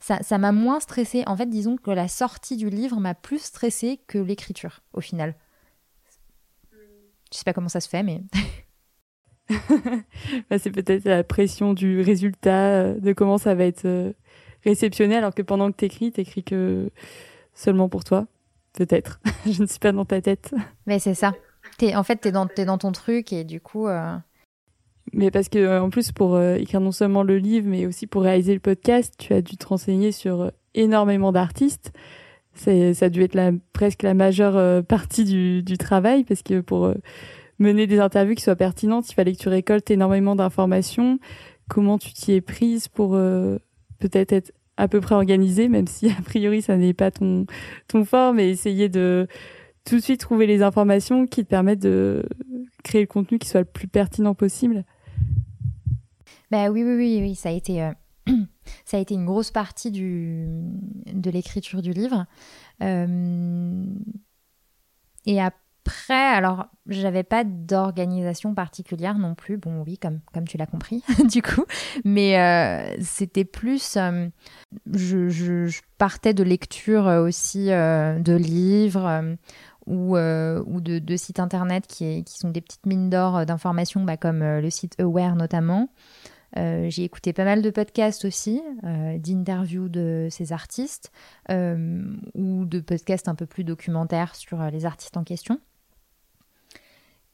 ça 0.00 0.38
m'a 0.38 0.52
moins 0.52 0.78
stressée. 0.78 1.24
En 1.26 1.36
fait, 1.36 1.46
disons 1.46 1.76
que 1.76 1.90
la 1.90 2.06
sortie 2.06 2.56
du 2.56 2.70
livre 2.70 3.00
m'a 3.00 3.14
plus 3.14 3.40
stressée 3.40 4.00
que 4.06 4.18
l'écriture, 4.18 4.80
au 4.92 5.00
final. 5.00 5.34
Je 7.32 7.38
sais 7.38 7.44
pas 7.44 7.52
comment 7.52 7.68
ça 7.68 7.80
se 7.80 7.88
fait, 7.88 8.02
mais. 8.02 8.22
Bah, 10.48 10.58
c'est 10.58 10.70
peut-être 10.70 11.04
la 11.04 11.24
pression 11.24 11.74
du 11.74 12.00
résultat, 12.00 12.68
euh, 12.68 12.98
de 12.98 13.12
comment 13.12 13.36
ça 13.38 13.54
va 13.54 13.64
être 13.64 13.84
euh, 13.84 14.12
réceptionné, 14.64 15.16
alors 15.16 15.34
que 15.34 15.42
pendant 15.42 15.70
que 15.70 15.76
t'écris, 15.76 16.10
t'écris 16.10 16.42
que 16.42 16.90
seulement 17.52 17.88
pour 17.88 18.04
toi. 18.04 18.26
Peut-être. 18.72 19.20
Je 19.46 19.60
ne 19.62 19.66
suis 19.66 19.78
pas 19.78 19.92
dans 19.92 20.06
ta 20.06 20.22
tête. 20.22 20.54
Mais 20.86 20.98
c'est 20.98 21.14
ça. 21.14 21.34
Es, 21.80 21.94
en 21.96 22.02
fait, 22.02 22.16
t'es 22.16 22.32
dans, 22.32 22.46
es 22.56 22.64
dans 22.64 22.78
ton 22.78 22.92
truc 22.92 23.32
et 23.32 23.44
du 23.44 23.60
coup. 23.60 23.88
Euh, 23.88 24.16
Mais 25.12 25.30
parce 25.30 25.48
que 25.48 25.80
en 25.80 25.90
plus 25.90 26.12
pour 26.12 26.40
écrire 26.40 26.80
non 26.80 26.92
seulement 26.92 27.22
le 27.22 27.36
livre, 27.38 27.68
mais 27.68 27.84
aussi 27.86 28.06
pour 28.06 28.22
réaliser 28.22 28.54
le 28.54 28.60
podcast, 28.60 29.14
tu 29.18 29.34
as 29.34 29.42
dû 29.42 29.56
te 29.56 29.66
renseigner 29.66 30.12
sur 30.12 30.52
énormément 30.74 31.32
d'artistes. 31.32 31.92
C'est, 32.54 32.94
ça 32.94 33.06
a 33.06 33.08
dû 33.08 33.22
être 33.22 33.34
la, 33.34 33.52
presque 33.72 34.02
la 34.02 34.14
majeure 34.14 34.84
partie 34.84 35.24
du, 35.24 35.62
du 35.62 35.78
travail 35.78 36.24
parce 36.24 36.42
que 36.42 36.60
pour 36.60 36.92
mener 37.58 37.86
des 37.86 37.98
interviews 37.98 38.34
qui 38.34 38.42
soient 38.42 38.56
pertinentes, 38.56 39.10
il 39.10 39.14
fallait 39.14 39.32
que 39.32 39.38
tu 39.38 39.48
récoltes 39.48 39.90
énormément 39.90 40.36
d'informations. 40.36 41.18
Comment 41.68 41.98
tu 41.98 42.12
t'y 42.12 42.32
es 42.32 42.40
prise 42.40 42.88
pour 42.88 43.12
peut-être 43.98 44.32
être 44.32 44.52
à 44.76 44.88
peu 44.88 45.00
près 45.00 45.14
organisé, 45.14 45.68
même 45.68 45.86
si 45.86 46.08
a 46.10 46.22
priori 46.24 46.62
ça 46.62 46.76
n'est 46.76 46.94
pas 46.94 47.10
ton, 47.10 47.46
ton 47.88 48.04
fort, 48.04 48.34
mais 48.34 48.50
essayer 48.50 48.88
de 48.88 49.26
tout 49.84 49.96
de 49.96 50.00
suite 50.00 50.20
trouver 50.20 50.46
les 50.46 50.62
informations 50.62 51.26
qui 51.26 51.44
te 51.44 51.48
permettent 51.48 51.82
de 51.82 52.24
créer 52.84 53.00
le 53.00 53.06
contenu 53.06 53.38
qui 53.38 53.48
soit 53.48 53.60
le 53.60 53.66
plus 53.66 53.88
pertinent 53.88 54.34
possible. 54.34 54.84
Bah 56.50 56.68
oui, 56.70 56.84
oui, 56.84 56.94
oui, 56.96 57.18
oui, 57.22 57.34
ça 57.34 57.48
a 57.48 57.52
été, 57.52 57.82
euh, 57.82 57.92
ça 58.84 58.96
a 58.96 59.00
été 59.00 59.14
une 59.14 59.26
grosse 59.26 59.50
partie 59.50 59.90
du, 59.90 60.46
de 61.12 61.30
l'écriture 61.30 61.82
du 61.82 61.92
livre. 61.92 62.26
Euh, 62.82 63.84
et 65.26 65.40
après, 65.40 66.14
alors, 66.14 66.66
j'avais 66.86 67.24
pas 67.24 67.44
d'organisation 67.44 68.54
particulière 68.54 69.18
non 69.18 69.34
plus. 69.34 69.56
Bon, 69.56 69.82
oui, 69.86 69.98
comme, 69.98 70.20
comme 70.32 70.46
tu 70.46 70.56
l'as 70.56 70.66
compris, 70.66 71.02
du 71.30 71.42
coup. 71.42 71.64
Mais 72.04 72.38
euh, 72.38 72.96
c'était 73.00 73.44
plus. 73.44 73.96
Euh, 73.96 74.28
je, 74.92 75.80
partais 75.98 76.34
de 76.34 76.42
lecture 76.42 77.06
aussi 77.06 77.66
de 77.66 78.36
livres 78.36 79.36
ou, 79.86 80.16
ou 80.16 80.80
de, 80.80 80.98
de, 80.98 81.16
sites 81.16 81.38
internet 81.38 81.86
qui, 81.86 82.24
qui 82.24 82.38
sont 82.38 82.50
des 82.50 82.60
petites 82.60 82.86
mines 82.86 83.08
d'or 83.08 83.46
d'informations, 83.46 84.02
bah, 84.02 84.16
comme 84.16 84.40
le 84.40 84.70
site 84.70 84.98
Aware 85.00 85.36
notamment. 85.36 85.90
J'ai 86.56 87.04
écouté 87.04 87.32
pas 87.32 87.44
mal 87.44 87.62
de 87.62 87.70
podcasts 87.70 88.24
aussi, 88.24 88.62
d'interviews 88.82 89.88
de 89.88 90.28
ces 90.30 90.52
artistes, 90.52 91.12
ou 91.48 92.64
de 92.64 92.80
podcasts 92.80 93.28
un 93.28 93.34
peu 93.34 93.46
plus 93.46 93.64
documentaires 93.64 94.34
sur 94.34 94.62
les 94.70 94.84
artistes 94.84 95.16
en 95.16 95.24
question. 95.24 95.58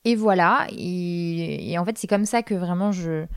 Et 0.04 0.14
voilà. 0.14 0.66
Et, 0.70 1.76
en 1.78 1.84
fait, 1.84 1.98
c'est 1.98 2.06
comme 2.06 2.24
ça 2.24 2.42
que 2.42 2.54
vraiment 2.54 2.92
j'ai 2.92 3.28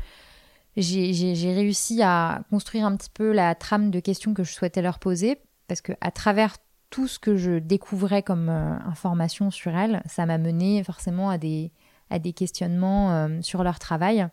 réussi 0.78 2.02
à 2.02 2.44
construire 2.50 2.86
un 2.86 2.96
petit 2.96 3.10
peu 3.14 3.32
la 3.32 3.56
trame 3.56 3.92
de 3.92 4.00
questions 4.00 4.34
que 4.34 4.44
je 4.44 4.54
souhaitais 4.54 4.82
leur 4.82 5.00
poser, 5.00 5.38
parce 5.68 5.82
que 5.82 5.94
à 6.02 6.12
travers 6.12 6.56
tout 6.90 7.08
ce 7.08 7.20
que 7.20 7.38
je 7.38 7.60
découvrais 7.60 8.22
comme 8.22 8.50
euh, 8.50 8.78
information 8.86 9.50
sur 9.50 9.76
elles, 9.76 10.02
ça 10.06 10.26
m'a 10.26 10.38
mené 10.38 10.84
forcément 10.84 11.30
à 11.30 11.38
des, 11.38 11.72
à 12.10 12.20
des 12.20 12.34
questionnements 12.34 13.12
euh, 13.14 13.42
sur 13.42 13.64
leur 13.64 13.80
travail. 13.80 14.28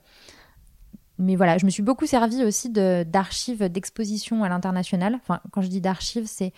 Mais 1.19 1.37
voilà, 1.37 1.59
je 1.59 1.67
me 1.67 1.71
suis 1.71 1.83
beaucoup 1.83 2.07
servi 2.07 2.45
aussi 2.45 2.71
d'archives 2.71 3.65
d'expositions 3.65 4.45
à 4.45 4.49
l'international. 4.49 5.15
Enfin, 5.17 5.41
quand 5.51 5.63
je 5.63 5.69
dis 5.69 5.81
d'archives, 5.81 6.27
c'est 6.27 6.53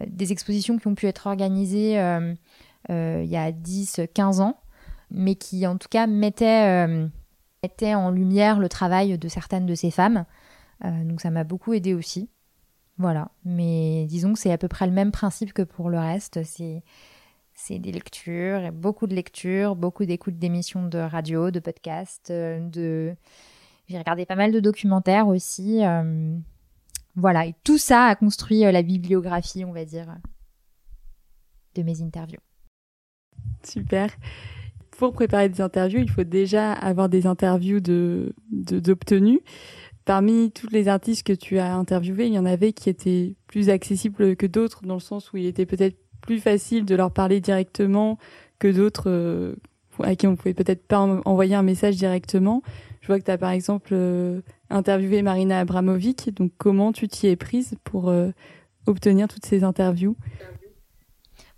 euh, 0.00 0.04
des 0.08 0.32
expositions 0.32 0.78
qui 0.78 0.86
ont 0.88 0.94
pu 0.94 1.06
être 1.06 1.26
organisées 1.26 1.92
il 2.88 3.26
y 3.26 3.36
a 3.36 3.52
10, 3.52 4.00
15 4.14 4.40
ans 4.40 4.56
mais 5.10 5.34
qui 5.34 5.66
en 5.66 5.76
tout 5.76 5.88
cas 5.88 6.06
mettait, 6.06 6.86
euh, 6.86 7.06
mettait 7.62 7.94
en 7.94 8.10
lumière 8.10 8.58
le 8.58 8.68
travail 8.68 9.18
de 9.18 9.28
certaines 9.28 9.66
de 9.66 9.74
ces 9.74 9.90
femmes. 9.90 10.24
Euh, 10.84 11.04
donc 11.04 11.20
ça 11.20 11.30
m'a 11.30 11.44
beaucoup 11.44 11.72
aidé 11.72 11.94
aussi. 11.94 12.30
Voilà, 12.98 13.30
mais 13.44 14.06
disons 14.06 14.34
que 14.34 14.38
c'est 14.38 14.52
à 14.52 14.58
peu 14.58 14.68
près 14.68 14.86
le 14.86 14.92
même 14.92 15.10
principe 15.10 15.52
que 15.52 15.62
pour 15.62 15.90
le 15.90 15.98
reste. 15.98 16.42
C'est 16.44 16.82
c'est 17.54 17.78
des 17.78 17.92
lectures, 17.92 18.72
beaucoup 18.72 19.06
de 19.06 19.14
lectures, 19.14 19.76
beaucoup 19.76 20.06
d'écoutes 20.06 20.38
d'émissions 20.38 20.86
de 20.86 20.98
radio, 20.98 21.50
de 21.50 21.60
podcasts, 21.60 22.30
euh, 22.30 22.58
de 22.60 23.14
j'ai 23.90 23.98
regardé 23.98 24.24
pas 24.24 24.36
mal 24.36 24.52
de 24.52 24.60
documentaires 24.60 25.28
aussi. 25.28 25.82
voilà, 27.16 27.46
et 27.46 27.54
tout 27.64 27.78
ça 27.78 28.06
a 28.06 28.14
construit 28.14 28.60
la 28.60 28.82
bibliographie, 28.82 29.64
on 29.64 29.72
va 29.72 29.84
dire, 29.84 30.16
de 31.74 31.82
mes 31.82 32.00
interviews. 32.00 32.40
Super 33.62 34.10
pour 35.00 35.14
préparer 35.14 35.48
des 35.48 35.62
interviews, 35.62 36.00
il 36.00 36.10
faut 36.10 36.24
déjà 36.24 36.72
avoir 36.72 37.08
des 37.08 37.26
interviews 37.26 37.80
de 37.80 38.34
d'obtenus. 38.50 39.40
Parmi 40.04 40.50
tous 40.50 40.68
les 40.70 40.88
artistes 40.88 41.26
que 41.26 41.32
tu 41.32 41.58
as 41.58 41.74
interviewés, 41.74 42.26
il 42.26 42.34
y 42.34 42.38
en 42.38 42.44
avait 42.44 42.74
qui 42.74 42.90
étaient 42.90 43.34
plus 43.46 43.70
accessibles 43.70 44.36
que 44.36 44.46
d'autres, 44.46 44.82
dans 44.84 44.94
le 44.94 45.00
sens 45.00 45.32
où 45.32 45.38
il 45.38 45.46
était 45.46 45.64
peut-être 45.64 45.96
plus 46.20 46.38
facile 46.38 46.84
de 46.84 46.94
leur 46.94 47.12
parler 47.12 47.40
directement 47.40 48.18
que 48.58 48.68
d'autres 48.68 49.08
euh, 49.08 49.54
à 50.02 50.16
qui 50.16 50.26
on 50.26 50.36
pouvait 50.36 50.52
peut-être 50.52 50.86
pas 50.86 50.98
envoyer 50.98 51.54
un 51.54 51.62
message 51.62 51.96
directement. 51.96 52.62
Je 53.00 53.06
vois 53.06 53.18
que 53.18 53.24
tu 53.24 53.30
as 53.30 53.38
par 53.38 53.50
exemple 53.50 53.90
euh, 53.92 54.42
interviewé 54.68 55.22
Marina 55.22 55.60
Abramovic, 55.60 56.34
donc 56.34 56.52
comment 56.58 56.92
tu 56.92 57.08
t'y 57.08 57.28
es 57.28 57.36
prise 57.36 57.74
pour 57.82 58.10
euh, 58.10 58.30
obtenir 58.86 59.26
toutes 59.26 59.46
ces 59.46 59.64
interviews? 59.64 60.16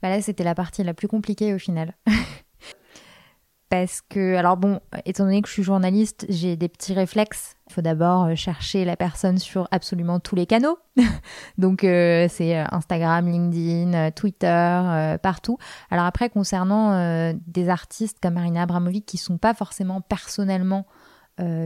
Bah 0.01 0.09
Là, 0.09 0.23
c'était 0.23 0.45
la 0.45 0.55
partie 0.55 0.85
la 0.85 0.95
plus 0.95 1.09
compliquée 1.09 1.53
au 1.53 1.59
final. 1.59 1.97
parce 3.71 4.03
que, 4.03 4.37
alors 4.37 4.57
bon, 4.57 4.79
étant 5.05 5.25
donné 5.25 5.43
que 5.43 5.49
je 5.49 5.55
suis 5.55 5.63
journaliste, 5.65 6.27
j'ai 6.29 6.57
des 6.57 6.69
petits 6.69 6.95
réflexes. 6.95 7.57
Il 7.69 7.73
faut 7.73 7.81
d'abord 7.81 8.25
euh, 8.25 8.35
chercher 8.37 8.85
la 8.85 8.97
personne 8.97 9.39
sur 9.39 9.67
absolument 9.73 10.21
tous 10.21 10.37
les 10.37 10.47
canaux. 10.47 10.79
Donc 11.59 11.81
c'est 11.81 12.57
Instagram, 12.71 13.27
LinkedIn, 13.27 14.13
Twitter, 14.13 15.17
partout. 15.23 15.59
Alors 15.91 16.05
après, 16.05 16.29
concernant 16.29 17.33
des 17.47 17.69
artistes 17.69 18.19
comme 18.23 18.35
Marina 18.35 18.63
Abramovic 18.63 19.07
qui 19.07 19.17
sont 19.17 19.39
pas 19.39 19.55
forcément 19.55 20.03
personnellement 20.03 20.87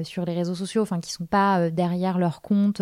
sur 0.05 0.25
les 0.25 0.35
réseaux 0.35 0.55
sociaux, 0.55 0.83
enfin 0.83 1.01
qui 1.01 1.13
sont 1.13 1.27
pas 1.27 1.71
derrière 1.71 2.19
leur 2.19 2.41
compte, 2.41 2.81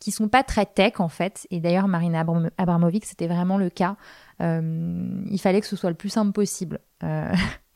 qui 0.00 0.10
sont 0.12 0.28
pas 0.28 0.42
très 0.42 0.66
tech 0.66 1.00
en 1.00 1.08
fait. 1.08 1.46
Et 1.50 1.60
d'ailleurs, 1.60 1.88
Marina 1.88 2.24
Abramovic, 2.58 3.04
c'était 3.04 3.26
vraiment 3.26 3.58
le 3.58 3.70
cas. 3.70 3.96
il 4.40 5.40
fallait 5.40 5.60
que 5.60 5.66
ce 5.66 5.76
soit 5.76 5.90
le 5.90 5.96
plus 5.96 6.10
simple 6.10 6.32
possible 6.32 6.80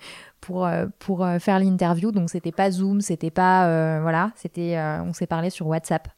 pour, 0.40 0.66
euh, 0.66 0.86
pour 0.98 1.24
euh, 1.24 1.38
faire 1.38 1.58
l'interview. 1.58 2.12
Donc 2.12 2.30
c'était 2.30 2.52
pas 2.52 2.70
Zoom, 2.70 3.00
c'était 3.00 3.30
pas 3.30 3.68
euh, 3.68 4.00
voilà, 4.02 4.32
c'était 4.36 4.78
on 4.78 5.12
s'est 5.12 5.26
parlé 5.26 5.50
sur 5.50 5.66
WhatsApp. 5.66 6.08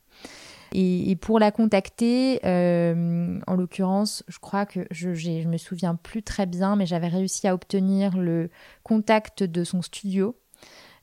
Et, 0.75 1.17
pour 1.17 1.39
la 1.39 1.51
contacter, 1.51 2.41
en 2.43 3.55
l'occurrence, 3.55 4.25
je 4.29 4.39
crois 4.39 4.65
que 4.65 4.87
je, 4.91 5.13
je 5.13 5.47
me 5.47 5.59
souviens 5.59 5.97
plus 5.97 6.23
très 6.23 6.47
bien, 6.47 6.77
mais 6.77 6.87
j'avais 6.87 7.09
réussi 7.09 7.47
à 7.47 7.53
obtenir 7.53 8.17
le 8.17 8.49
contact 8.83 9.43
de 9.43 9.65
son 9.65 9.83
studio 9.83 10.35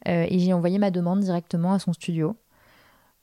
et 0.05 0.39
j'ai 0.39 0.53
envoyé 0.53 0.79
ma 0.79 0.91
demande 0.91 1.19
directement 1.19 1.73
à 1.73 1.79
son 1.79 1.93
studio. 1.93 2.35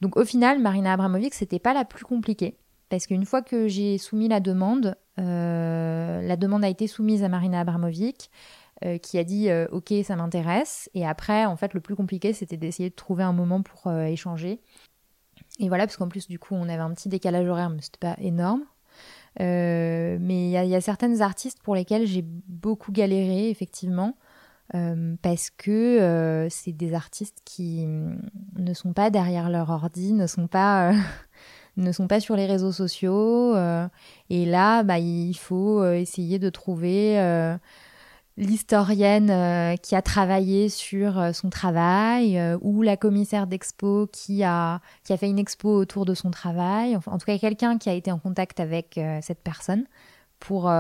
Donc 0.01 0.17
au 0.17 0.25
final, 0.25 0.61
Marina 0.61 0.93
Abramovic, 0.93 1.35
c'était 1.35 1.59
pas 1.59 1.73
la 1.73 1.85
plus 1.85 2.05
compliquée 2.05 2.57
parce 2.89 3.07
qu'une 3.07 3.25
fois 3.25 3.43
que 3.43 3.67
j'ai 3.67 3.99
soumis 3.99 4.29
la 4.29 4.41
demande, 4.41 4.97
la 5.17 6.37
demande 6.37 6.65
a 6.65 6.69
été 6.69 6.87
soumise 6.87 7.25
à 7.25 7.29
Marina 7.29 7.61
Abramovic. 7.61 8.31
Euh, 8.85 8.99
qui 8.99 9.17
a 9.17 9.25
dit 9.25 9.49
euh, 9.49 9.67
ok 9.73 9.95
ça 10.05 10.17
m'intéresse 10.17 10.91
et 10.93 11.07
après 11.07 11.47
en 11.47 11.57
fait 11.57 11.73
le 11.73 11.81
plus 11.81 11.97
compliqué 11.97 12.35
c'était 12.35 12.59
d'essayer 12.59 12.91
de 12.91 12.95
trouver 12.95 13.25
un 13.25 13.33
moment 13.33 13.63
pour 13.63 13.87
euh, 13.87 14.05
échanger 14.05 14.61
et 15.59 15.69
voilà 15.69 15.87
parce 15.87 15.97
qu'en 15.97 16.09
plus 16.09 16.29
du 16.29 16.39
coup 16.39 16.55
on 16.55 16.69
avait 16.69 16.83
un 16.83 16.93
petit 16.93 17.09
décalage 17.09 17.49
horaire 17.49 17.71
mais 17.71 17.81
c'était 17.81 17.97
pas 17.99 18.17
énorme 18.21 18.65
mais 19.41 20.19
il 20.29 20.51
y, 20.51 20.75
a 20.75 20.81
certaines 20.83 21.23
artistes 21.23 21.63
pour 21.63 21.75
lesquelles 21.75 22.07
j'ai 22.07 22.23
beaucoup 22.23 22.93
galéré 22.93 23.49
effectivement 23.49 24.15
parce 25.23 25.51
que 25.51 26.49
c'est 26.51 26.73
des 26.73 26.95
artistes 26.95 27.39
qui 27.45 27.87
mm, 27.87 28.19
ne 28.59 28.75
sont 28.75 28.93
pas 28.93 29.11
derrière 29.11 29.49
leur 29.49 29.71
ordi 29.71 30.13
ne 30.13 30.27
sont 30.27 30.49
pas 30.49 30.93
ne 31.77 31.93
sont 31.93 32.09
pas 32.09 32.21
sur 32.21 32.37
les 32.37 32.47
réseaux 32.47 32.73
sociaux 32.73 33.55
et 34.31 34.45
là 34.45 34.83
bah, 34.83 34.99
il 34.99 35.35
faut 35.35 35.85
essayer 35.85 36.39
de 36.39 36.51
trouver 36.51 37.17
l'historienne 38.37 39.31
euh, 39.31 39.77
qui 39.77 39.95
a 39.97 40.03
travaillé 40.03 40.69
sur 40.69 41.19
euh, 41.19 41.33
son 41.33 41.49
travail 41.49 42.39
euh, 42.39 42.59
ou 42.61 42.83
la 42.83 42.97
commissaire 42.97 43.47
d'expo 43.47 44.09
qui 44.13 44.45
a, 44.45 44.81
qui 45.05 45.13
a 45.13 45.17
fait 45.17 45.29
une 45.29 45.39
expo 45.39 45.71
autour 45.71 46.05
de 46.05 46.15
son 46.15 46.31
travail. 46.31 46.97
Enfin, 46.97 47.13
en 47.13 47.19
tout 47.19 47.27
cas, 47.27 47.39
quelqu'un 47.39 47.79
qui 47.79 47.89
a 47.89 47.95
été 47.95 48.13
en 48.13 48.19
contact 48.19 48.61
avec 48.61 49.01
cette 49.23 49.41
personne 49.43 49.85
pour, 50.39 50.71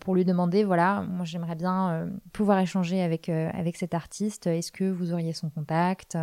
pour 0.00 0.14
lui 0.14 0.24
demander, 0.24 0.64
voilà, 0.64 1.02
moi 1.08 1.24
j'aimerais 1.24 1.54
bien 1.54 2.08
pouvoir 2.32 2.58
échanger 2.58 3.02
avec, 3.02 3.28
avec 3.28 3.76
cet 3.76 3.94
artiste. 3.94 4.46
Est-ce 4.46 4.70
que 4.70 4.84
vous 4.84 5.12
auriez 5.12 5.32
son 5.32 5.50
contact? 5.50 6.16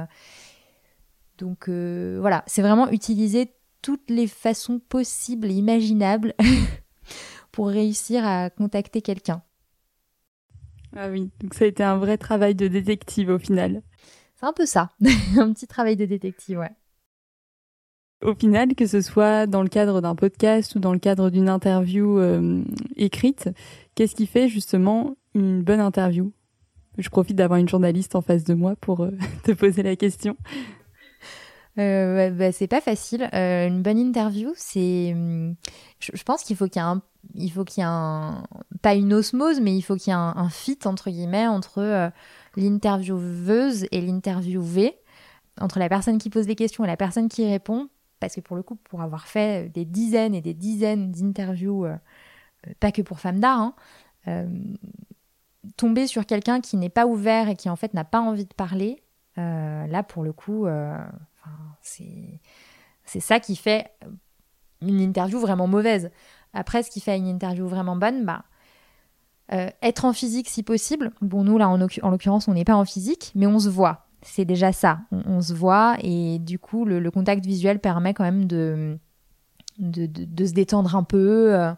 Donc 1.37 1.69
voilà, 1.69 2.43
c'est 2.47 2.61
vraiment 2.61 2.89
utiliser 2.89 3.51
toutes 3.81 4.09
les 4.09 4.27
façons 4.27 4.79
possibles 4.79 5.51
et 5.51 5.55
imaginables 5.55 6.33
pour 7.51 7.67
réussir 7.67 8.25
à 8.25 8.49
contacter 8.49 9.01
quelqu'un. 9.01 9.43
Ah 10.95 11.09
oui, 11.09 11.31
donc 11.39 11.53
ça 11.53 11.65
a 11.65 11.67
été 11.67 11.83
un 11.83 11.97
vrai 11.97 12.17
travail 12.17 12.55
de 12.55 12.67
détective 12.67 13.29
au 13.29 13.39
final. 13.39 13.81
C'est 14.35 14.45
un 14.45 14.53
peu 14.53 14.65
ça, 14.65 14.89
un 15.37 15.51
petit 15.53 15.67
travail 15.67 15.95
de 15.95 16.05
détective, 16.05 16.59
ouais. 16.59 16.71
Au 18.21 18.35
final, 18.35 18.75
que 18.75 18.85
ce 18.85 19.01
soit 19.01 19.47
dans 19.47 19.63
le 19.63 19.69
cadre 19.69 19.99
d'un 19.99 20.15
podcast 20.15 20.75
ou 20.75 20.79
dans 20.79 20.93
le 20.93 20.99
cadre 20.99 21.29
d'une 21.29 21.49
interview 21.49 22.19
euh, 22.19 22.63
écrite, 22.95 23.49
qu'est-ce 23.95 24.15
qui 24.15 24.27
fait 24.27 24.47
justement 24.47 25.15
une 25.35 25.61
bonne 25.61 25.81
interview? 25.81 26.31
Je 26.97 27.09
profite 27.09 27.35
d'avoir 27.35 27.59
une 27.59 27.67
journaliste 27.67 28.15
en 28.15 28.21
face 28.21 28.43
de 28.43 28.53
moi 28.53 28.75
pour 28.79 29.07
te 29.43 29.51
poser 29.51 29.83
la 29.83 29.95
question. 29.95 30.37
Euh, 31.79 32.29
bah, 32.29 32.51
c'est 32.51 32.67
pas 32.67 32.81
facile. 32.81 33.29
Euh, 33.33 33.67
une 33.67 33.81
bonne 33.81 33.97
interview, 33.97 34.53
c'est. 34.55 35.11
Hum, 35.13 35.55
je, 35.99 36.23
pense 36.23 36.43
qu'il 36.43 36.55
faut 36.55 36.67
qu'il 36.67 36.81
y 36.81 36.85
ait 36.85 36.87
un. 36.87 37.01
Il 37.35 37.51
faut 37.51 37.63
qu'il 37.63 37.81
y 37.81 37.85
ait 37.85 37.89
un. 37.89 38.43
Pas 38.81 38.93
une 38.95 39.13
osmose, 39.13 39.59
mais 39.59 39.75
il 39.75 39.81
faut 39.81 39.95
qu'il 39.95 40.11
y 40.11 40.15
ait 40.15 40.19
un, 40.19 40.49
fit, 40.49 40.79
entre 40.85 41.09
guillemets, 41.09 41.47
entre 41.47 41.79
euh, 41.79 42.09
l'intervieweuse 42.55 43.87
et 43.91 44.01
l'interviewé, 44.01 44.97
entre 45.59 45.79
la 45.79 45.89
personne 45.89 46.17
qui 46.19 46.29
pose 46.29 46.47
les 46.47 46.55
questions 46.55 46.83
et 46.83 46.87
la 46.87 46.97
personne 46.97 47.29
qui 47.29 47.47
répond. 47.47 47.89
Parce 48.23 48.35
que 48.35 48.41
pour 48.41 48.55
le 48.55 48.63
coup, 48.63 48.75
pour 48.75 49.01
avoir 49.01 49.27
fait 49.27 49.69
des 49.73 49.85
dizaines 49.85 50.33
et 50.33 50.41
des 50.41 50.53
dizaines 50.53 51.11
d'interviews, 51.11 51.85
pas 52.79 52.91
que 52.91 53.01
pour 53.01 53.19
femmes 53.19 53.39
d'art, 53.39 53.73
hein, 54.25 54.45
tomber 55.75 56.07
sur 56.07 56.25
quelqu'un 56.25 56.61
qui 56.61 56.77
n'est 56.77 56.89
pas 56.89 57.05
ouvert 57.05 57.49
et 57.49 57.55
qui 57.55 57.69
en 57.69 57.75
fait 57.75 57.93
n'a 57.93 58.05
pas 58.05 58.21
envie 58.21 58.45
de 58.45 58.53
parler, 58.53 59.03
là 59.35 60.03
pour 60.03 60.23
le 60.23 60.31
coup, 60.31 60.67
c'est 61.81 63.19
ça 63.19 63.39
qui 63.39 63.55
fait 63.55 63.91
une 64.81 65.01
interview 65.01 65.39
vraiment 65.39 65.67
mauvaise. 65.67 66.11
Après, 66.53 66.83
ce 66.83 66.91
qui 66.91 67.01
fait 67.01 67.17
une 67.17 67.27
interview 67.27 67.67
vraiment 67.67 67.95
bonne, 67.95 68.25
bah, 68.25 68.43
euh, 69.51 69.69
être 69.81 70.05
en 70.05 70.13
physique 70.13 70.47
si 70.47 70.63
possible. 70.63 71.11
Bon, 71.21 71.43
nous, 71.43 71.57
là, 71.57 71.67
en, 71.67 71.77
l'occurrence, 71.77 72.47
on 72.47 72.53
n'est 72.53 72.63
pas 72.63 72.75
en 72.75 72.85
physique, 72.85 73.31
mais 73.35 73.47
on 73.47 73.59
se 73.59 73.69
voit. 73.69 74.07
C'est 74.23 74.45
déjà 74.45 74.71
ça. 74.71 74.99
On, 75.11 75.41
se 75.41 75.53
voit 75.53 75.97
et 76.01 76.39
du 76.39 76.59
coup, 76.59 76.85
le, 76.85 77.11
contact 77.11 77.45
visuel 77.45 77.79
permet 77.79 78.13
quand 78.13 78.23
même 78.23 78.45
de, 78.45 78.97
se 79.79 80.53
détendre 80.53 80.95
un 80.95 81.03
peu, 81.03 81.53
euh, 81.53 81.71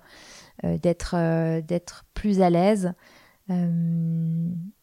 euh, 0.63 0.77
d'être, 0.77 1.15
d'être 1.61 2.05
plus 2.13 2.41
à 2.41 2.49
l'aise. 2.49 2.93
mais 3.49 3.57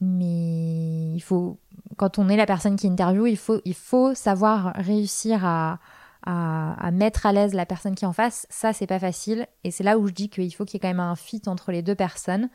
il 0.01 1.20
faut, 1.20 1.59
quand 1.96 2.18
on 2.18 2.29
est 2.29 2.37
la 2.37 2.46
personne 2.46 2.77
qui 2.77 2.88
interviewe, 2.88 3.29
il 3.64 3.75
faut 3.75 4.14
savoir 4.14 4.72
réussir 4.77 5.44
à, 5.44 5.79
à, 6.25 6.91
mettre 6.93 7.27
à 7.27 7.33
l'aise 7.33 7.55
la 7.55 7.67
personne 7.67 7.95
qui 7.95 8.05
est 8.05 8.09
en 8.09 8.13
face. 8.13 8.47
Ça, 8.51 8.73
c'est 8.73 8.87
pas 8.87 8.99
facile. 8.99 9.47
Et 9.65 9.71
c'est 9.71 9.85
là 9.85 9.99
où 9.99 10.07
je 10.07 10.13
dis 10.13 10.29
qu'il 10.29 10.53
faut 10.55 10.65
qu'il 10.65 10.75
y 10.75 10.77
ait 10.77 10.81
quand 10.81 10.89
même 10.89 11.01
un 11.01 11.17
fit 11.17 11.43
entre 11.47 11.73
les 11.73 11.83
deux 11.83 11.95
personnes. 11.95 12.49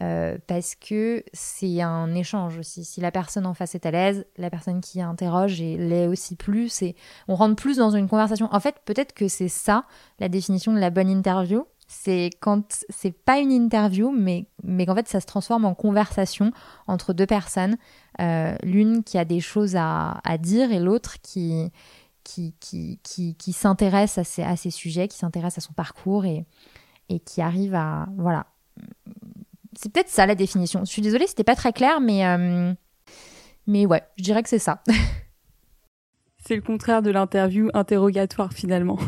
Euh, 0.00 0.38
parce 0.46 0.74
que 0.74 1.22
c'est 1.34 1.82
un 1.82 2.14
échange 2.14 2.58
aussi. 2.58 2.84
Si 2.84 3.00
la 3.00 3.10
personne 3.10 3.44
en 3.46 3.52
face 3.52 3.74
est 3.74 3.84
à 3.84 3.90
l'aise, 3.90 4.24
la 4.38 4.48
personne 4.48 4.80
qui 4.80 5.02
interroge 5.02 5.58
l'est 5.58 6.06
aussi 6.06 6.34
plus, 6.34 6.80
et 6.80 6.96
on 7.28 7.34
rentre 7.34 7.56
plus 7.56 7.76
dans 7.76 7.90
une 7.90 8.08
conversation. 8.08 8.48
En 8.52 8.60
fait, 8.60 8.76
peut-être 8.86 9.12
que 9.12 9.28
c'est 9.28 9.48
ça 9.48 9.84
la 10.18 10.30
définition 10.30 10.72
de 10.72 10.78
la 10.78 10.88
bonne 10.88 11.10
interview, 11.10 11.66
c'est 11.92 12.30
quand 12.40 12.84
c'est 12.88 13.12
pas 13.12 13.38
une 13.38 13.52
interview, 13.52 14.10
mais, 14.10 14.46
mais 14.64 14.86
qu'en 14.86 14.94
fait 14.94 15.08
ça 15.08 15.20
se 15.20 15.26
transforme 15.26 15.66
en 15.66 15.74
conversation 15.74 16.50
entre 16.86 17.12
deux 17.12 17.26
personnes, 17.26 17.76
euh, 18.20 18.54
l'une 18.62 19.04
qui 19.04 19.18
a 19.18 19.26
des 19.26 19.40
choses 19.40 19.76
à, 19.76 20.20
à 20.24 20.38
dire 20.38 20.72
et 20.72 20.80
l'autre 20.80 21.20
qui, 21.20 21.70
qui, 22.24 22.54
qui, 22.60 23.00
qui, 23.02 23.34
qui 23.34 23.52
s'intéresse 23.52 24.18
à 24.18 24.24
ces, 24.24 24.42
à 24.42 24.56
ces 24.56 24.70
sujets, 24.70 25.08
qui 25.08 25.18
s'intéresse 25.18 25.58
à 25.58 25.60
son 25.60 25.72
parcours 25.72 26.24
et, 26.24 26.44
et 27.08 27.20
qui 27.20 27.40
arrive 27.40 27.74
à. 27.74 28.08
Voilà. 28.16 28.46
C'est 29.74 29.92
peut-être 29.92 30.08
ça 30.08 30.26
la 30.26 30.34
définition. 30.34 30.80
Je 30.84 30.90
suis 30.90 31.02
désolée, 31.02 31.26
c'était 31.26 31.44
pas 31.44 31.56
très 31.56 31.72
clair, 31.72 32.00
mais, 32.00 32.26
euh, 32.26 32.72
mais 33.66 33.86
ouais, 33.86 34.02
je 34.16 34.22
dirais 34.22 34.42
que 34.42 34.48
c'est 34.48 34.58
ça. 34.58 34.82
c'est 36.44 36.56
le 36.56 36.62
contraire 36.62 37.02
de 37.02 37.10
l'interview 37.10 37.70
interrogatoire 37.74 38.52
finalement. 38.52 38.98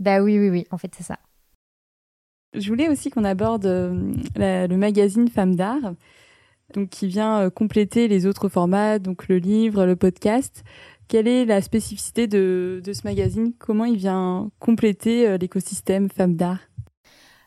Bah 0.00 0.22
oui, 0.22 0.38
oui, 0.38 0.50
oui, 0.50 0.66
en 0.70 0.78
fait 0.78 0.92
c'est 0.96 1.04
ça. 1.04 1.18
Je 2.54 2.68
voulais 2.68 2.88
aussi 2.88 3.10
qu'on 3.10 3.24
aborde 3.24 3.66
euh, 3.66 4.12
le 4.36 4.76
magazine 4.76 5.28
Femmes 5.28 5.56
d'art, 5.56 5.94
donc 6.72 6.88
qui 6.88 7.06
vient 7.06 7.40
euh, 7.40 7.50
compléter 7.50 8.08
les 8.08 8.26
autres 8.26 8.48
formats, 8.48 8.98
donc 8.98 9.28
le 9.28 9.38
livre, 9.38 9.84
le 9.84 9.96
podcast. 9.96 10.64
Quelle 11.08 11.28
est 11.28 11.44
la 11.44 11.60
spécificité 11.60 12.26
de, 12.26 12.80
ce 12.84 13.02
magazine? 13.04 13.52
Comment 13.58 13.84
il 13.84 13.96
vient 13.96 14.50
compléter 14.58 15.28
euh, 15.28 15.36
l'écosystème 15.36 16.08
Femmes 16.08 16.36
d'art? 16.36 16.60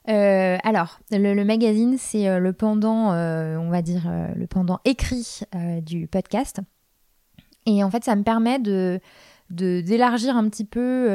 Alors, 0.05 0.99
le, 1.11 1.43
magazine, 1.43 1.97
c'est 1.97 2.39
le 2.39 2.53
pendant, 2.53 3.11
on 3.11 3.69
va 3.69 3.81
dire, 3.81 4.09
le 4.37 4.47
pendant 4.47 4.79
écrit 4.85 5.41
du 5.81 6.07
podcast. 6.07 6.61
Et 7.65 7.83
en 7.83 7.91
fait, 7.91 8.05
ça 8.05 8.15
me 8.15 8.23
permet 8.23 8.57
de 8.57 9.01
d'élargir 9.49 10.37
un 10.37 10.47
petit 10.47 10.63
peu 10.63 11.07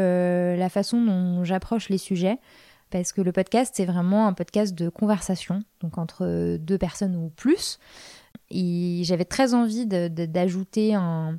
la 0.59 0.68
façon 0.68 1.02
dont 1.02 1.42
j'approche 1.42 1.88
les 1.88 1.96
sujets 1.96 2.38
parce 2.92 3.12
que 3.12 3.22
le 3.22 3.33
podcast, 3.33 3.72
c'est 3.74 3.87
vraiment 3.87 4.28
un 4.28 4.35
podcast 4.35 4.74
de 4.74 4.88
conversation, 4.88 5.62
donc 5.81 5.98
entre 5.98 6.57
deux 6.59 6.78
personnes 6.78 7.16
ou 7.16 7.31
plus. 7.31 7.78
Et 8.50 9.00
j'avais 9.05 9.24
très 9.24 9.55
envie 9.55 9.87
d'ajouter 9.87 10.94
un, 10.94 11.38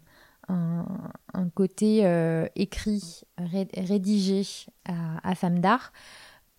côté 1.54 2.06
euh, 2.06 2.48
écrit, 2.56 3.24
rédigé 3.38 4.44
à, 4.86 5.36
Femmes 5.36 5.60
d'Art. 5.60 5.94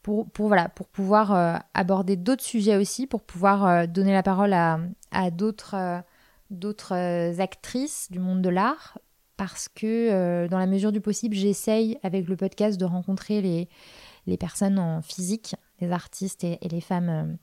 Pour, 0.02 0.28
voilà, 0.36 0.68
pour 0.68 0.86
pouvoir 0.88 1.34
euh, 1.34 1.56
aborder 1.72 2.16
d'autres 2.16 2.42
sujets 2.42 2.76
aussi, 2.76 3.06
pour 3.06 3.22
pouvoir 3.22 3.64
euh, 3.64 3.86
donner 3.86 4.12
la 4.12 4.22
parole 4.22 4.52
à, 4.52 4.78
à 5.12 5.30
d'autres 5.30 5.94
actrices 7.40 8.08
du 8.10 8.18
monde 8.18 8.42
de 8.42 8.50
l'art, 8.50 8.98
parce 9.38 9.68
que 9.68 10.46
dans 10.48 10.58
la 10.58 10.66
mesure 10.66 10.92
du 10.92 11.00
possible, 11.00 11.34
j'essaye 11.34 11.98
avec 12.02 12.28
le 12.28 12.36
podcast 12.36 12.78
de 12.78 12.84
rencontrer 12.84 13.40
les, 13.40 13.68
les 14.26 14.36
personnes 14.36 14.78
en 14.78 15.00
physique, 15.00 15.56
les 15.80 15.90
artistes 15.90 16.44
et, 16.44 16.58
les 16.62 16.82
femmes 16.82 17.38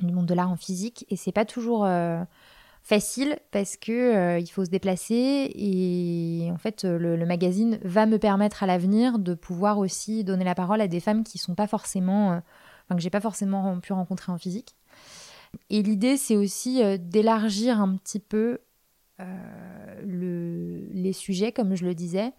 du 0.00 0.12
monde 0.12 0.26
de 0.26 0.34
l'art 0.34 0.50
en 0.50 0.56
physique. 0.56 1.04
Et 1.10 1.16
c'est 1.16 1.30
pas 1.30 1.44
toujours 1.44 1.86
facile 2.88 3.38
parce 3.50 3.76
que 3.76 3.92
euh, 3.92 4.38
il 4.38 4.46
faut 4.46 4.64
se 4.64 4.70
déplacer 4.70 5.50
et 5.54 6.48
en 6.50 6.56
fait 6.56 6.84
le, 6.84 7.24
magazine 7.26 7.78
va 7.82 8.06
me 8.06 8.18
permettre 8.18 8.62
à 8.62 8.66
l'avenir 8.66 9.18
de 9.18 9.34
pouvoir 9.34 9.78
aussi 9.78 10.24
donner 10.24 10.44
la 10.44 10.54
parole 10.54 10.80
à 10.80 10.88
des 10.88 11.00
femmes 11.00 11.22
qui 11.22 11.36
sont 11.38 11.54
pas 11.54 11.66
forcément, 11.66 12.40
enfin 12.84 12.96
que 12.96 13.02
j'ai 13.02 13.10
pas 13.10 13.20
forcément 13.20 13.78
pu 13.80 13.92
rencontrer 13.92 14.32
en 14.32 14.38
physique. 14.38 14.74
Et 15.68 15.82
l'idée 15.82 16.16
c'est 16.16 16.36
aussi 16.36 16.82
d'élargir 16.98 17.80
un 17.80 17.96
petit 17.96 18.20
peu 18.20 18.60
les 20.02 21.12
sujets 21.12 21.52
comme 21.52 21.74
je 21.74 21.84
le 21.84 21.94
disais 21.94 22.32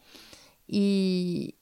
et, 0.70 1.56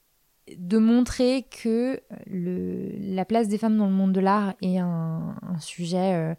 de 0.56 0.78
montrer 0.78 1.44
que 1.62 2.00
la 2.26 3.24
place 3.24 3.48
des 3.48 3.58
femmes 3.58 3.76
dans 3.76 3.86
le 3.86 3.92
monde 3.92 4.12
de 4.12 4.20
l'art 4.20 4.54
est 4.62 4.78
un, 4.78 5.36
sujet 5.60 6.14
euh, 6.14 6.34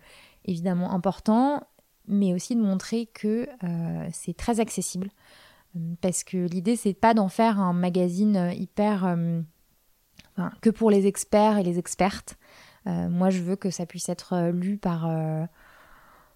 évidemment 0.45 0.91
important, 0.93 1.61
mais 2.09 2.33
aussi 2.33 2.55
de 2.55 2.61
montrer 2.61 3.05
que 3.05 3.47
euh, 3.63 4.07
c'est 4.11 4.35
très 4.35 4.59
accessible. 4.59 5.09
Parce 6.01 6.23
que 6.23 6.37
l'idée, 6.37 6.75
c'est 6.75 6.93
pas 6.93 7.13
d'en 7.13 7.29
faire 7.29 7.59
un 7.59 7.73
magazine 7.73 8.51
hyper. 8.55 9.05
Euh, 9.05 9.41
que 10.61 10.69
pour 10.69 10.89
les 10.89 11.05
experts 11.05 11.57
et 11.57 11.63
les 11.63 11.79
expertes. 11.79 12.37
moi, 12.85 13.29
je 13.29 13.41
veux 13.41 13.57
que 13.57 13.69
ça 13.69 13.85
puisse 13.85 14.07
être 14.07 14.51
lu 14.51 14.77
par, 14.77 15.11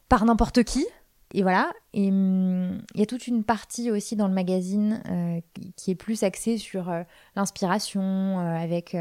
par 0.10 0.26
n'importe 0.26 0.64
qui, 0.64 0.86
et 1.36 1.42
voilà. 1.42 1.74
Et 1.94 2.10
hum, 2.10 2.82
il 2.94 3.00
y 3.00 3.04
a 3.04 3.06
toute 3.08 3.28
une 3.28 3.44
partie 3.44 3.90
aussi 3.90 4.16
dans 4.16 4.28
le 4.28 4.34
magazine 4.34 5.02
euh, 5.10 5.40
qui 5.76 5.92
est 5.92 5.96
plus 5.96 6.22
axée 6.24 6.58
sur 6.60 6.90
euh, 6.90 7.04
l'inspiration, 7.36 8.02
euh, 8.04 8.56
avec, 8.56 8.96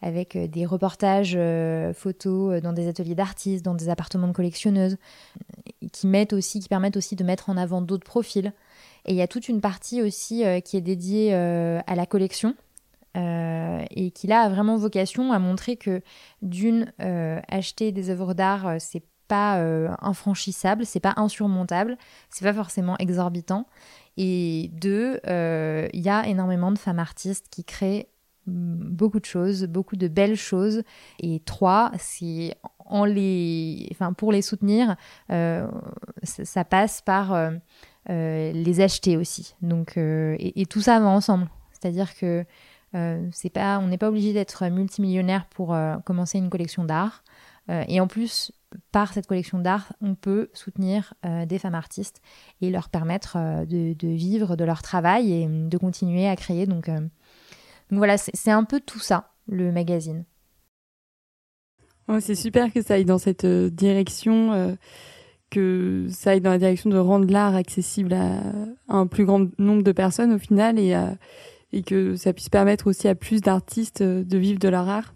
avec 0.00 0.36
des 0.36 0.64
reportages 0.64 1.36
photos 1.94 2.62
dans 2.62 2.72
des 2.72 2.88
ateliers 2.88 3.14
d'artistes, 3.14 3.64
dans 3.64 3.74
des 3.74 3.88
appartements 3.88 4.28
de 4.28 4.32
collectionneuses, 4.32 4.96
qui 5.92 6.06
mettent 6.06 6.32
aussi, 6.32 6.60
qui 6.60 6.68
permettent 6.68 6.96
aussi 6.96 7.16
de 7.16 7.24
mettre 7.24 7.50
en 7.50 7.56
avant 7.56 7.82
d'autres 7.82 8.06
profils. 8.06 8.52
Et 9.04 9.12
il 9.12 9.16
y 9.16 9.22
a 9.22 9.26
toute 9.26 9.48
une 9.48 9.60
partie 9.60 10.00
aussi 10.02 10.44
qui 10.64 10.76
est 10.76 10.80
dédiée 10.80 11.34
à 11.34 11.94
la 11.94 12.06
collection. 12.06 12.54
et 13.14 14.10
qui 14.14 14.26
là 14.26 14.42
a 14.42 14.48
vraiment 14.48 14.76
vocation 14.76 15.32
à 15.32 15.38
montrer 15.38 15.76
que 15.76 16.02
d'une 16.42 16.92
acheter 16.98 17.92
des 17.92 18.10
œuvres 18.10 18.34
d'art 18.34 18.76
c'est 18.78 19.02
pas 19.32 19.60
euh, 19.60 19.88
infranchissable, 20.02 20.84
c'est 20.84 21.00
pas 21.00 21.14
insurmontable, 21.16 21.96
c'est 22.28 22.44
pas 22.44 22.52
forcément 22.52 22.98
exorbitant. 22.98 23.66
Et 24.18 24.70
deux, 24.74 25.20
euh, 25.26 25.88
il 25.94 26.02
y 26.02 26.10
a 26.10 26.26
énormément 26.26 26.70
de 26.70 26.76
femmes 26.76 26.98
artistes 26.98 27.46
qui 27.50 27.64
créent 27.64 28.08
mm, 28.46 28.90
beaucoup 28.90 29.20
de 29.20 29.24
choses, 29.24 29.64
beaucoup 29.64 29.96
de 29.96 30.06
belles 30.06 30.36
choses. 30.36 30.82
Et 31.18 31.40
trois, 31.46 31.92
c'est 31.98 32.54
en 32.84 33.06
les, 33.06 33.88
enfin 33.90 34.12
pour 34.12 34.32
les 34.32 34.42
soutenir, 34.42 34.96
euh, 35.30 35.66
ça, 36.24 36.66
passe 36.66 37.00
par 37.00 37.34
les 38.10 38.80
acheter 38.82 39.16
aussi. 39.16 39.54
Donc 39.62 39.96
et, 39.96 40.60
et, 40.60 40.66
tout 40.66 40.82
ça 40.82 41.00
va 41.00 41.06
ensemble. 41.06 41.48
C'est-à-dire 41.72 42.14
que 42.16 42.44
c'est 43.30 43.48
pas, 43.48 43.78
on 43.78 43.86
n'est 43.86 43.96
pas 43.96 44.10
obligé 44.10 44.34
d'être 44.34 44.66
multimillionnaire 44.68 45.46
pour 45.46 45.74
commencer 46.04 46.36
une 46.36 46.50
collection 46.50 46.84
d'art. 46.84 47.24
et 47.70 47.98
en 47.98 48.06
plus, 48.06 48.52
par 48.90 49.12
cette 49.12 49.26
collection 49.26 49.58
d'art, 49.58 49.92
on 50.00 50.14
peut 50.14 50.50
soutenir 50.52 51.14
euh, 51.24 51.46
des 51.46 51.58
femmes 51.58 51.74
artistes 51.74 52.20
et 52.60 52.70
leur 52.70 52.88
permettre 52.88 53.36
euh, 53.36 53.64
de, 53.64 54.08
vivre 54.08 54.56
de 54.56 54.64
leur 54.64 54.82
travail 54.82 55.32
et 55.32 55.46
de 55.46 55.78
continuer 55.78 56.26
à 56.28 56.36
créer. 56.36 56.66
Donc, 56.66 56.88
euh, 56.88 57.00
voilà, 57.90 58.16
c'est 58.18 58.50
un 58.50 58.64
peu 58.64 58.80
tout 58.80 58.98
ça, 58.98 59.30
le 59.48 59.72
magazine. 59.72 60.24
c'est 62.20 62.34
super 62.34 62.72
que 62.72 62.82
ça 62.82 62.94
aille 62.94 63.04
dans 63.04 63.18
cette 63.18 63.46
direction, 63.46 64.76
que 65.50 66.06
ça 66.08 66.30
aille 66.30 66.40
dans 66.40 66.50
la 66.50 66.58
direction 66.58 66.88
de 66.88 66.96
rendre 66.96 67.30
l'art 67.30 67.54
accessible 67.54 68.14
à, 68.14 68.40
un 68.88 69.06
plus 69.06 69.26
grand 69.26 69.46
nombre 69.58 69.82
de 69.82 69.92
personnes 69.92 70.32
au 70.32 70.38
final 70.38 70.78
et 70.78 71.82
que 71.82 72.16
ça 72.16 72.32
puisse 72.32 72.48
permettre 72.48 72.86
aussi 72.86 73.08
à 73.08 73.14
plus 73.14 73.42
d'artistes 73.42 74.02
de 74.02 74.38
vivre 74.38 74.58
de 74.58 74.68
leur 74.68 74.88
art. 74.88 75.14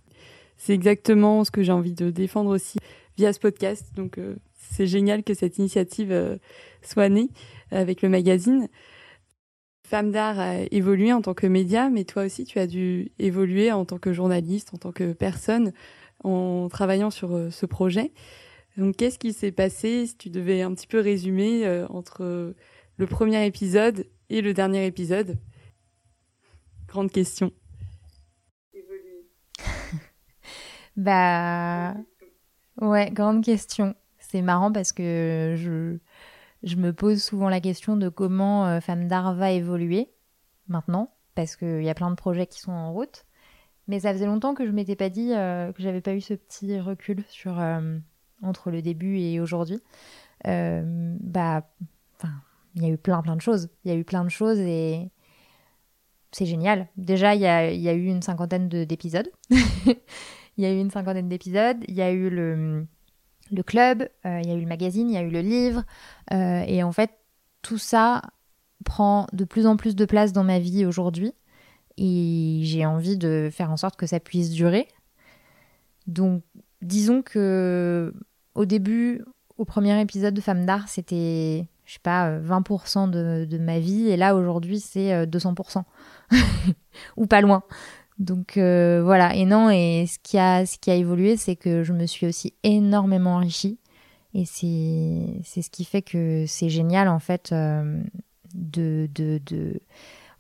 C'est 0.59 0.75
exactement 0.75 1.45
ce 1.45 1.51
que 1.51 1.63
j'ai 1.63 1.73
envie 1.73 1.95
de 1.95 2.11
défendre 2.11 2.51
aussi 2.51 2.79
via 3.17 3.33
ce 3.33 3.41
podcast. 3.41 3.87
Donc 3.97 4.19
euh, 4.19 4.37
c'est 4.55 4.87
génial 4.87 5.23
que 5.23 5.35
cette 5.35 5.59
initiative 5.59 6.13
euh, 6.13 6.37
soit 6.83 7.09
née 7.09 7.29
avec 7.71 8.03
le 8.03 8.09
magazine. 8.09 8.69
Femme 9.87 10.11
d'art 10.11 10.39
a 10.41 10.57
évolué 10.73 11.13
en 11.13 11.23
tant 11.23 11.35
que 11.35 11.47
média, 11.47 11.91
mais 11.91 12.05
toi 12.05 12.25
aussi 12.25 12.45
tu 12.45 12.59
as 12.59 12.67
dû 12.67 13.13
évoluer 13.19 13.71
en 13.73 13.85
tant 13.85 13.99
que 13.99 14.13
journaliste, 14.13 14.75
en 14.75 14.79
tant 14.79 14.93
que 14.93 15.13
personne, 15.13 15.73
en 16.25 16.69
travaillant 16.69 17.11
sur 17.11 17.35
euh, 17.35 17.51
ce 17.51 17.67
projet. 17.67 18.13
Donc 18.77 18.97
qu'est-ce 18.97 19.19
qui 19.19 19.33
s'est 19.33 19.53
passé 19.53 20.07
si 20.07 20.17
tu 20.17 20.29
devais 20.29 20.63
un 20.63 20.75
petit 20.75 20.87
peu 20.87 21.01
résumer 21.01 21.67
entre 21.89 22.55
le 22.99 23.07
premier 23.07 23.47
épisode 23.47 24.05
et 24.29 24.43
le 24.43 24.53
dernier 24.53 24.85
épisode? 24.85 25.39
Grande 26.87 27.11
question. 27.11 27.53
bah 30.99 31.95
Ouais, 32.81 33.11
grande 33.11 33.43
question. 33.43 33.95
C'est 34.19 34.43
marrant 34.43 34.71
parce 34.73 34.93
que 34.93 35.55
je, 35.57 35.97
je 36.63 36.77
me 36.77 36.93
pose 36.93 37.23
souvent 37.23 37.49
la 37.49 37.61
question 37.61 37.97
de 37.97 38.09
comment 38.09 38.67
euh, 38.67 38.81
Femme 38.81 39.09
d'Art 39.09 39.35
va 39.35 39.51
évoluer 39.51 40.11
maintenant, 40.69 41.15
parce 41.35 41.57
qu'il 41.57 41.83
y 41.83 41.89
a 41.89 41.95
plein 41.95 42.11
de 42.11 42.17
projets 42.17 42.47
qui 42.47 42.61
sont 42.61 42.73
en 42.73 42.93
route. 42.93 43.25
Mais 43.89 44.01
ça 44.01 44.13
faisait 44.13 44.27
longtemps 44.27 44.55
que 44.55 44.67
je 44.67 44.73
m'étais 44.73 44.97
pas 44.97 45.09
dit 45.09 45.33
euh, 45.33 45.73
que 45.73 45.83
j'avais 45.83 46.01
pas 46.01 46.15
eu 46.15 46.21
ce 46.21 46.35
petit 46.35 46.79
recul 46.81 47.23
sur 47.29 47.61
euh, 47.61 47.99
entre 48.43 48.71
le 48.71 48.83
début 48.83 49.19
et 49.19 49.41
aujourd'hui. 49.41 49.81
bah, 50.45 51.63
enfin, 52.17 52.35
il 52.75 52.83
y 52.83 52.87
a 52.87 52.89
eu 52.89 52.99
plein 52.99 53.23
plein 53.23 53.37
de 53.37 53.41
choses. 53.41 53.69
Il 53.85 53.93
y 53.93 53.95
a 53.95 53.97
eu 53.97 54.05
plein 54.05 54.25
de 54.25 54.29
choses 54.29 54.59
et 54.59 55.11
c'est 56.33 56.47
génial. 56.47 56.89
Déjà, 56.97 57.35
il 57.35 57.41
y 57.41 57.47
a, 57.47 57.71
y 57.73 57.89
a 57.89 57.95
eu 57.95 58.07
une 58.07 58.23
cinquantaine 58.23 58.69
d'épisodes. 58.69 59.31
Il 60.57 60.65
y 60.65 60.67
a 60.67 60.73
eu 60.73 60.79
une 60.79 60.91
cinquantaine 60.91 61.29
d'épisodes, 61.29 61.79
il 61.87 61.95
y 61.95 62.03
a 62.03 62.11
eu 62.11 62.31
le, 62.31 62.87
club, 63.65 64.09
euh, 64.25 64.41
il 64.43 64.49
y 64.49 64.53
a 64.53 64.55
eu 64.55 64.61
le 64.61 64.67
magazine, 64.67 65.11
il 65.11 65.15
y 65.15 65.19
a 65.19 65.23
eu 65.23 65.31
le 65.31 65.41
livre. 65.41 65.85
Euh, 66.33 66.63
et 66.67 66.83
en 66.83 66.93
fait, 66.93 67.11
tout 67.63 67.79
ça 67.79 68.23
prend 68.85 69.27
de 69.33 69.45
plus 69.45 69.67
en 69.67 69.77
plus 69.77 69.97
de 69.97 70.05
place 70.05 70.33
dans 70.33 70.45
ma 70.45 70.59
vie 70.59 70.87
aujourd'hui. 70.87 71.33
Et 71.99 72.61
j'ai 72.63 72.87
envie 72.87 73.17
de 73.17 73.49
faire 73.53 73.71
en 73.71 73.77
sorte 73.77 73.97
que 73.97 74.07
ça 74.07 74.21
puisse 74.21 74.51
durer. 74.51 74.89
Donc, 76.07 76.43
disons 76.83 77.23
que 77.23 78.15
au 78.55 78.65
début, 78.65 79.25
au 79.59 79.65
premier 79.65 80.01
épisode 80.01 80.35
de 80.35 80.41
Femme 80.41 80.67
d'Art, 80.67 80.89
c'était, 80.89 81.67
je 81.85 81.95
sais 81.95 82.01
pas, 82.03 82.39
20% 82.39 83.11
de, 83.11 83.45
de, 83.45 83.59
ma 83.59 83.79
vie. 83.79 84.09
Et 84.09 84.17
là, 84.17 84.35
aujourd'hui, 84.35 84.81
c'est 84.81 85.27
200%. 85.27 85.79
Euh, 85.79 86.37
Ou 87.17 87.27
pas 87.27 87.41
loin. 87.41 87.63
Donc 88.19 88.57
euh, 88.57 89.03
voilà, 89.05 89.35
et 89.35 89.45
non, 89.45 89.69
et 89.71 90.07
ce 90.09 90.19
qui 90.23 90.39
a, 90.39 90.65
ce 90.65 90.79
qui 90.79 90.91
a 90.91 90.95
évolué, 90.95 91.37
c'est 91.37 91.57
que 91.57 91.85
je 91.85 91.93
me 91.93 92.07
suis 92.07 92.27
aussi 92.27 92.55
énormément 92.63 93.35
enrichie. 93.35 93.79
Et 94.35 94.45
c'est, 94.45 95.63
ce 95.63 95.71
qui 95.71 95.85
fait 95.85 96.03
que 96.03 96.45
c'est 96.47 96.69
génial, 96.69 97.09
en 97.09 97.19
fait, 97.19 97.53
euh, 97.53 98.03
de, 98.55 99.09
de, 99.15 99.41
de, 99.47 99.81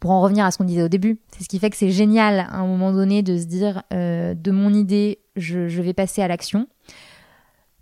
Pour 0.00 0.10
en 0.10 0.20
revenir 0.20 0.44
à 0.44 0.50
ce 0.50 0.58
qu'on 0.58 0.64
disait 0.64 0.82
au 0.82 0.88
début, 0.88 1.18
c'est 1.34 1.44
ce 1.44 1.48
qui 1.48 1.58
fait 1.58 1.70
que 1.70 1.76
c'est 1.76 1.90
génial, 1.90 2.40
à 2.40 2.56
un 2.56 2.66
moment 2.66 2.92
donné, 2.92 3.22
de 3.22 3.38
se 3.38 3.44
dire, 3.44 3.82
euh, 3.94 4.34
de 4.34 4.50
mon 4.50 4.74
idée, 4.74 5.20
je, 5.36 5.68
je 5.68 5.80
vais 5.80 5.94
passer 5.94 6.20
à 6.20 6.28
l'action 6.28 6.68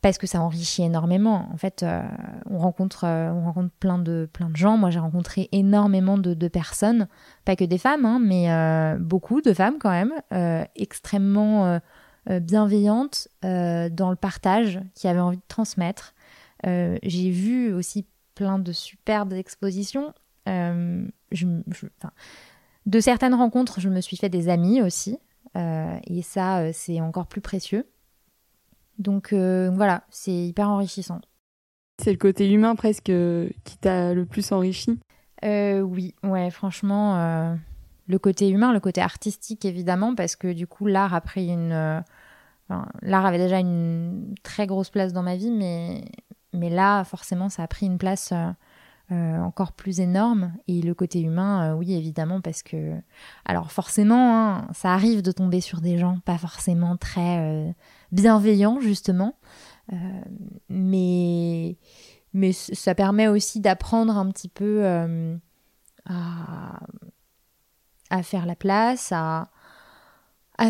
parce 0.05 0.19
que 0.19 0.27
ça 0.27 0.43
enrichit 0.43 0.83
énormément. 0.83 1.49
En 1.51 1.57
fait, 1.57 1.83
euh, 1.83 2.03
on, 2.51 2.59
rencontre, 2.59 3.05
euh, 3.05 3.31
on 3.33 3.47
rencontre 3.47 3.73
plein 3.81 3.97
de, 3.97 4.29
plein 4.31 4.51
de 4.51 4.57
gens. 4.57 4.77
Moi, 4.77 4.91
j'ai 4.91 4.99
rencontré 4.99 5.49
énormément 5.51 6.19
de, 6.19 6.49
personnes, 6.49 7.09
pas 7.47 7.57
que 7.57 7.65
des 7.65 7.79
femmes, 7.79 8.05
hein, 8.05 8.19
mais 8.23 8.53
euh, 8.53 8.99
beaucoup 8.99 9.41
de 9.41 9.55
femmes 9.55 9.79
quand 9.81 9.89
même, 9.89 10.13
extrêmement 10.77 11.81
bienveillantes 12.29 13.29
dans 13.41 14.11
le 14.11 14.17
partage, 14.17 14.79
qui 14.95 15.09
avaient 15.09 15.21
envie 15.21 15.39
de 15.39 15.43
transmettre. 15.49 16.15
j'ai 16.65 17.31
vu 17.31 17.73
aussi 17.73 18.05
plein 18.35 18.59
de 18.59 18.73
superbes 18.73 19.33
expositions. 19.33 20.13
de 20.47 21.09
certaines 23.01 23.35
rencontres, 23.35 23.81
je 23.81 23.89
me 23.89 24.03
suis 24.03 24.19
fait 24.19 24.29
des 24.29 24.51
amis 24.51 24.83
aussi. 24.83 25.19
et 25.57 26.21
ça, 26.21 26.75
c'est 26.75 27.01
encore 27.01 27.27
plus 27.27 27.41
précieux. 27.41 27.87
Donc 28.99 29.33
euh, 29.33 29.71
voilà, 29.71 30.05
c'est 30.11 30.33
hyper 30.33 30.69
enrichissant. 30.69 31.21
C'est 32.03 32.13
le 32.13 32.19
côté 32.19 32.51
humain 32.51 32.75
presque 32.75 33.11
euh, 33.11 33.49
qui 33.65 33.77
t'a 33.77 34.15
le 34.15 34.27
plus 34.27 34.51
enrichi? 34.53 34.99
Euh, 35.45 35.81
Oui, 35.81 36.15
ouais, 36.23 36.51
franchement, 36.51 37.57
le 38.07 38.19
côté 38.19 38.49
humain, 38.49 38.73
le 38.73 38.81
côté 38.81 39.01
artistique 39.01 39.65
évidemment, 39.65 40.15
parce 40.15 40.37
que 40.37 40.53
du 40.53 40.67
coup 40.67 40.87
l'art 40.87 41.15
a 41.15 41.21
pris 41.21 41.49
une... 41.49 42.03
l'art 43.03 43.27
avait 43.27 43.39
déjà 43.39 43.59
une 43.59 44.35
très 44.43 44.67
grosse 44.67 44.91
place 44.91 45.13
dans 45.13 45.23
ma 45.23 45.37
vie, 45.37 45.51
mais, 45.51 46.05
mais 46.53 46.71
là 46.71 47.05
forcément 47.05 47.49
ça 47.49 47.63
a 47.63 47.69
pris 47.69 47.87
une 47.87 47.99
place 47.99 48.33
encore 49.11 49.73
plus 49.73 50.01
énorme. 50.01 50.53
Et 50.67 50.83
le 50.83 50.95
côté 50.95 51.21
humain, 51.21 51.75
oui 51.75 51.95
évidemment, 51.95 52.41
parce 52.41 52.63
que... 52.63 52.95
Alors 53.45 53.71
forcément, 53.71 54.37
hein, 54.37 54.69
ça 54.73 54.93
arrive 54.93 55.23
de 55.23 55.33
tomber 55.33 55.61
sur 55.61 55.81
des 55.81 55.99
gens 55.99 56.19
pas 56.25 56.39
forcément 56.39 56.97
très 56.97 57.75
bienveillant 58.13 58.81
justement. 58.81 59.35
Euh, 59.93 59.97
mais, 60.69 61.77
mais 62.33 62.53
ça 62.53 62.95
permet 62.95 63.29
aussi 63.29 63.61
d'apprendre 63.61 64.17
un 64.17 64.31
petit 64.31 64.49
peu 64.49 64.85
euh, 64.85 65.37
à, 66.07 66.81
faire 68.23 68.47
la 68.47 68.57
place, 68.57 69.13
à, 69.13 69.51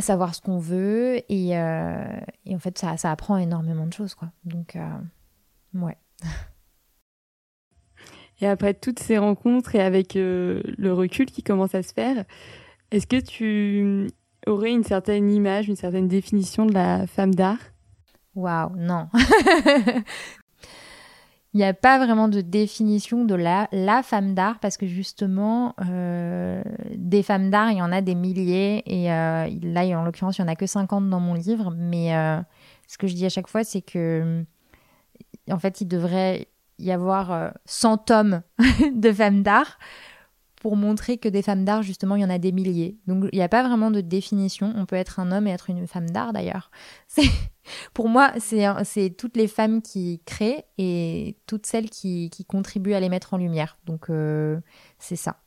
savoir 0.01 0.35
ce 0.35 0.41
qu'on 0.41 0.59
veut. 0.59 1.21
Et, 1.29 1.57
euh, 1.57 2.21
et, 2.45 2.55
en 2.55 2.59
fait, 2.59 2.79
ça, 2.79 2.97
ça 2.97 3.11
apprend 3.11 3.37
énormément 3.37 3.87
de 3.87 3.93
choses. 3.93 4.15
Quoi. 4.15 4.31
Donc, 4.45 4.77
ouais. 5.75 5.99
Et 8.41 8.47
après 8.47 8.75
toutes 8.75 8.99
ces 8.99 9.19
rencontres 9.19 9.75
et 9.75 9.81
avec 9.81 10.15
le 10.15 10.93
recul 10.93 11.27
qui 11.27 11.43
commence 11.43 11.75
à 11.75 11.83
se 11.83 11.93
faire, 11.93 12.25
est-ce 12.91 13.07
que 13.07 13.21
tu 13.21 14.09
aurait 14.47 14.73
une 14.73 14.85
certaine 14.85 15.31
image, 15.31 15.69
une 15.69 15.77
certaine 15.77 16.09
définition 16.09 16.67
de 16.67 16.75
la 16.75 17.07
femme 17.07 17.35
d'art? 17.35 17.59
Waouh, 18.35 18.77
non. 18.77 19.09
il 21.55 21.59
n'y 21.59 21.65
a 21.65 21.73
pas 21.73 22.05
vraiment 22.05 22.29
de 22.29 22.41
définition 22.41 23.25
de 23.25 23.35
la, 23.35 23.69
femme 24.03 24.35
d'art 24.35 24.59
parce 24.59 24.77
que 24.77 24.87
justement, 24.87 25.75
euh, 25.89 26.63
des 26.95 27.23
femmes 27.23 27.51
d'art, 27.51 27.71
il 27.71 27.79
y 27.79 27.83
en 27.83 27.93
a 27.93 28.01
des 28.01 28.17
milliers 28.17 28.83
et 28.87 29.13
euh, 29.13 29.49
là, 29.63 29.85
en 29.99 30.05
l'occurrence, 30.05 30.39
il 30.39 30.43
n'y 30.43 30.49
en 30.49 30.53
a 30.53 30.57
que 30.57 30.67
50 30.67 31.09
dans 31.09 31.21
mon 31.21 31.35
livre. 31.35 31.73
Mais 31.77 32.17
euh, 32.17 32.41
ce 32.89 32.99
que 32.99 33.07
je 33.07 33.15
dis 33.15 33.25
à 33.25 33.29
chaque 33.29 33.49
fois, 33.49 33.63
c'est 33.63 33.83
que 33.83 34.45
en 35.51 35.59
fait, 35.59 35.81
il 35.81 35.87
devrait 35.87 36.49
y 36.79 36.91
avoir 36.91 37.53
100 37.67 37.99
tomes 37.99 38.43
de 38.95 39.13
femmes 39.13 39.43
d'art 39.43 39.79
pour 40.65 40.79
montrer 40.79 41.19
que 41.19 41.29
des 41.29 41.43
femmes 41.43 41.67
d'art, 41.67 41.83
justement, 41.83 42.17
il 42.17 42.23
y 42.23 42.25
en 42.25 42.31
a 42.31 42.39
des 42.39 42.51
milliers. 42.51 42.97
Donc, 43.07 43.27
il 43.33 43.37
n'y 43.37 43.43
a 43.43 43.51
pas 43.51 43.63
vraiment 43.63 43.91
de 43.91 44.01
définition. 44.01 44.73
On 44.77 44.87
peut 44.87 44.97
être 44.97 45.21
un 45.21 45.31
homme 45.31 45.47
et 45.47 45.51
être 45.51 45.69
une 45.69 45.87
femme 45.87 46.09
d'art, 46.09 46.33
d'ailleurs. 46.33 46.71
Pour 47.93 48.09
moi, 48.09 48.33
c'est 48.39 49.11
toutes 49.11 49.37
les 49.37 49.47
femmes 49.47 49.83
qui 49.83 50.23
créent 50.25 50.65
et 50.79 51.37
toutes 51.47 51.67
celles 51.67 51.91
qui, 51.91 52.31
contribuent 52.49 52.95
à 52.95 53.01
les 53.01 53.11
mettre 53.11 53.35
en 53.35 53.37
lumière. 53.37 53.77
Donc, 53.85 54.09
euh, 54.09 54.59
c'est 54.99 55.17
ça. 55.17 55.43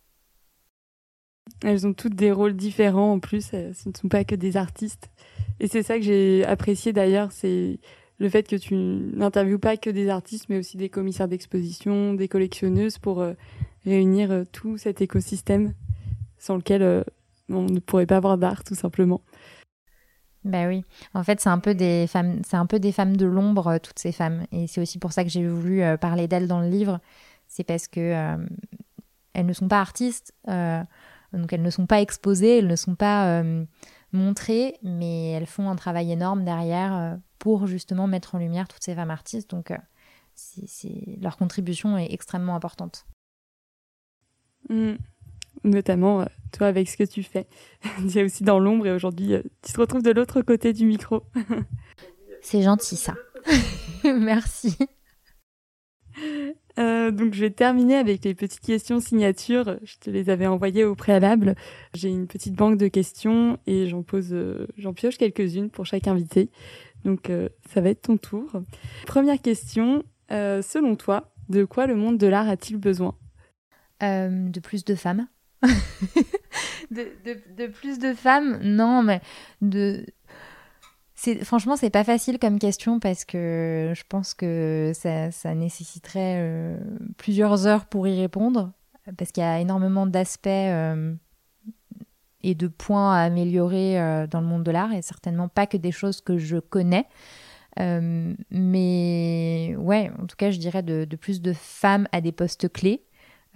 Elles 1.63 1.87
ont 1.87 1.93
toutes 1.93 2.13
des 2.13 2.31
rôles 2.31 2.55
différents 2.55 3.13
en 3.13 3.19
plus. 3.19 3.47
Ce 3.47 3.89
ne 3.89 3.93
sont 3.99 4.09
pas 4.09 4.23
que 4.23 4.35
des 4.35 4.55
artistes. 4.55 5.09
Et 5.59 5.67
c'est 5.67 5.81
ça 5.81 5.97
que 5.97 6.03
j'ai 6.03 6.45
apprécié 6.45 6.93
d'ailleurs, 6.93 7.31
c'est 7.31 7.79
le 8.19 8.29
fait 8.29 8.47
que 8.47 8.55
tu 8.55 8.75
n'interviewes 8.75 9.59
pas 9.59 9.77
que 9.77 9.89
des 9.89 10.09
artistes, 10.09 10.47
mais 10.49 10.57
aussi 10.57 10.77
des 10.77 10.89
commissaires 10.89 11.27
d'exposition, 11.27 12.13
des 12.13 12.27
collectionneuses 12.27 12.97
pour 12.97 13.21
euh, 13.21 13.33
réunir 13.85 14.31
euh, 14.31 14.43
tout 14.51 14.77
cet 14.77 15.01
écosystème 15.01 15.73
sans 16.39 16.55
lequel 16.55 16.81
euh, 16.81 17.03
on 17.49 17.63
ne 17.63 17.79
pourrait 17.79 18.05
pas 18.05 18.17
avoir 18.17 18.37
d'art 18.37 18.63
tout 18.63 18.75
simplement. 18.75 19.21
Bah 20.43 20.67
oui, 20.67 20.83
en 21.13 21.23
fait 21.23 21.41
c'est 21.41 21.49
un 21.49 21.59
peu 21.59 21.75
des 21.75 22.07
femmes, 22.07 22.41
c'est 22.47 22.57
un 22.57 22.65
peu 22.65 22.79
des 22.79 22.91
femmes 22.91 23.17
de 23.17 23.25
l'ombre 23.25 23.79
toutes 23.79 23.99
ces 23.99 24.11
femmes, 24.11 24.45
et 24.51 24.67
c'est 24.67 24.81
aussi 24.81 24.97
pour 24.97 25.11
ça 25.11 25.23
que 25.23 25.29
j'ai 25.29 25.45
voulu 25.45 25.81
parler 25.99 26.27
d'elles 26.27 26.47
dans 26.47 26.61
le 26.61 26.69
livre. 26.69 27.01
C'est 27.47 27.65
parce 27.65 27.89
que 27.89 28.37
elles 29.33 29.45
ne 29.45 29.53
sont 29.53 29.67
pas 29.67 29.81
artistes, 29.81 30.33
donc 30.45 31.51
elles 31.51 31.61
ne 31.61 31.69
sont 31.69 31.85
pas 31.85 31.99
exposées, 31.99 32.59
elles 32.59 32.67
ne 32.67 32.77
sont 32.77 32.95
pas 32.95 33.43
montrées, 34.13 34.77
mais 34.83 35.31
elles 35.31 35.47
font 35.47 35.69
un 35.69 35.75
travail 35.75 36.13
énorme 36.13 36.45
derrière 36.45 37.17
pour 37.39 37.67
justement 37.67 38.07
mettre 38.07 38.35
en 38.35 38.39
lumière 38.39 38.67
toutes 38.67 38.83
ces 38.83 38.95
femmes 38.95 39.11
artistes. 39.11 39.49
Donc 39.51 39.71
c'est, 40.37 41.17
leur 41.19 41.37
contribution 41.37 41.97
est 41.97 42.13
extrêmement 42.13 42.55
importante. 42.55 43.05
Mm. 44.69 44.95
Notamment, 45.63 46.21
euh, 46.21 46.25
toi, 46.51 46.67
avec 46.67 46.87
ce 46.87 46.97
que 46.97 47.03
tu 47.03 47.23
fais. 47.23 47.47
tu 48.11 48.19
es 48.19 48.23
aussi 48.23 48.43
dans 48.43 48.59
l'ombre 48.59 48.87
et 48.87 48.91
aujourd'hui, 48.91 49.33
euh, 49.33 49.41
tu 49.63 49.73
te 49.73 49.79
retrouves 49.79 50.03
de 50.03 50.11
l'autre 50.11 50.41
côté 50.41 50.73
du 50.73 50.85
micro. 50.85 51.23
C'est 52.41 52.61
gentil, 52.61 52.95
ça. 52.95 53.15
Merci. 54.03 54.77
donc 56.77 57.33
je 57.33 57.41
vais 57.41 57.49
terminer 57.49 57.95
avec 57.95 58.23
les 58.23 58.35
petites 58.35 58.61
questions 58.61 58.99
signatures. 58.99 59.77
Je 59.83 59.97
te 59.97 60.09
les 60.09 60.29
avais 60.29 60.45
envoyées 60.45 60.83
au 60.83 60.95
préalable. 60.95 61.55
J'ai 61.93 62.09
une 62.09 62.27
petite 62.27 62.53
banque 62.53 62.77
de 62.77 62.87
questions 62.87 63.57
et 63.65 63.87
j'en 63.87 64.03
pose, 64.03 64.35
j'en 64.77 64.93
pioche 64.93 65.17
quelques-unes 65.17 65.69
pour 65.69 65.85
chaque 65.85 66.07
invité. 66.07 66.49
Donc 67.07 67.31
ça 67.73 67.81
va 67.81 67.89
être 67.89 68.03
ton 68.03 68.17
tour. 68.17 68.61
Première 69.05 69.41
question, 69.41 70.03
selon 70.29 70.95
toi, 70.95 71.33
de 71.49 71.63
quoi 71.63 71.87
le 71.87 71.95
monde 71.95 72.17
de 72.17 72.27
l'art 72.27 72.47
a-t-il 72.47 72.77
besoin? 72.77 73.15
De 74.01 74.59
plus 74.59 74.85
de 74.85 74.93
femmes. 74.93 75.27
de, 76.91 77.67
plus 77.67 77.99
de 77.99 78.13
femmes? 78.13 78.59
Non, 78.63 79.03
mais 79.03 79.21
de. 79.61 80.05
Franchement, 81.43 81.75
c'est 81.75 81.89
pas 81.89 82.03
facile 82.03 82.37
comme 82.37 82.59
question 82.59 82.99
parce 82.99 83.25
que 83.25 83.91
je 83.95 84.03
pense 84.07 84.35
que 84.35 84.91
ça, 84.93 85.55
nécessiterait 85.55 86.35
euh, 86.37 86.77
plusieurs 87.17 87.65
heures 87.65 87.85
pour 87.85 88.07
y 88.07 88.19
répondre 88.19 88.71
parce 89.17 89.31
qu'il 89.31 89.41
y 89.41 89.45
a 89.45 89.59
énormément 89.59 90.05
d'aspects 90.05 90.47
euh, 90.47 91.15
de 92.55 92.67
points 92.67 93.15
à 93.15 93.21
améliorer 93.21 93.99
euh, 93.99 94.27
dans 94.27 94.41
le 94.41 94.47
monde 94.47 94.63
de 94.63 94.71
l'art 94.71 94.93
et 94.93 95.01
certainement 95.01 95.47
pas 95.47 95.67
que 95.67 95.77
des 95.77 95.91
choses 95.91 96.21
que 96.21 96.37
je 96.37 96.57
connais. 96.57 97.05
mais 98.51 99.75
ouais, 99.77 100.11
en 100.21 100.25
tout 100.25 100.35
cas, 100.35 100.51
je 100.51 100.57
dirais 100.57 100.83
de, 100.83 101.15
plus 101.15 101.41
de 101.41 101.53
femmes 101.53 102.07
à 102.11 102.21
des 102.21 102.31
postes 102.31 102.71
clés. 102.71 103.03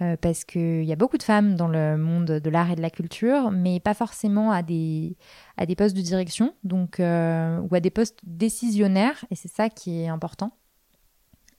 Euh, 0.02 0.16
parce 0.16 0.44
qu'il 0.44 0.84
y 0.84 0.92
a 0.92 0.96
beaucoup 0.96 1.18
de 1.18 1.22
femmes 1.22 1.54
dans 1.54 1.68
le 1.68 1.96
monde 1.96 2.24
de 2.26 2.50
l'art 2.50 2.70
et 2.70 2.76
de 2.76 2.80
la 2.80 2.90
culture, 2.90 3.50
mais 3.50 3.78
pas 3.78 3.94
forcément 3.94 4.50
à 4.50 4.62
des, 4.62 5.16
à 5.56 5.66
des 5.66 5.76
postes 5.76 5.94
de 5.94 6.00
direction 6.00 6.54
donc, 6.64 6.98
euh, 6.98 7.60
ou 7.60 7.74
à 7.74 7.80
des 7.80 7.90
postes 7.90 8.18
décisionnaires, 8.24 9.24
et 9.30 9.36
c'est 9.36 9.52
ça 9.52 9.68
qui 9.68 10.00
est 10.02 10.08
important. 10.08 10.56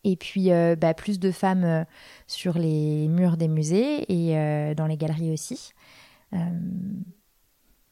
Et 0.04 0.18
puis 0.18 0.52
euh, 0.52 0.76
bah, 0.76 0.94
plus 0.94 1.20
de 1.20 1.32
femmes 1.32 1.86
sur 2.28 2.58
les 2.58 3.08
murs 3.08 3.38
des 3.38 3.48
musées 3.48 4.12
et 4.12 4.76
dans 4.76 4.88
les 4.88 4.98
galeries 4.98 5.32
aussi. 5.32 5.72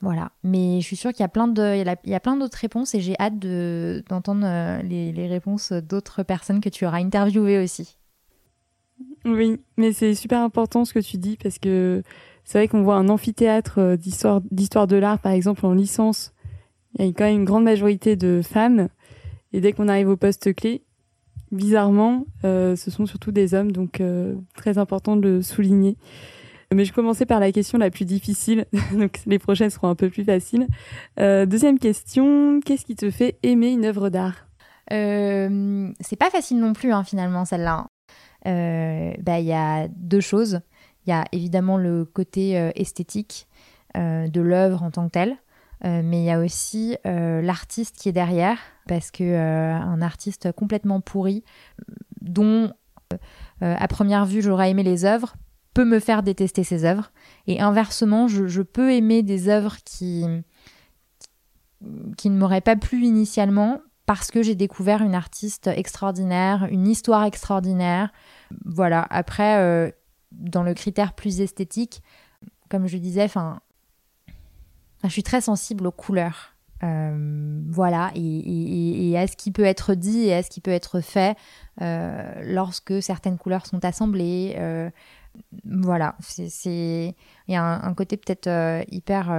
Voilà, 0.02 0.32
mais 0.44 0.82
je 0.82 0.86
suis 0.86 0.96
sûre 0.96 1.12
qu'il 1.12 1.22
y 1.22 1.24
a 1.24 1.30
plein 1.30 1.48
d'autres 1.48 2.58
réponses 2.58 2.96
et 2.96 3.02
j'ai 3.02 3.16
hâte 3.20 3.38
de, 3.40 4.04
d'entendre 4.10 4.82
les, 4.84 5.12
les 5.12 5.28
réponses 5.28 5.72
d'autres 5.72 6.24
personnes 6.24 6.60
que 6.60 6.70
tu 6.70 6.86
auras 6.86 7.00
interviewées 7.00 7.60
aussi. 7.60 7.98
Oui, 9.26 9.60
mais 9.78 9.94
c'est 9.94 10.16
super 10.16 10.40
important 10.40 10.86
ce 10.86 10.94
que 10.94 11.00
tu 11.00 11.18
dis 11.18 11.38
parce 11.38 11.60
que 11.60 12.02
c'est 12.44 12.58
vrai 12.58 12.68
qu'on 12.68 12.84
voit 12.84 12.96
un 12.96 13.10
amphithéâtre 13.10 13.80
euh, 13.80 13.96
d'histoire, 13.96 14.42
d'histoire 14.52 14.88
de 14.88 14.96
l'art, 14.96 15.20
par 15.20 15.32
exemple, 15.32 15.66
en 15.66 15.74
licence. 15.74 16.34
Il 16.98 17.06
y 17.06 17.10
a 17.10 17.12
quand 17.14 17.26
même 17.26 17.40
une 17.40 17.46
grande 17.46 17.64
majorité 17.64 18.16
de 18.16 18.42
femmes. 18.44 18.90
Et 19.54 19.62
dès 19.62 19.74
qu'on 19.74 19.88
arrive 19.88 20.10
au 20.10 20.18
poste 20.18 20.54
clé, 20.56 20.82
bizarrement, 21.52 22.26
euh, 22.44 22.76
ce 22.76 22.92
sont 22.92 23.06
surtout 23.06 23.32
des 23.32 23.54
hommes. 23.54 23.72
Donc, 23.72 24.02
euh, 24.02 24.36
très 24.56 24.78
important 24.78 25.16
de 25.16 25.22
le 25.22 25.42
souligner. 25.42 25.98
Mais 26.74 26.86
je 26.86 26.94
commençais 26.94 27.26
par 27.26 27.40
la 27.40 27.52
question 27.52 27.78
la 27.78 27.90
plus 27.90 28.06
difficile. 28.06 28.66
donc, 28.94 29.20
les 29.26 29.40
prochaines 29.40 29.70
seront 29.70 29.90
un 29.90 29.96
peu 29.96 30.10
plus 30.10 30.24
faciles. 30.24 30.68
deuxième 31.18 31.80
question. 31.80 32.60
Qu'est-ce 32.62 32.86
qui 32.86 32.96
te 32.96 33.12
fait 33.12 33.38
aimer 33.44 33.72
une 33.72 33.86
œuvre 33.86 34.10
d'art? 34.10 34.48
C'est 34.90 36.16
pas 36.18 36.30
facile 36.30 36.60
non 36.60 36.74
plus, 36.74 36.92
hein, 36.92 37.04
finalement, 37.04 37.46
celle-là. 37.46 37.88
Euh, 38.48 39.14
bah, 39.20 39.40
il 39.40 39.46
y 39.46 39.54
a 39.54 39.88
deux 39.88 40.22
choses. 40.22 40.62
Il 41.06 41.10
y 41.10 41.14
a 41.14 41.26
évidemment 41.32 41.78
le 41.78 42.06
côté 42.06 42.58
euh, 42.58 42.72
esthétique 42.76 43.48
euh, 43.98 44.28
de 44.28 44.42
l'œuvre 44.42 44.84
en 44.84 44.92
tant 44.92 45.08
que 45.08 45.12
telle. 45.12 45.38
mais 45.84 46.22
il 46.22 46.26
y 46.26 46.32
a 46.32 46.40
aussi 46.40 46.96
l'artiste 47.04 47.96
qui 47.98 48.10
est 48.10 48.12
derrière, 48.12 48.60
parce 48.88 49.10
que 49.10 49.24
un 49.36 50.02
artiste 50.02 50.52
complètement 50.52 51.02
pourri, 51.02 51.44
dont 52.22 52.72
à 53.62 53.88
première 53.88 54.28
vue 54.28 54.44
j'aurais 54.44 54.70
aimé 54.70 54.84
les 54.84 55.06
œuvres, 55.06 55.34
peut 55.74 55.86
me 55.86 56.00
faire 56.00 56.24
détester 56.24 56.64
ses 56.64 56.86
œuvres. 56.86 57.12
Et 57.48 57.62
inversement, 57.62 58.28
je, 58.28 58.48
je 58.48 58.62
peux 58.62 58.92
aimer 58.92 59.24
des 59.24 59.48
œuvres 59.48 59.78
qui, 59.86 60.26
qui 62.18 62.30
ne 62.30 62.38
m'auraient 62.38 62.62
pas 62.62 62.76
plu 62.76 63.04
initialement, 63.04 63.80
parce 64.06 64.32
que 64.32 64.44
j'ai 64.44 64.56
découvert 64.56 65.02
une 65.02 65.16
artiste 65.16 65.68
extraordinaire, 65.68 66.68
une 66.70 66.88
histoire 66.88 67.24
extraordinaire. 67.24 68.12
Voilà, 68.66 69.06
après, 69.10 69.58
euh, 69.60 69.92
dans 70.32 70.64
le 70.64 70.74
critère 70.74 71.14
plus 71.14 71.40
esthétique, 71.40 72.02
comme 72.70 72.88
je 72.88 72.98
disais, 72.98 73.24
enfin, 73.24 73.62
je 75.04 75.10
suis 75.10 75.24
très 75.24 75.42
sensible 75.42 75.88
aux 75.88 75.92
couleurs. 75.92 76.56
Euh, 76.84 77.62
voilà, 77.70 78.12
et, 78.16 79.14
à 79.16 79.28
ce 79.28 79.36
qui 79.38 79.52
peut 79.52 79.64
être 79.64 79.94
dit 79.94 80.26
et 80.26 80.34
à 80.34 80.44
ce 80.44 80.50
qui 80.50 80.62
peut 80.62 80.72
être 80.72 81.00
fait 81.00 81.38
euh, 81.82 82.34
lorsque 82.44 83.02
certaines 83.04 83.38
couleurs 83.38 83.66
sont 83.66 83.86
assemblées. 83.86 84.56
Voilà, 85.66 86.16
c'est 86.20 87.16
il 87.48 87.54
y 87.54 87.56
a 87.56 87.64
un 87.64 87.94
côté 87.94 88.18
peut-être 88.18 88.50
hyper 88.92 89.32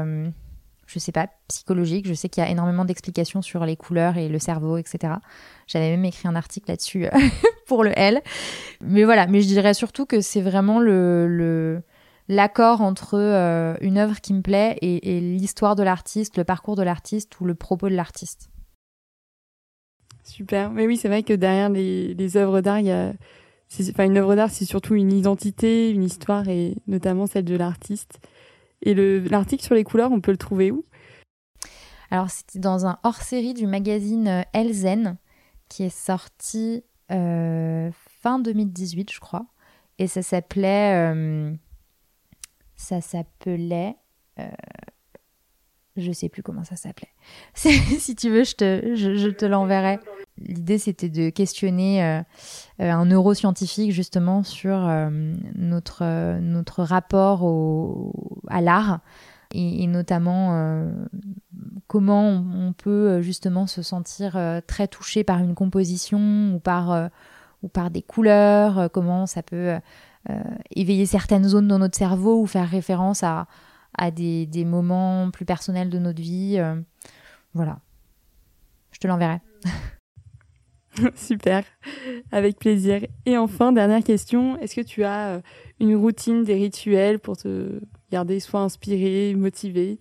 je 0.92 0.98
sais 0.98 1.12
pas, 1.12 1.28
psychologique. 1.48 2.06
Je 2.06 2.14
sais 2.14 2.28
qu'il 2.28 2.42
y 2.42 2.46
a 2.46 2.50
énormément 2.50 2.84
d'explications 2.84 3.42
sur 3.42 3.64
les 3.64 3.76
couleurs 3.76 4.18
et 4.18 4.28
le 4.28 4.38
cerveau, 4.38 4.76
etc. 4.76 5.14
J'avais 5.66 5.90
même 5.90 6.04
écrit 6.04 6.28
un 6.28 6.36
article 6.36 6.70
là-dessus 6.70 7.06
euh, 7.06 7.10
pour 7.66 7.82
le 7.82 7.98
L. 7.98 8.20
Mais 8.80 9.04
voilà, 9.04 9.26
mais 9.26 9.40
je 9.40 9.46
dirais 9.46 9.74
surtout 9.74 10.06
que 10.06 10.20
c'est 10.20 10.42
vraiment 10.42 10.80
le, 10.80 11.82
l'accord 12.28 12.82
entre 12.82 13.18
euh, 13.18 13.74
une 13.80 13.98
œuvre 13.98 14.20
qui 14.20 14.34
me 14.34 14.42
plaît 14.42 14.76
et, 14.82 15.20
l'histoire 15.20 15.76
de 15.76 15.82
l'artiste, 15.82 16.36
le 16.36 16.44
parcours 16.44 16.76
de 16.76 16.82
l'artiste 16.82 17.40
ou 17.40 17.44
le 17.44 17.54
propos 17.54 17.88
de 17.88 17.94
l'artiste. 17.94 18.50
Super. 20.24 20.70
Mais 20.70 20.86
oui, 20.86 20.96
c'est 20.96 21.08
vrai 21.08 21.22
que 21.22 21.32
derrière 21.32 21.68
les, 21.68 22.14
les 22.14 22.36
œuvres 22.36 22.60
d'art, 22.60 22.80
il 22.80 22.86
y 22.86 22.92
a. 22.92 23.12
Enfin, 23.80 24.04
une 24.04 24.18
œuvre 24.18 24.34
d'art, 24.34 24.50
c'est 24.50 24.64
surtout 24.64 24.94
une 24.94 25.12
identité, 25.12 25.90
une 25.90 26.04
histoire 26.04 26.48
et 26.48 26.76
notamment 26.86 27.26
celle 27.26 27.44
de 27.44 27.56
l'artiste. 27.56 28.20
Et 28.82 28.94
l'article 28.94 29.62
sur 29.62 29.74
les 29.74 29.84
couleurs, 29.84 30.12
on 30.12 30.20
peut 30.20 30.32
le 30.32 30.36
trouver 30.36 30.70
où? 30.70 30.84
Alors, 32.10 32.28
c'était 32.28 32.58
dans 32.58 32.84
un 32.84 32.98
hors-série 33.04 33.54
du 33.54 33.66
magazine 33.66 34.28
euh, 34.28 34.42
Elzen 34.52 35.16
qui 35.68 35.84
est 35.84 35.96
sorti 35.96 36.84
euh, 37.10 37.90
fin 38.20 38.38
2018, 38.38 39.10
je 39.10 39.20
crois. 39.20 39.46
Et 39.98 40.06
ça 40.06 40.22
s'appelait. 40.22 41.12
Euh, 41.14 41.54
ça 42.76 43.00
s'appelait. 43.00 43.96
je 45.96 46.12
sais 46.12 46.28
plus 46.28 46.42
comment 46.42 46.64
ça 46.64 46.76
s'appelait. 46.76 47.12
si 47.54 48.14
tu 48.16 48.28
veux, 48.28 48.44
je 48.44 48.56
te, 48.56 48.94
je 48.94 49.28
te 49.28 49.46
l'enverrai. 49.46 49.98
L'idée, 50.46 50.78
c'était 50.78 51.08
de 51.08 51.30
questionner 51.30 52.04
euh, 52.04 52.20
euh, 52.80 52.90
un 52.90 53.06
neuroscientifique 53.06 53.92
justement 53.92 54.42
sur 54.42 54.88
euh, 54.88 55.10
notre, 55.54 56.38
notre 56.40 56.82
rapport 56.82 57.44
au, 57.44 58.12
à 58.48 58.60
l'art 58.60 59.00
et, 59.54 59.86
notamment 59.86 60.82
comment 61.86 62.26
on, 62.30 62.72
peut 62.72 63.20
justement 63.20 63.66
se 63.66 63.82
sentir 63.82 64.38
très 64.66 64.88
touché 64.88 65.24
par 65.24 65.40
une 65.40 65.54
composition 65.54 66.54
ou 66.54 66.58
par, 66.58 67.10
ou 67.62 67.68
par 67.68 67.90
des 67.90 68.00
couleurs, 68.00 68.90
comment 68.92 69.26
ça 69.26 69.42
peut 69.42 69.74
éveiller 70.74 71.04
certaines 71.04 71.44
zones 71.44 71.68
dans 71.68 71.78
notre 71.78 71.98
cerveau 71.98 72.40
ou 72.40 72.46
faire 72.46 72.66
référence 72.66 73.22
à, 73.22 73.46
à 73.98 74.10
des, 74.10 74.46
des 74.46 74.64
moments 74.64 75.30
plus 75.30 75.44
personnels 75.44 75.90
de 75.90 75.98
notre 75.98 76.22
vie. 76.22 76.58
voilà. 77.52 77.78
Je 78.92 79.00
te 79.00 79.06
l'enverrai. 79.06 79.40
Super, 81.16 81.64
avec 82.30 82.58
plaisir. 82.58 83.00
Et 83.24 83.38
enfin, 83.38 83.72
dernière 83.72 84.02
question, 84.02 84.58
est-ce 84.58 84.74
que 84.74 84.80
tu 84.80 85.04
as 85.04 85.28
euh, 85.28 85.40
une 85.80 85.96
routine, 85.96 86.44
des 86.44 86.54
rituels 86.54 87.18
pour 87.18 87.36
te 87.36 87.80
garder 88.10 88.40
soit 88.40 88.60
inspiré, 88.60 89.34
motivé? 89.34 89.98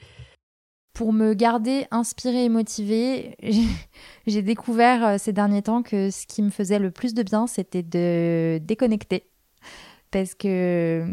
Pour 0.94 1.14
me 1.14 1.34
garder 1.34 1.86
inspiré 1.92 2.46
et 2.46 2.50
motivé, 2.50 3.38
j'ai 4.28 4.42
découvert 4.42 5.06
euh, 5.06 5.18
ces 5.18 5.32
derniers 5.32 5.62
temps 5.62 5.82
que 5.82 6.12
ce 6.12 6.28
qui 6.28 6.42
me 6.42 6.50
faisait 6.50 6.80
le 6.80 6.92
plus 6.92 7.14
de 7.14 7.24
bien, 7.24 7.48
c'était 7.48 7.84
de 7.84 8.60
déconnecter. 8.62 9.28
Parce 10.12 10.36
que, 10.36 11.06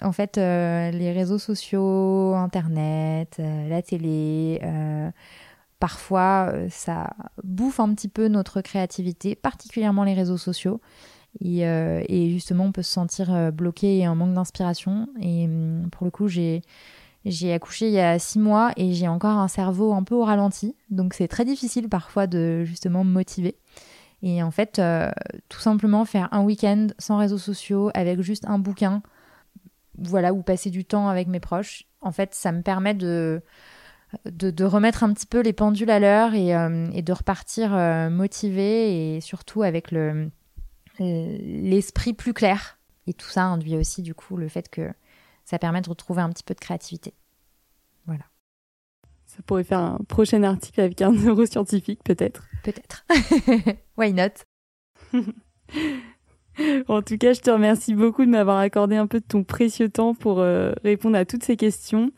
en 0.00 0.12
fait, 0.12 0.38
euh, 0.38 0.90
les 0.90 1.12
réseaux 1.12 1.38
sociaux, 1.38 2.34
Internet, 2.34 3.36
la 3.38 3.82
télé, 3.82 4.60
parfois 5.78 6.50
euh, 6.52 6.68
ça 6.70 7.10
bouffe 7.42 7.80
un 7.80 7.94
petit 7.94 8.08
peu 8.08 8.28
notre 8.28 8.60
créativité, 8.60 9.34
particulièrement 9.34 10.04
les 10.04 10.14
réseaux 10.14 10.38
sociaux. 10.38 10.80
Et, 11.40 11.66
euh, 11.66 12.02
justement, 12.08 12.64
on 12.64 12.72
peut 12.72 12.82
se 12.82 12.92
sentir 12.92 13.32
euh, 13.34 13.50
bloqué 13.50 13.98
et 13.98 14.08
en 14.08 14.14
manque 14.14 14.32
d'inspiration. 14.32 15.08
Et 15.20 15.44
hum, 15.44 15.88
pour 15.92 16.06
le 16.06 16.10
coup, 16.10 16.28
j'ai, 16.28 16.62
j'ai 17.24 17.52
accouché 17.52 17.88
il 17.88 17.92
y 17.92 18.00
a 18.00 18.18
six 18.18 18.38
mois 18.38 18.72
et 18.76 18.94
j'ai 18.94 19.08
encore 19.08 19.36
un 19.36 19.48
cerveau 19.48 19.92
un 19.92 20.02
peu 20.02 20.14
au 20.14 20.24
ralenti. 20.24 20.74
Donc 20.90 21.14
c'est 21.14 21.28
très 21.28 21.44
difficile 21.44 21.88
parfois 21.88 22.26
de 22.26 22.64
justement 22.64 23.04
me 23.04 23.10
motiver. 23.10 23.56
Et 24.22 24.42
en 24.42 24.50
fait, 24.50 24.80
tout 25.50 25.60
simplement 25.60 26.06
faire 26.06 26.28
un 26.32 26.42
week-end 26.42 26.86
sans 26.98 27.18
réseaux 27.18 27.38
sociaux 27.38 27.90
avec 27.92 28.22
juste 28.22 28.46
un 28.46 28.58
bouquin, 28.58 29.02
voilà, 29.98 30.32
ou 30.32 30.42
passer 30.42 30.70
du 30.70 30.86
temps 30.86 31.08
avec 31.08 31.28
mes 31.28 31.38
proches, 31.38 31.84
en 32.00 32.12
fait, 32.12 32.34
ça 32.34 32.50
me 32.50 32.62
permet 32.62 32.94
de 32.94 33.42
de, 34.24 34.64
remettre 34.64 35.04
un 35.04 35.12
petit 35.12 35.26
peu 35.26 35.40
les 35.40 35.52
pendules 35.52 35.90
à 35.90 35.98
l'heure 35.98 36.34
et, 36.34 36.54
euh, 36.54 36.88
de 36.88 37.12
repartir 37.12 37.74
euh, 37.74 38.08
motivé 38.10 39.16
et 39.16 39.20
surtout 39.20 39.62
avec 39.62 39.90
le 39.90 40.30
l'esprit 40.98 42.14
plus 42.14 42.32
clair 42.32 42.78
et 43.06 43.12
tout 43.12 43.28
ça 43.28 43.44
induit 43.44 43.76
aussi 43.76 44.00
du 44.00 44.14
coup 44.14 44.38
le 44.38 44.48
fait 44.48 44.70
que 44.70 44.90
ça 45.44 45.58
permet 45.58 45.82
de 45.82 45.90
retrouver 45.90 46.22
un 46.22 46.30
petit 46.30 46.42
peu 46.42 46.54
de 46.54 46.60
créativité. 46.60 47.12
Voilà. 48.06 48.24
Ça 49.26 49.42
pourrait 49.44 49.64
faire 49.64 49.80
un 49.80 49.98
prochain 50.08 50.42
article 50.42 50.80
avec 50.80 51.02
un 51.02 51.12
neuroscientifique, 51.12 52.02
peut-être. 52.02 52.46
Peut-être. 52.62 53.04
Why 53.96 54.12
not? 54.12 54.44
En 56.88 57.02
tout 57.02 57.18
cas, 57.18 57.34
je 57.34 57.40
te 57.40 57.50
remercie 57.50 57.94
beaucoup 57.94 58.24
de 58.24 58.30
m'avoir 58.30 58.56
accordé 58.56 58.96
un 58.96 59.06
peu 59.06 59.20
de 59.20 59.26
ton 59.26 59.44
précieux 59.44 59.90
temps 59.90 60.14
pour 60.14 60.40
euh, 60.40 60.72
répondre 60.84 61.18
à 61.18 61.26
toutes 61.26 61.44
ces 61.44 61.56
questions. 61.56 62.12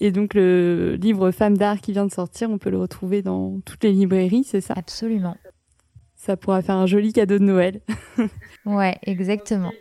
Et 0.00 0.12
donc, 0.12 0.34
le 0.34 0.96
livre 1.00 1.30
Femmes 1.30 1.56
d'art 1.56 1.80
qui 1.80 1.92
vient 1.92 2.06
de 2.06 2.12
sortir, 2.12 2.50
on 2.50 2.58
peut 2.58 2.70
le 2.70 2.78
retrouver 2.78 3.22
dans 3.22 3.60
toutes 3.60 3.82
les 3.84 3.92
librairies, 3.92 4.44
c'est 4.44 4.60
ça? 4.60 4.74
Absolument. 4.76 5.36
Ça 6.14 6.36
pourra 6.36 6.62
faire 6.62 6.76
un 6.76 6.86
joli 6.86 7.12
cadeau 7.12 7.38
de 7.38 7.44
Noël. 7.44 7.80
ouais, 8.66 8.98
exactement. 9.02 9.72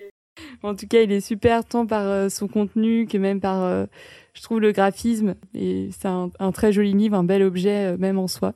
En 0.63 0.75
tout 0.75 0.87
cas, 0.87 1.01
il 1.01 1.11
est 1.11 1.21
super 1.21 1.65
tant 1.65 1.85
par 1.85 2.03
euh, 2.03 2.29
son 2.29 2.47
contenu 2.47 3.07
que 3.07 3.17
même 3.17 3.39
par, 3.39 3.61
euh, 3.63 3.85
je 4.33 4.41
trouve, 4.41 4.59
le 4.59 4.71
graphisme. 4.71 5.35
Et 5.53 5.89
c'est 5.91 6.07
un, 6.07 6.51
très 6.51 6.71
joli 6.71 6.93
livre, 6.93 7.15
un 7.15 7.23
bel 7.23 7.43
objet 7.43 7.97
même 7.97 8.17
en 8.17 8.27
soi. 8.27 8.53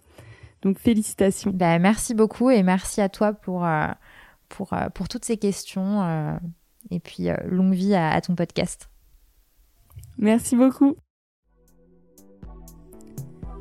Donc, 0.62 0.80
félicitations. 0.80 1.52
Bah, 1.54 1.80
merci 1.80 2.14
beaucoup 2.14 2.50
et 2.50 2.62
merci 2.64 3.02
à 3.02 3.10
toi 3.10 3.34
pour 3.34 3.66
pour, 4.52 4.74
euh, 4.74 4.90
pour 4.90 5.08
toutes 5.08 5.26
ces 5.26 5.38
questions. 5.38 6.04
Euh, 6.04 6.38
et 6.90 7.00
puis, 7.00 7.30
euh, 7.30 7.36
longue 7.46 7.74
vie 7.74 7.96
à, 7.96 8.20
ton 8.22 8.36
podcast. 8.36 8.90
Merci 10.18 10.56
beaucoup. 10.56 10.96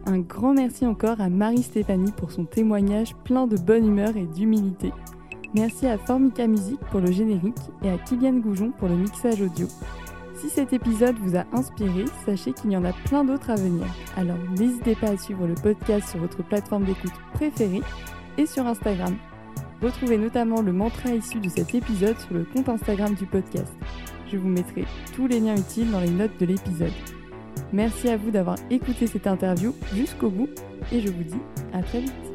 Un 0.07 0.19
grand 0.19 0.55
merci 0.55 0.87
encore 0.87 1.21
à 1.21 1.29
Marie-Stéphanie 1.29 2.13
pour 2.13 2.33
son 2.33 2.45
témoignage 2.45 3.15
plein 3.25 3.47
de 3.47 3.57
bonne 3.57 3.87
humeur 3.87 4.17
et 4.17 4.27
d'humilité. 4.27 4.93
Merci 5.55 5.87
à 5.87 5.99
Formica 5.99 6.47
Music 6.47 6.79
pour 6.91 7.01
le 7.01 7.11
générique 7.11 7.57
et 7.83 7.91
à 7.91 7.99
Kylian 7.99 8.39
Goujon 8.39 8.73
pour 8.79 8.89
le 8.89 8.97
mixage 8.97 9.41
audio. 9.43 9.67
Si 10.35 10.49
cet 10.49 10.73
épisode 10.73 11.17
vous 11.19 11.37
a 11.37 11.45
inspiré, 11.53 12.05
sachez 12.25 12.53
qu'il 12.53 12.73
y 12.73 12.77
en 12.77 12.85
a 12.85 12.93
plein 13.05 13.25
d'autres 13.25 13.51
à 13.51 13.57
venir. 13.57 13.87
Alors 14.17 14.39
n'hésitez 14.59 14.95
pas 14.95 15.11
à 15.11 15.17
suivre 15.17 15.47
le 15.47 15.55
podcast 15.55 16.09
sur 16.09 16.21
votre 16.21 16.43
plateforme 16.43 16.85
d'écoute 16.85 17.13
préférée 17.35 17.83
et 18.39 18.47
sur 18.47 18.67
Instagram 18.67 19.17
Retrouvez 19.83 20.19
notamment 20.19 20.61
le 20.61 20.73
mantra 20.73 21.11
issu 21.11 21.41
de 21.41 21.49
cet 21.49 21.75
épisode 21.75 22.19
sur 22.19 22.35
le 22.35 22.45
compte 22.45 22.69
Instagram 22.69 23.15
du 23.15 23.25
podcast. 23.25 23.73
Je 24.31 24.37
vous 24.37 24.49
mettrai 24.49 24.85
tous 25.15 25.27
les 25.27 25.41
liens 25.41 25.57
utiles 25.57 25.91
dans 25.91 26.01
les 26.01 26.11
notes 26.11 26.39
de 26.39 26.47
l'épisode. 26.47 26.93
Merci 27.73 28.09
à 28.09 28.17
vous 28.17 28.31
d'avoir 28.31 28.57
écouté 28.71 29.07
cette 29.07 29.27
interview 29.27 29.75
jusqu'au 29.95 30.31
bout 30.31 30.49
et 30.93 31.01
je 31.01 31.09
vous 31.09 31.23
dis 31.23 31.41
à 31.73 31.83
très 31.83 32.01
vite. 32.01 32.30